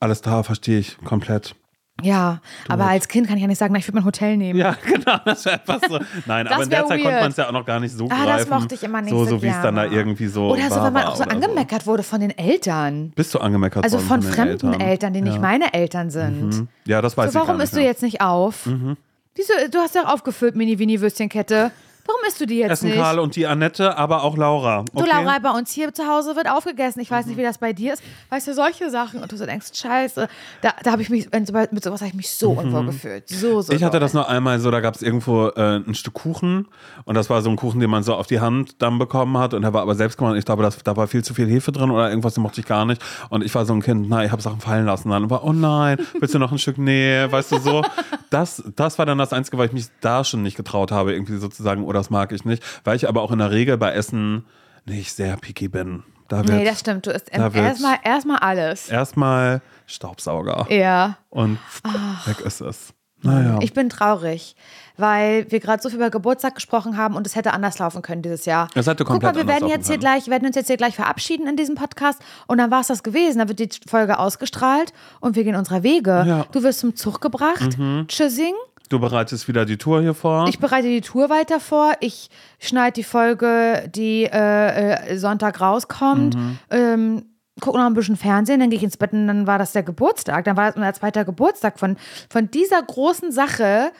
[0.00, 1.54] alles da, verstehe ich komplett.
[2.02, 4.58] Ja, aber als Kind kann ich ja nicht sagen, na, ich würde mein Hotel nehmen.
[4.58, 5.98] Ja, genau, das wäre einfach so.
[6.26, 7.20] Nein, aber in der Zeit konnte weird.
[7.22, 8.26] man es ja auch noch gar nicht so Ah, greifen.
[8.38, 9.24] das mochte ich immer nicht so.
[9.24, 11.86] so, So wie es dann da irgendwie so Oder so, wenn man auch so angemeckert
[11.86, 13.12] wurde von den Eltern.
[13.14, 15.40] Bist du angemeckert Also worden von den fremden Eltern, Eltern, die nicht ja.
[15.40, 16.42] meine Eltern sind.
[16.50, 16.68] Mhm.
[16.84, 18.68] Ja, das weiß So, ich warum nicht isst du jetzt nicht auf?
[19.36, 19.52] Wieso?
[19.70, 21.70] Du hast ja auch aufgefüllt, Mini-Winnie-Würstchenkette.
[22.06, 22.98] Warum isst du die jetzt Essen nicht?
[22.98, 24.84] Karl und die Annette, aber auch Laura.
[24.92, 25.10] Du, Okay?
[25.10, 27.00] Laura, bei uns hier zu Hause wird aufgegessen.
[27.00, 28.02] Ich weiß nicht, wie das bei dir ist.
[28.30, 29.20] Weißt du, solche Sachen.
[29.22, 30.28] Und du so denkst, scheiße.
[30.62, 31.46] Da, da habe ich mich, mit
[31.84, 33.28] sowas habe ich mich so unwohl gefühlt.
[33.28, 33.72] So, so.
[33.72, 33.76] Mhm.
[33.76, 36.68] Ich hatte das nur einmal so, da gab es irgendwo äh, ein Stück Kuchen
[37.04, 39.52] und das war so ein Kuchen, den man so auf die Hand dann bekommen hat
[39.54, 40.36] und der war aber selbst gemacht.
[40.36, 42.66] Ich glaube, das, da war viel zu viel Hefe drin oder irgendwas, den mochte ich
[42.66, 43.02] gar nicht.
[43.30, 45.10] Und ich war so ein Kind, nein, ich habe Sachen fallen lassen.
[45.10, 46.78] Dann war, oh nein, willst du noch ein Stück?
[46.78, 47.82] Nee, weißt du so.
[48.30, 51.36] Das, das war dann das Einzige, weil ich mich da schon nicht getraut habe, irgendwie
[51.36, 52.62] sozusagen, das mag ich nicht.
[52.84, 54.44] Weil ich aber auch in der Regel bei Essen
[54.84, 56.02] nicht sehr picky bin.
[56.28, 57.06] Da wird Nee, das stimmt.
[57.06, 58.88] Du isst da erstmal erstmal alles.
[58.88, 61.18] erstmal Staubsauger Ja.
[61.30, 61.58] und
[62.26, 62.92] weg ist es.
[63.22, 63.58] Naja.
[63.62, 64.54] Ich bin traurig,
[64.98, 68.20] weil wir gerade so viel über Geburtstag gesprochen haben und es hätte anders laufen können
[68.20, 68.68] dieses Jahr.
[68.74, 70.94] Es hätte Guck mal, komplett wir werden jetzt hier gleich, werden uns jetzt hier gleich
[70.94, 73.38] verabschieden in diesem Podcast und dann war es das gewesen.
[73.38, 76.10] Dann wird die Folge ausgestrahlt und wir gehen unserer Wege.
[76.26, 76.36] Ja.
[76.38, 76.44] Mhm.
[76.52, 77.78] Du wirst zum Zug gebracht.
[78.08, 78.54] Tschüssing.
[78.88, 80.46] Du bereitest wieder die Tour hier vor.
[80.48, 81.92] Ich bereite die Tour weiter vor.
[82.00, 82.28] Ich
[82.58, 86.36] schneide die Folge, die äh, äh, Sonntag rauskommt.
[86.36, 86.58] Mhm.
[86.70, 87.22] Ähm,
[87.60, 89.82] gucke noch ein bisschen Fernsehen, dann gehe ich ins Bett und dann war das der
[89.82, 90.44] Geburtstag.
[90.44, 91.96] Dann war das unser zweiter Geburtstag von,
[92.28, 93.92] von dieser großen Sache,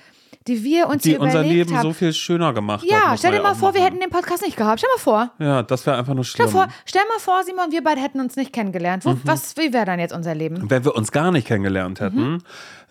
[0.46, 1.82] die wir uns die hier unser überlegt Leben haben.
[1.88, 2.90] so viel schöner gemacht hat.
[2.90, 3.92] ja, muss stell dir mal vor, wir machen.
[3.92, 4.80] hätten den Podcast nicht gehabt.
[4.80, 5.30] Stell mal vor.
[5.38, 6.52] Ja, das wäre einfach nur Stell, schlimm.
[6.60, 9.04] vor, stell mal vor, Simon, wir beide hätten uns nicht kennengelernt.
[9.06, 9.20] Wo, Mhm.
[9.24, 10.68] was, wie wäre dann jetzt unser Leben?
[10.68, 12.38] Wenn wir uns gar nicht kennengelernt hätten, Mhm.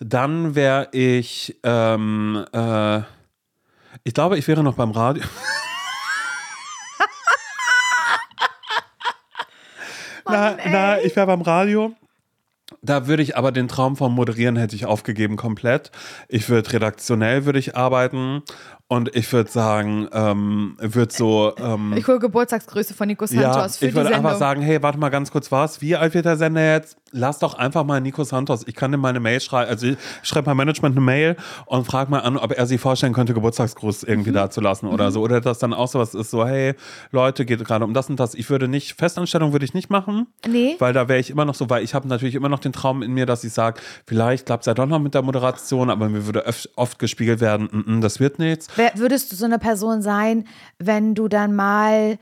[0.00, 2.98] dann wäre ich, ähm, äh,
[4.02, 5.22] ich glaube, ich wäre noch beim Radio.
[10.26, 11.94] na, na, ich wäre beim Radio.
[12.84, 15.90] Da würde ich aber den Traum vom Moderieren hätte ich aufgegeben komplett.
[16.28, 18.42] Ich würde redaktionell würde ich arbeiten
[18.94, 23.76] und ich würde sagen, ähm, würde so ähm, Ich hole Geburtstagsgrüße von Nico ja, Santos
[23.78, 25.80] für ich würde einfach sagen, hey, warte mal ganz kurz, was?
[25.80, 26.96] Wie alt wird der Sender jetzt?
[27.16, 28.62] Lass doch einfach mal Nico Santos.
[28.66, 31.36] Ich kann dir mal eine Mail schreiben, also ich schreibe mal Management eine Mail
[31.66, 34.34] und frage mal an, ob er sich vorstellen könnte, Geburtstagsgruß irgendwie Mhm.
[34.34, 35.20] da zu lassen oder so.
[35.20, 36.74] Oder das dann auch so was ist, so, hey,
[37.12, 38.34] Leute, geht gerade um das und das.
[38.34, 40.26] Ich würde nicht, Festanstellung würde ich nicht machen.
[40.48, 40.76] Nee.
[40.78, 43.02] Weil da wäre ich immer noch so, weil ich habe natürlich immer noch den Traum
[43.02, 46.08] in mir, dass ich sage, vielleicht klappt es ja doch noch mit der Moderation, aber
[46.08, 46.44] mir würde
[46.76, 48.66] oft gespiegelt werden, "Mm, mm, das wird nichts.
[48.94, 50.44] Würdest du so eine Person sein,
[50.78, 52.18] wenn du dann mal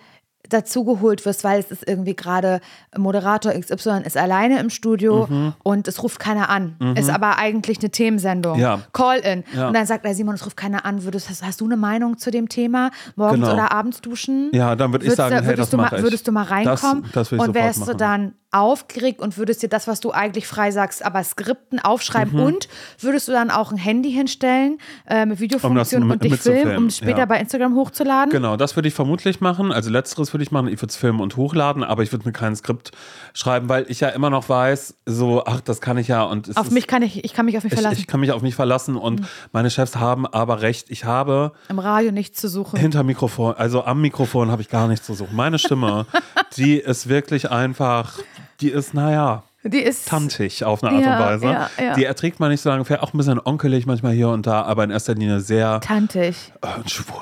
[0.48, 2.60] dazugeholt wirst, weil es ist irgendwie gerade
[2.96, 5.54] Moderator XY ist alleine im Studio Mhm.
[5.62, 6.76] und es ruft keiner an.
[6.96, 8.58] Ist aber eigentlich eine Themensendung.
[8.58, 8.80] Ja.
[8.92, 9.44] Call-in.
[9.54, 9.68] Ja.
[9.68, 11.04] Und dann sagt er, Simon, es ruft keiner an.
[11.04, 12.90] Würdest, hast, hast du eine Meinung zu dem Thema?
[13.16, 13.54] Morgens Genau.
[13.54, 14.50] oder abends duschen?
[14.52, 16.02] Ja, dann würde ich Würdest sagen, du- hey, würdest das du mal, ich.
[16.02, 16.50] Würdest du mal Das-
[16.82, 17.98] reinkommen das ich und wärst du machen.
[17.98, 22.46] dann aufgeregt und würdest dir das, was du eigentlich frei sagst, aber skripten, aufschreiben Mhm.
[22.46, 22.68] und
[23.00, 24.78] würdest du dann auch ein Handy hinstellen
[25.08, 27.24] äh, mit Videofunktion mit- und dich filmen, um es später ja.
[27.26, 28.30] bei Instagram hochzuladen?
[28.30, 29.72] Genau, das würde ich vermutlich machen.
[29.72, 30.68] Also letzteres würde ich machen.
[30.68, 32.90] Ich würde es filmen und hochladen, aber ich würde mir kein Skript
[33.34, 36.22] schreiben, weil ich ja immer noch weiß, so, ach, das kann ich ja.
[36.22, 37.98] Und es Auf ist, mich kann ich, ich kann mich auf mich ich, verlassen.
[38.00, 39.22] ich kann mich auf mich verlassen und
[39.52, 40.90] meine Chefs haben aber recht.
[40.90, 42.78] Ich habe Im Radio nichts zu suchen.
[42.78, 45.34] hinter Mikrofon, also am Mikrofon habe ich gar nichts zu suchen.
[45.34, 46.06] Meine Stimme,
[46.56, 48.18] die ist wirklich einfach,
[48.62, 50.08] die ist, naja, Die ist.
[50.08, 51.46] tantig auf eine Art Ja, und Weise.
[51.46, 51.94] ja, ja.
[51.94, 54.84] Die erträgt man nicht so lange, auch ein bisschen onkelig manchmal hier und da, aber
[54.84, 56.52] in erster Linie sehr Tantig.
[56.62, 57.16] äh, schwul.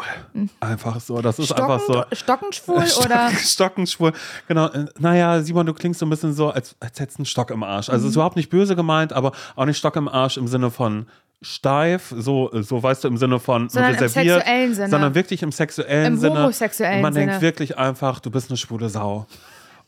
[0.61, 2.05] Einfach so, das ist einfach so.
[2.13, 2.17] Stocken,
[2.53, 3.31] Stockenschwul oder?
[3.31, 4.13] Stockenschwul.
[4.49, 4.67] Genau.
[4.69, 7.51] äh, Naja, Simon, du klingst so ein bisschen so, als, als hättest du einen Stock
[7.51, 7.89] im Arsch.
[7.91, 8.11] Also, Mhm.
[8.11, 11.07] ist überhaupt nicht böse gemeint, aber auch nicht Stock im Arsch im Sinne von
[11.43, 14.89] steif, so, so weißt du, im Sinne von Sondern im reserviert, sexuellen Sinne.
[14.91, 16.39] sondern wirklich im sexuellen Im Sinne.
[16.43, 17.27] homosexuellen Und man Sinne.
[17.27, 19.27] denkt wirklich einfach, du bist eine schwule Sau.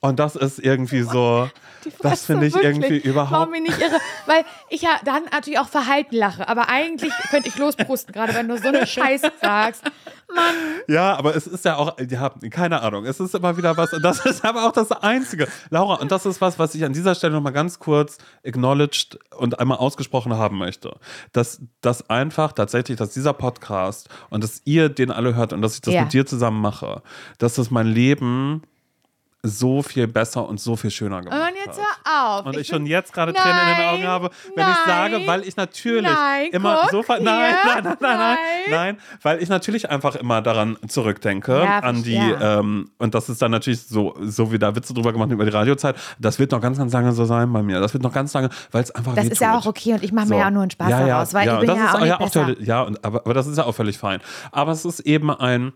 [0.05, 1.49] Und das ist irgendwie so,
[2.01, 2.75] das finde ich Wirklich.
[3.05, 3.51] irgendwie Warum überhaupt.
[3.53, 3.99] mich nicht irre?
[4.27, 8.49] Weil ich ja dann natürlich auch verhalten lache, aber eigentlich könnte ich losprusten, gerade wenn
[8.49, 9.85] du so eine Scheiße sagst.
[10.35, 10.55] Mann,
[10.89, 14.03] Ja, aber es ist ja auch, ja, keine Ahnung, es ist immer wieder was, und
[14.03, 15.47] das ist aber auch das Einzige.
[15.71, 19.61] Laura, und das ist was, was ich an dieser Stelle nochmal ganz kurz acknowledged und
[19.61, 20.97] einmal ausgesprochen haben möchte.
[21.33, 25.77] Dass das einfach tatsächlich, dass dieser Podcast und dass ihr den alle hört und dass
[25.77, 26.03] ich das Ja.
[26.03, 27.03] mit dir zusammen mache,
[27.39, 28.63] dass das mein Leben
[29.45, 31.87] so viel besser und so viel schöner gemacht und jetzt hat.
[32.05, 32.47] hör auf.
[32.47, 35.19] Und ich, Ich schon jetzt gerade Tränen in den Augen Nein, habe, wenn ich sage,
[35.19, 38.37] nein, weil ich natürlich nein, immer guck so nein, nein, nein, nein, nein, nein.
[38.71, 42.59] nein, weil ich natürlich einfach immer daran zurückdenke Ja, an die verstehe.
[42.61, 45.51] ähm, und das ist dann natürlich so, so wie da Witze drüber gemacht über die
[45.51, 45.97] Radiozeit.
[46.21, 47.81] Das wird noch ganz, ganz lange so sein bei mir.
[47.81, 49.33] Das wird noch ganz lange, weil es einfach Das wehtut.
[49.33, 50.41] ist ja auch okay und ich mache mir So.
[50.41, 52.01] ja nur einen Spaß ja, ja, daraus, weil ja, ich bin das ja ist auch
[52.01, 52.61] nicht ja besser.
[52.61, 54.21] ja, und, aber, aber das ist ja auch völlig fein.
[54.53, 55.73] Aber es ist eben ein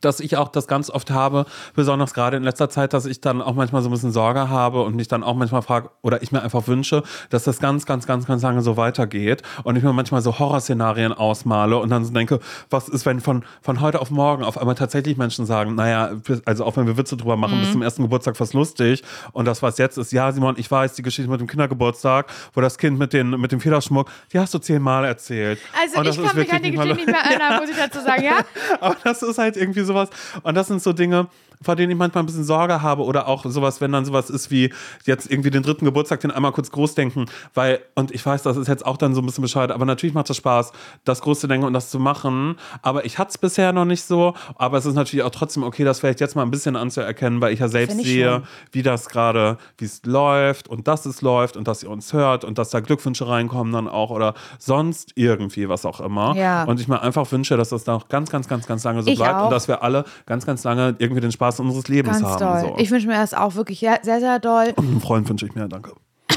[0.00, 3.42] dass ich auch das ganz oft habe, besonders gerade in letzter Zeit, dass ich dann
[3.42, 6.32] auch manchmal so ein bisschen Sorge habe und mich dann auch manchmal frage oder ich
[6.32, 9.92] mir einfach wünsche, dass das ganz, ganz, ganz, ganz lange so weitergeht und ich mir
[9.92, 14.10] manchmal so Horrorszenarien ausmale und dann so denke, was ist, wenn von, von heute auf
[14.10, 16.12] morgen auf einmal tatsächlich Menschen sagen, naja,
[16.46, 19.62] also auch wenn wir Witze drüber machen, bis zum ersten Geburtstag was lustig und das,
[19.62, 22.98] was jetzt ist, ja, Simon, ich weiß, die Geschichte mit dem Kindergeburtstag, wo das Kind
[22.98, 25.58] mit, den, mit dem Federschmuck, die hast du zehnmal erzählt.
[25.78, 28.22] Also Und das ich kann nicht mal- Geschichte nicht mehr erinnern, muss ich dazu sagen,
[28.24, 28.38] ja?
[28.80, 30.10] aber das ist halt irgendwie sowas.
[30.42, 31.28] Und das sind so Dinge,
[31.64, 33.02] vor denen ich manchmal ein bisschen Sorge habe.
[33.02, 34.72] Oder auch sowas, wenn dann sowas ist wie
[35.04, 37.26] jetzt irgendwie den dritten Geburtstag, den einmal kurz groß denken.
[37.54, 40.14] Weil, und ich weiß, das ist jetzt auch dann so ein bisschen bescheuert, aber natürlich
[40.14, 40.72] macht das Spaß,
[41.04, 42.56] das groß zu denken und das zu machen.
[42.82, 44.34] Aber ich hatte es bisher noch nicht so.
[44.56, 47.52] Aber es ist natürlich auch trotzdem okay, das vielleicht jetzt mal ein bisschen anzuerkennen, weil
[47.52, 48.42] ich ja selbst ich sehe, schon.
[48.72, 52.44] wie das gerade, wie es läuft und dass es läuft und dass ihr uns hört
[52.44, 56.34] und dass da Glückwünsche reinkommen dann auch oder sonst irgendwie, was auch immer.
[56.36, 56.64] Ja.
[56.64, 59.18] Und ich mir einfach wünsche, dass das noch ganz, ganz, ganz, ganz lange so Ich
[59.18, 59.44] bleibt auch.
[59.44, 62.62] und dass wir alle ganz, ganz lange irgendwie den Spaß unseres Lebens Ganz haben.
[62.62, 62.72] doll.
[62.76, 62.82] So.
[62.82, 64.72] Ich wünsche mir das auch wirklich sehr, sehr, doll.
[64.76, 65.92] und einen Freund wünsche ich mir, danke.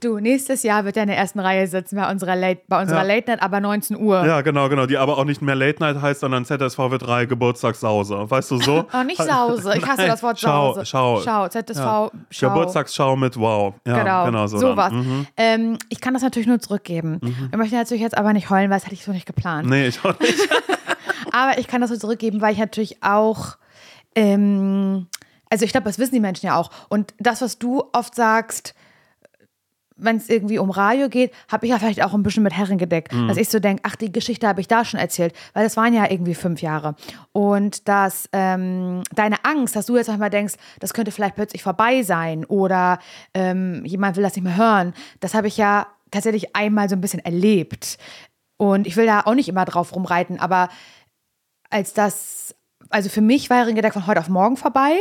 [0.00, 2.98] Du, nächstes Jahr wird er in der ersten Reihe sitzen bei unserer Late, bei unserer
[2.98, 3.14] Ja.
[3.16, 4.24] Late Night, aber 19 Uhr.
[4.24, 4.86] Ja, genau, genau.
[4.86, 8.30] Die aber auch nicht mehr Late Night heißt, sondern ZSVW3 Geburtstagssause.
[8.30, 8.84] Weißt du so?
[8.94, 9.72] Oh, nicht Sause.
[9.76, 10.86] Ich hasse Nein, das Wort Schau, Sause.
[10.86, 11.20] Schau.
[11.24, 12.10] Schau, ZSV, Ja.
[12.30, 12.48] Schau.
[12.48, 13.74] Geburtstagsschau mit Wow.
[13.84, 14.58] Ja, Genau, genau so.
[14.58, 14.90] sowas.
[14.90, 14.98] Dann.
[15.04, 15.26] Mhm.
[15.36, 17.18] Ähm, ich kann das natürlich nur zurückgeben.
[17.50, 19.68] Ich möchte natürlich jetzt aber nicht heulen, weil das hatte ich so nicht geplant.
[19.68, 20.48] Nee, ich auch nicht.
[21.32, 23.56] Aber ich kann das so zurückgeben, weil ich natürlich auch,
[24.14, 25.06] ähm,
[25.50, 26.70] also ich glaube, das wissen die Menschen ja auch.
[26.88, 28.74] Und das, was du oft sagst,
[30.00, 32.78] wenn es irgendwie um Radio geht, habe ich ja vielleicht auch ein bisschen mit Herren
[32.78, 33.26] gedeckt, Mhm.
[33.26, 35.92] dass ich so denke, ach, die Geschichte habe ich da schon erzählt, weil das waren
[35.92, 36.94] ja irgendwie fünf Jahre.
[37.32, 42.02] Und dass ähm, deine Angst, dass du jetzt manchmal denkst, das könnte vielleicht plötzlich vorbei
[42.02, 43.00] sein oder
[43.34, 47.00] ähm, jemand will das nicht mehr hören, das habe ich ja tatsächlich einmal so ein
[47.00, 47.98] bisschen erlebt.
[48.56, 50.68] Und ich will da auch nicht immer drauf rumreiten, aber
[51.70, 52.54] als das,
[52.90, 54.92] also für mich war Herrengedeck von heute auf morgen vorbei.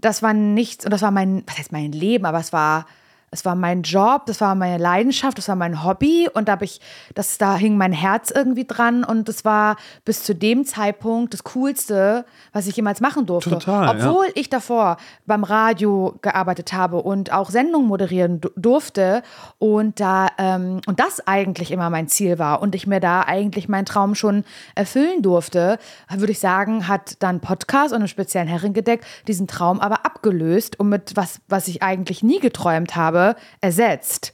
[0.00, 2.86] Das war nichts, und das war mein, was heißt mein Leben, aber es war,
[3.30, 6.64] es war mein Job, das war meine Leidenschaft, das war mein Hobby und da habe
[6.64, 6.80] ich,
[7.14, 11.44] das, da hing mein Herz irgendwie dran und das war bis zu dem Zeitpunkt das
[11.44, 13.50] Coolste, was ich jemals machen durfte.
[13.50, 14.08] Total, ja.
[14.08, 14.96] Obwohl ich davor
[15.26, 19.22] beim Radio gearbeitet habe und auch Sendungen moderieren du- durfte
[19.58, 23.68] und da ähm, und das eigentlich immer mein Ziel war und ich mir da eigentlich
[23.68, 24.44] meinen Traum schon
[24.74, 25.78] erfüllen durfte,
[26.10, 30.88] würde ich sagen, hat dann Podcast und im speziellen Herrengedeck diesen Traum aber abgelöst und
[30.88, 33.17] mit was, was ich eigentlich nie geträumt habe,
[33.60, 34.32] ersetzt.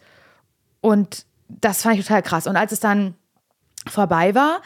[0.81, 2.47] Und das fand ich total krass.
[2.47, 3.15] Und als es dann
[3.87, 4.61] vorbei war,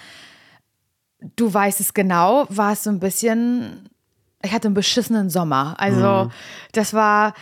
[1.36, 3.88] du weißt es genau, war es so ein bisschen,
[4.42, 5.74] ich hatte einen beschissenen Sommer.
[5.78, 6.30] Also
[6.72, 7.34] das war,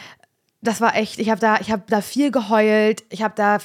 [0.63, 3.59] das war echt, ich habe da, ich habe da viel geheult, ich habe da,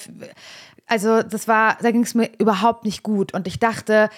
[0.88, 4.10] also das war, da ging es mir überhaupt nicht gut und ich dachte,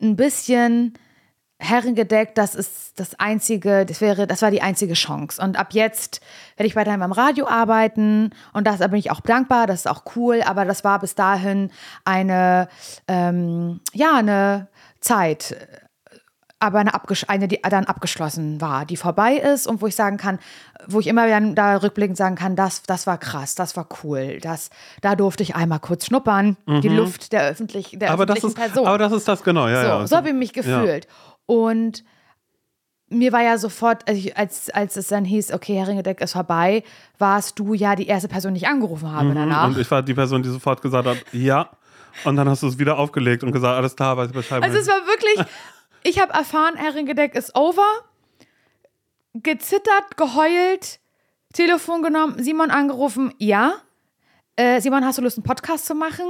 [0.00, 0.94] ein bisschen
[1.62, 5.40] herrengedeck, das ist das einzige, das wäre, das war die einzige Chance.
[5.40, 6.20] Und ab jetzt
[6.56, 9.86] werde ich weiterhin beim Radio arbeiten und das, da bin ich auch dankbar, das ist
[9.88, 11.70] auch cool, aber das war bis dahin
[12.04, 12.68] eine,
[13.08, 14.68] ähm, ja, eine
[15.00, 15.56] Zeit,
[16.58, 16.92] aber eine,
[17.26, 20.38] eine, die dann abgeschlossen war, die vorbei ist und wo ich sagen kann,
[20.86, 24.38] wo ich immer dann da rückblickend sagen kann, das, das war krass, das war cool,
[24.40, 24.70] das,
[25.00, 28.12] da durfte ich einmal kurz schnuppern, die Luft der, öffentlich, der Mhm.
[28.12, 28.86] aber, das öffentlichen ist, Person.
[28.86, 29.66] aber das ist das, genau.
[29.68, 30.06] Ja, So, ja.
[30.06, 31.08] so habe ich mich gefühlt.
[31.52, 32.02] Und
[33.10, 36.82] mir war ja sofort, also ich, als, als es dann hieß, okay, Heringedeck ist vorbei,
[37.18, 39.68] warst du ja die erste Person, die ich angerufen habe danach.
[39.68, 39.74] Mhm.
[39.74, 41.68] Und ich war die Person, die sofort gesagt hat, ja.
[42.24, 44.62] Und dann hast du es wieder aufgelegt und gesagt, alles klar, weiß ich Bescheid.
[44.62, 45.46] Also es war wirklich,
[46.04, 47.86] ich habe erfahren, Heringedeck ist over,
[49.34, 51.00] gezittert, geheult,
[51.52, 53.74] Telefon genommen, Simon angerufen, ja.
[54.56, 56.24] Äh, Simon, hast du Lust, einen Podcast zu machen?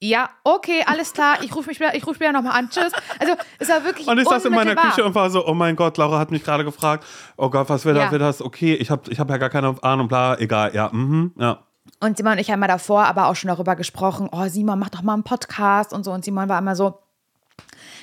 [0.00, 2.92] Ja, okay, alles klar, ich rufe mich ich ruf später nochmal an, tschüss.
[3.18, 4.76] Also, es war wirklich Und ich saß in meiner.
[4.76, 7.04] Küche und war so, oh mein Gott, Laura hat mich gerade gefragt,
[7.36, 8.08] oh Gott, was wird Ja.
[8.16, 8.40] das?
[8.40, 11.58] Okay, ich habe ich hab ja gar keine Ahnung, bla, egal, ja, mhm, ja.
[12.00, 14.90] Und Simon und ich haben mal davor aber auch schon darüber gesprochen, oh Simon, mach
[14.90, 16.12] doch mal einen Podcast und so.
[16.12, 17.00] Und Simon war immer so,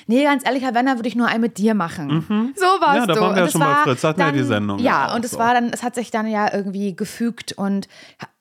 [0.06, 2.52] nee, ganz ehrlich, Herr Wenner, würde ich nur einen mit dir machen.
[2.56, 2.96] So war Mhm.
[2.98, 3.20] Ja, da so.
[3.22, 5.30] waren wir ja schon bei war Fritz, hatten wir die Sendung ja Ja, und es
[5.30, 5.38] so.
[5.38, 7.88] war dann, es hat sich dann ja irgendwie gefügt und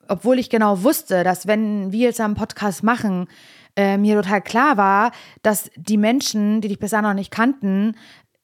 [0.07, 3.27] obwohl ich genau wusste, dass wenn wir jetzt einen Podcast machen,
[3.75, 5.11] äh, mir total klar war,
[5.41, 7.95] dass die Menschen, die dich bisher noch nicht kannten,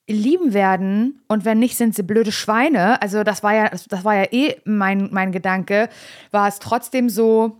[0.08, 3.02] lieben werden und wenn nicht, sind sie blöde Schweine.
[3.02, 5.90] Also das war ja, das war ja eh mein, mein Gedanke,
[6.32, 7.58] war es trotzdem so,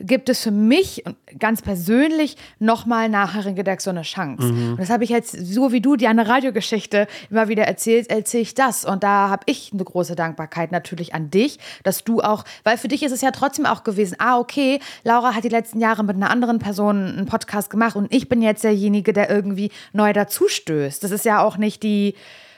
[0.00, 1.04] gibt es für mich
[1.38, 4.52] ganz persönlich nochmal nach Herrengedeck so eine Chance.
[4.52, 4.70] Mhm.
[4.72, 8.42] Und das habe ich jetzt, so wie du die eine Radiogeschichte immer wieder erzählst, erzähle
[8.42, 8.84] ich das.
[8.84, 12.88] Und da habe ich eine große Dankbarkeit natürlich an dich, dass du auch, weil für
[12.88, 16.16] dich ist es ja trotzdem auch gewesen, ah, okay, Laura hat die letzten Jahre mit
[16.16, 21.02] einer anderen Person einen Podcast gemacht und ich bin jetzt derjenige, der irgendwie neu dazustößt.
[21.02, 22.14] Das ist ja auch nicht die,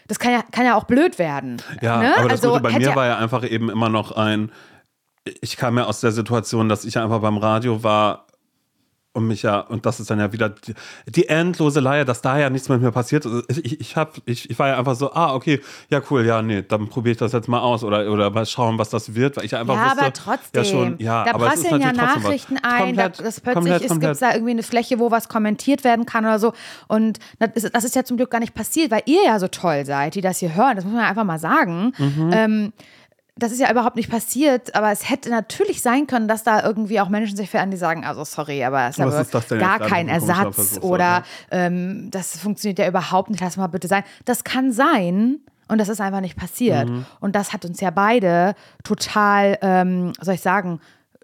[0.08, 1.62] das kann ja, kann ja auch blöd werden.
[1.80, 2.16] Ja, ne?
[2.16, 4.50] aber das Also Gute bei mir ja- war ja einfach eben immer noch ein,
[5.40, 8.26] ich kam ja aus der Situation, dass ich einfach beim Radio war
[9.12, 10.74] und mich ja, und das ist dann ja wieder die,
[11.06, 13.58] die endlose Leier, dass da ja nichts mit mir passiert ist.
[13.58, 16.62] Ich, ich, hab, ich, ich war ja einfach so, ah, okay, ja, cool, ja, nee,
[16.62, 19.44] dann probiere ich das jetzt mal aus oder, oder mal schauen, was das wird, weil
[19.44, 20.62] ich einfach Ja, wusste, aber trotzdem.
[20.62, 21.92] ja schon, ja, da prasseln ja.
[21.92, 25.28] Nachrichten ein, da, Komplett, das plötzlich komplett, ist, gibt da irgendwie eine Fläche, wo was
[25.28, 26.52] kommentiert werden kann oder so.
[26.86, 29.48] Und das ist, das ist ja zum Glück gar nicht passiert, weil ihr ja so
[29.48, 30.76] toll seid, die das hier hören.
[30.76, 31.92] Das muss man ja einfach mal sagen.
[31.98, 32.30] Mhm.
[32.32, 32.72] Ähm,
[33.42, 37.00] das ist ja überhaupt nicht passiert, aber es hätte natürlich sein können, dass da irgendwie
[37.00, 40.54] auch Menschen sich verändern, die sagen, also sorry, aber es ist, aber gar kein Ersatz
[40.54, 44.04] Versuch, oder ähm, das funktioniert ja überhaupt nicht, lass mal bitte sein.
[44.24, 46.88] Das kann sein und das ist einfach nicht passiert.
[46.88, 47.06] Mhm.
[47.20, 48.54] Und das hat uns ja beide
[48.84, 50.80] total, ähm, soll ich sagen,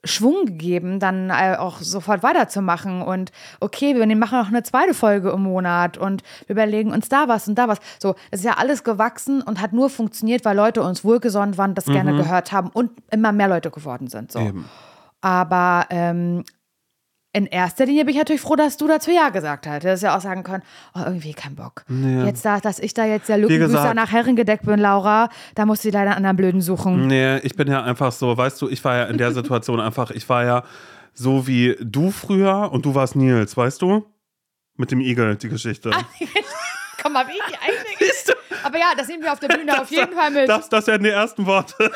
[0.07, 5.31] Schwung gegeben, dann äh, auch sofort weiterzumachen und okay, wir machen noch eine zweite Folge
[5.31, 7.79] im Monat und wir überlegen uns da was und da was.
[7.99, 11.75] So, das ist ja alles gewachsen und hat nur funktioniert, weil Leute uns wohlgesonnen waren,
[11.75, 14.33] das gerne gehört haben und immer mehr Leute geworden sind.
[14.33, 14.41] So.
[14.41, 14.47] Mhm.
[14.47, 14.65] Eben.
[15.21, 16.45] Aber ähm,
[17.37, 19.85] in erster Linie bin ich natürlich froh, dass du dazu Ja gesagt hast.
[19.85, 20.63] Du hättest ja auch sagen können,
[20.95, 21.85] oh, irgendwie kein Bock.
[22.25, 25.91] Jetzt, da, dass ich da jetzt der Lückenbüßer nach Herrengedeck bin, Laura, da musst du
[25.91, 27.09] dir leider einen anderen Blöden suchen.
[27.09, 30.11] Nee, ich bin ja einfach so, weißt du, ich war ja in der Situation einfach,
[30.13, 30.63] ich war ja
[31.13, 34.07] so wie du früher und du warst Nils, weißt du?
[34.77, 35.91] Mit dem Igel, die Geschichte.
[37.03, 40.15] Komm mal, wie die eigene Aber ja, das nehmen wir auf der Bühne auf jeden
[40.15, 40.49] Fall mit.
[40.49, 41.93] Das, das werden die ersten Worte.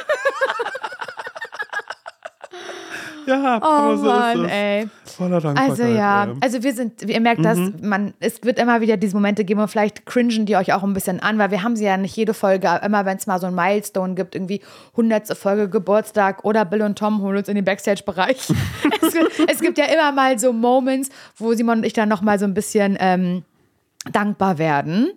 [3.34, 3.60] Ja,
[3.92, 4.88] oh so Mann, ey.
[5.04, 5.70] Voller Dankbarkeit.
[5.70, 6.34] Also ja, ey.
[6.40, 9.68] also wir sind, ihr merkt das, man, es wird immer wieder diese Momente geben und
[9.68, 12.34] vielleicht cringen die euch auch ein bisschen an, weil wir haben sie ja nicht jede
[12.34, 14.60] Folge, immer wenn es mal so ein Milestone gibt, irgendwie
[14.92, 15.36] 100.
[15.36, 18.36] Folge Geburtstag oder Bill und Tom holen uns in den Backstage-Bereich.
[19.02, 22.22] es, gibt- es gibt ja immer mal so Moments, wo Simon und ich dann noch
[22.22, 23.42] mal so ein bisschen ähm,
[24.12, 25.10] dankbar werden.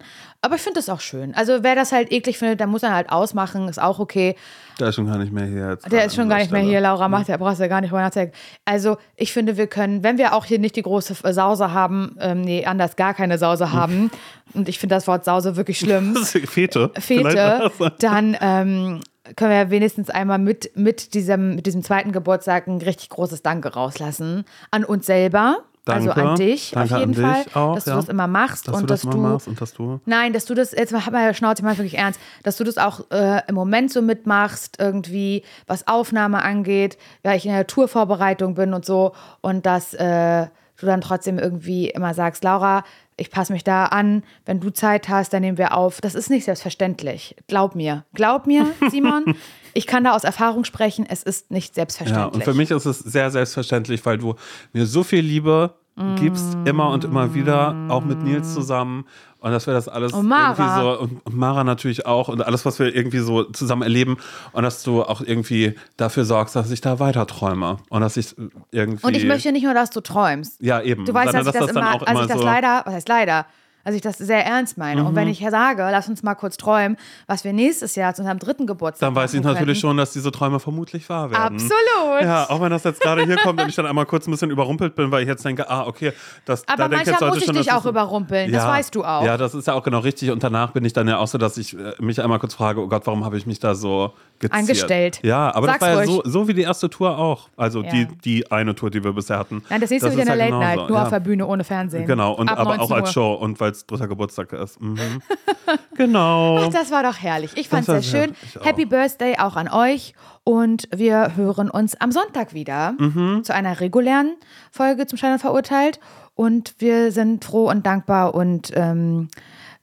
[0.45, 1.33] Aber ich finde das auch schön.
[1.35, 4.35] Also wer das halt eklig findet, der muss dann halt ausmachen, ist auch okay.
[4.77, 5.89] Der ist schon gar nicht mehr hier jetzt.
[5.89, 7.91] Der ist schon gar nicht mehr hier, Laura macht, da brauchst du ja gar nicht
[7.91, 8.35] drüber nachdenken.
[8.65, 12.17] Also ich finde, wir können, wenn wir auch hier nicht die große äh, Sause haben,
[12.19, 14.11] ähm, nee, anders gar keine Sause haben,
[14.53, 16.91] und ich finde das Wort Sause wirklich schlimm, Das ist Fete.
[16.99, 18.03] Fete, Vielleicht.
[18.03, 18.99] dann ähm,
[19.37, 23.43] können wir ja wenigstens einmal mit, mit, diesem, mit diesem zweiten Geburtstag ein richtig großes
[23.43, 24.43] Danke rauslassen.
[24.71, 26.29] An uns selber, also Danke.
[26.29, 27.93] an dich Danke auf jeden an Fall, auch, dass ja.
[27.93, 29.99] du das immer machst Dass und du das dass du machst und dass du.
[30.05, 32.77] Nein, dass du das, jetzt mal, mal Schnauze, ich meine wirklich ernst, dass du das
[32.77, 38.55] auch äh, im Moment so mitmachst, irgendwie, was Aufnahme angeht, weil ich in der Tourvorbereitung
[38.55, 40.47] bin und so und dass äh,
[40.77, 42.83] du dann trotzdem irgendwie immer sagst, Laura,
[43.17, 46.01] ich passe mich da an, wenn du Zeit hast, dann nehmen wir auf.
[46.01, 47.35] Das ist nicht selbstverständlich.
[47.47, 48.05] Glaub mir.
[48.13, 49.35] Glaub mir, Simon.
[49.73, 52.33] Ich kann da aus Erfahrung sprechen, es ist nicht Ja, selbstverständlich.
[52.33, 54.35] und für mich ist es sehr selbstverständlich, weil du
[54.73, 55.73] mir so viel Liebe
[56.19, 59.05] gibst, immer und immer wieder, auch mit Nils zusammen.
[59.37, 60.55] Und dass wir das alles Und Mara.
[60.57, 64.17] irgendwie so, und, und Mara natürlich auch, und alles, was wir irgendwie so zusammen erleben.
[64.53, 67.77] Und dass du auch irgendwie dafür sorgst, dass ich da weiter träume.
[67.89, 68.33] Und dass ich
[68.71, 69.05] irgendwie.
[69.05, 70.59] Und ich möchte nicht nur, dass du träumst.
[70.61, 71.05] ja, eben.
[71.05, 72.43] Du weißt, sondern dass ich das, dann immer, auch also ich das so.
[72.43, 73.45] leider, was heißt leider,
[73.83, 75.03] also ich das sehr ernst meine.
[75.03, 75.15] Und Mhm.
[75.15, 76.97] wenn ich sage, lass uns mal kurz träumen,
[77.27, 80.31] was wir nächstes Jahr zu unserem dritten Geburtstag Dann weiß ich natürlich schon, dass diese
[80.31, 81.55] Träume vermutlich wahr werden.
[81.55, 82.21] Absolut.
[82.21, 84.51] Ja, auch wenn das jetzt gerade hier kommt und ich dann einmal kurz ein bisschen
[84.51, 86.13] überrumpelt bin, weil ich jetzt denke, ah, okay,
[86.45, 88.95] das Aber da ich jetzt manchmal sollte muss ich schon, dich auch überrumpeln, das weißt
[88.95, 89.23] du auch.
[89.23, 90.31] Ja, das ist ja auch genau richtig.
[90.31, 92.81] Und danach bin ich dann ja auch so, dass ich äh, mich einmal kurz frage,
[92.81, 94.59] oh Gott, warum habe ich mich da so geziert?
[94.59, 95.19] Angestellt.
[95.23, 97.49] Ja, aber Sag's das war ja so, so wie die erste Tour auch.
[97.57, 97.91] Also Ja.
[97.91, 99.63] die, die eine Tour, die wir bisher hatten.
[99.69, 101.03] Nein, das nächste Das wieder ist eine ja Late Night, nur ja.
[101.03, 102.05] auf der Bühne ohne Fernsehen.
[102.07, 103.11] Genau, und Ab aber auch 19 als.
[103.13, 103.33] Show.
[103.33, 104.79] Und weil Girls dritter Geburtstag ist.
[104.79, 105.21] Mhm.
[105.95, 106.59] genau.
[106.59, 107.51] Ach, das war doch herrlich.
[107.55, 108.35] Ich fand es sehr schön.
[108.61, 110.13] Happy Birthday auch an euch.
[110.43, 113.43] Und wir hören uns am Sonntag wieder Mhm.
[113.43, 114.35] zu einer regulären
[114.71, 115.99] Folge zum Schein und Verurteilt.
[116.35, 119.29] Und wir sind froh und dankbar und ähm,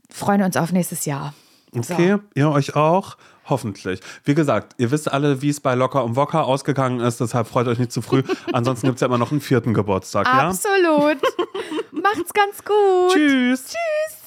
[0.09, 1.35] freuen uns auf nächstes Jahr.
[1.73, 1.95] So.
[1.95, 3.17] Okay, ihr euch auch?
[3.51, 4.01] Hoffentlich.
[4.25, 7.67] Wie gesagt, ihr wisst alle, wie es bei Locker und Wocker ausgegangen ist, deshalb freut
[7.67, 8.23] euch nicht zu früh.
[8.53, 10.49] Ansonsten gibt es ja immer noch einen vierten Geburtstag, ja?
[10.49, 11.19] Absolut.
[11.91, 13.13] Macht's ganz gut.
[13.13, 13.65] Tschüss.
[13.67, 14.20] Tschüss.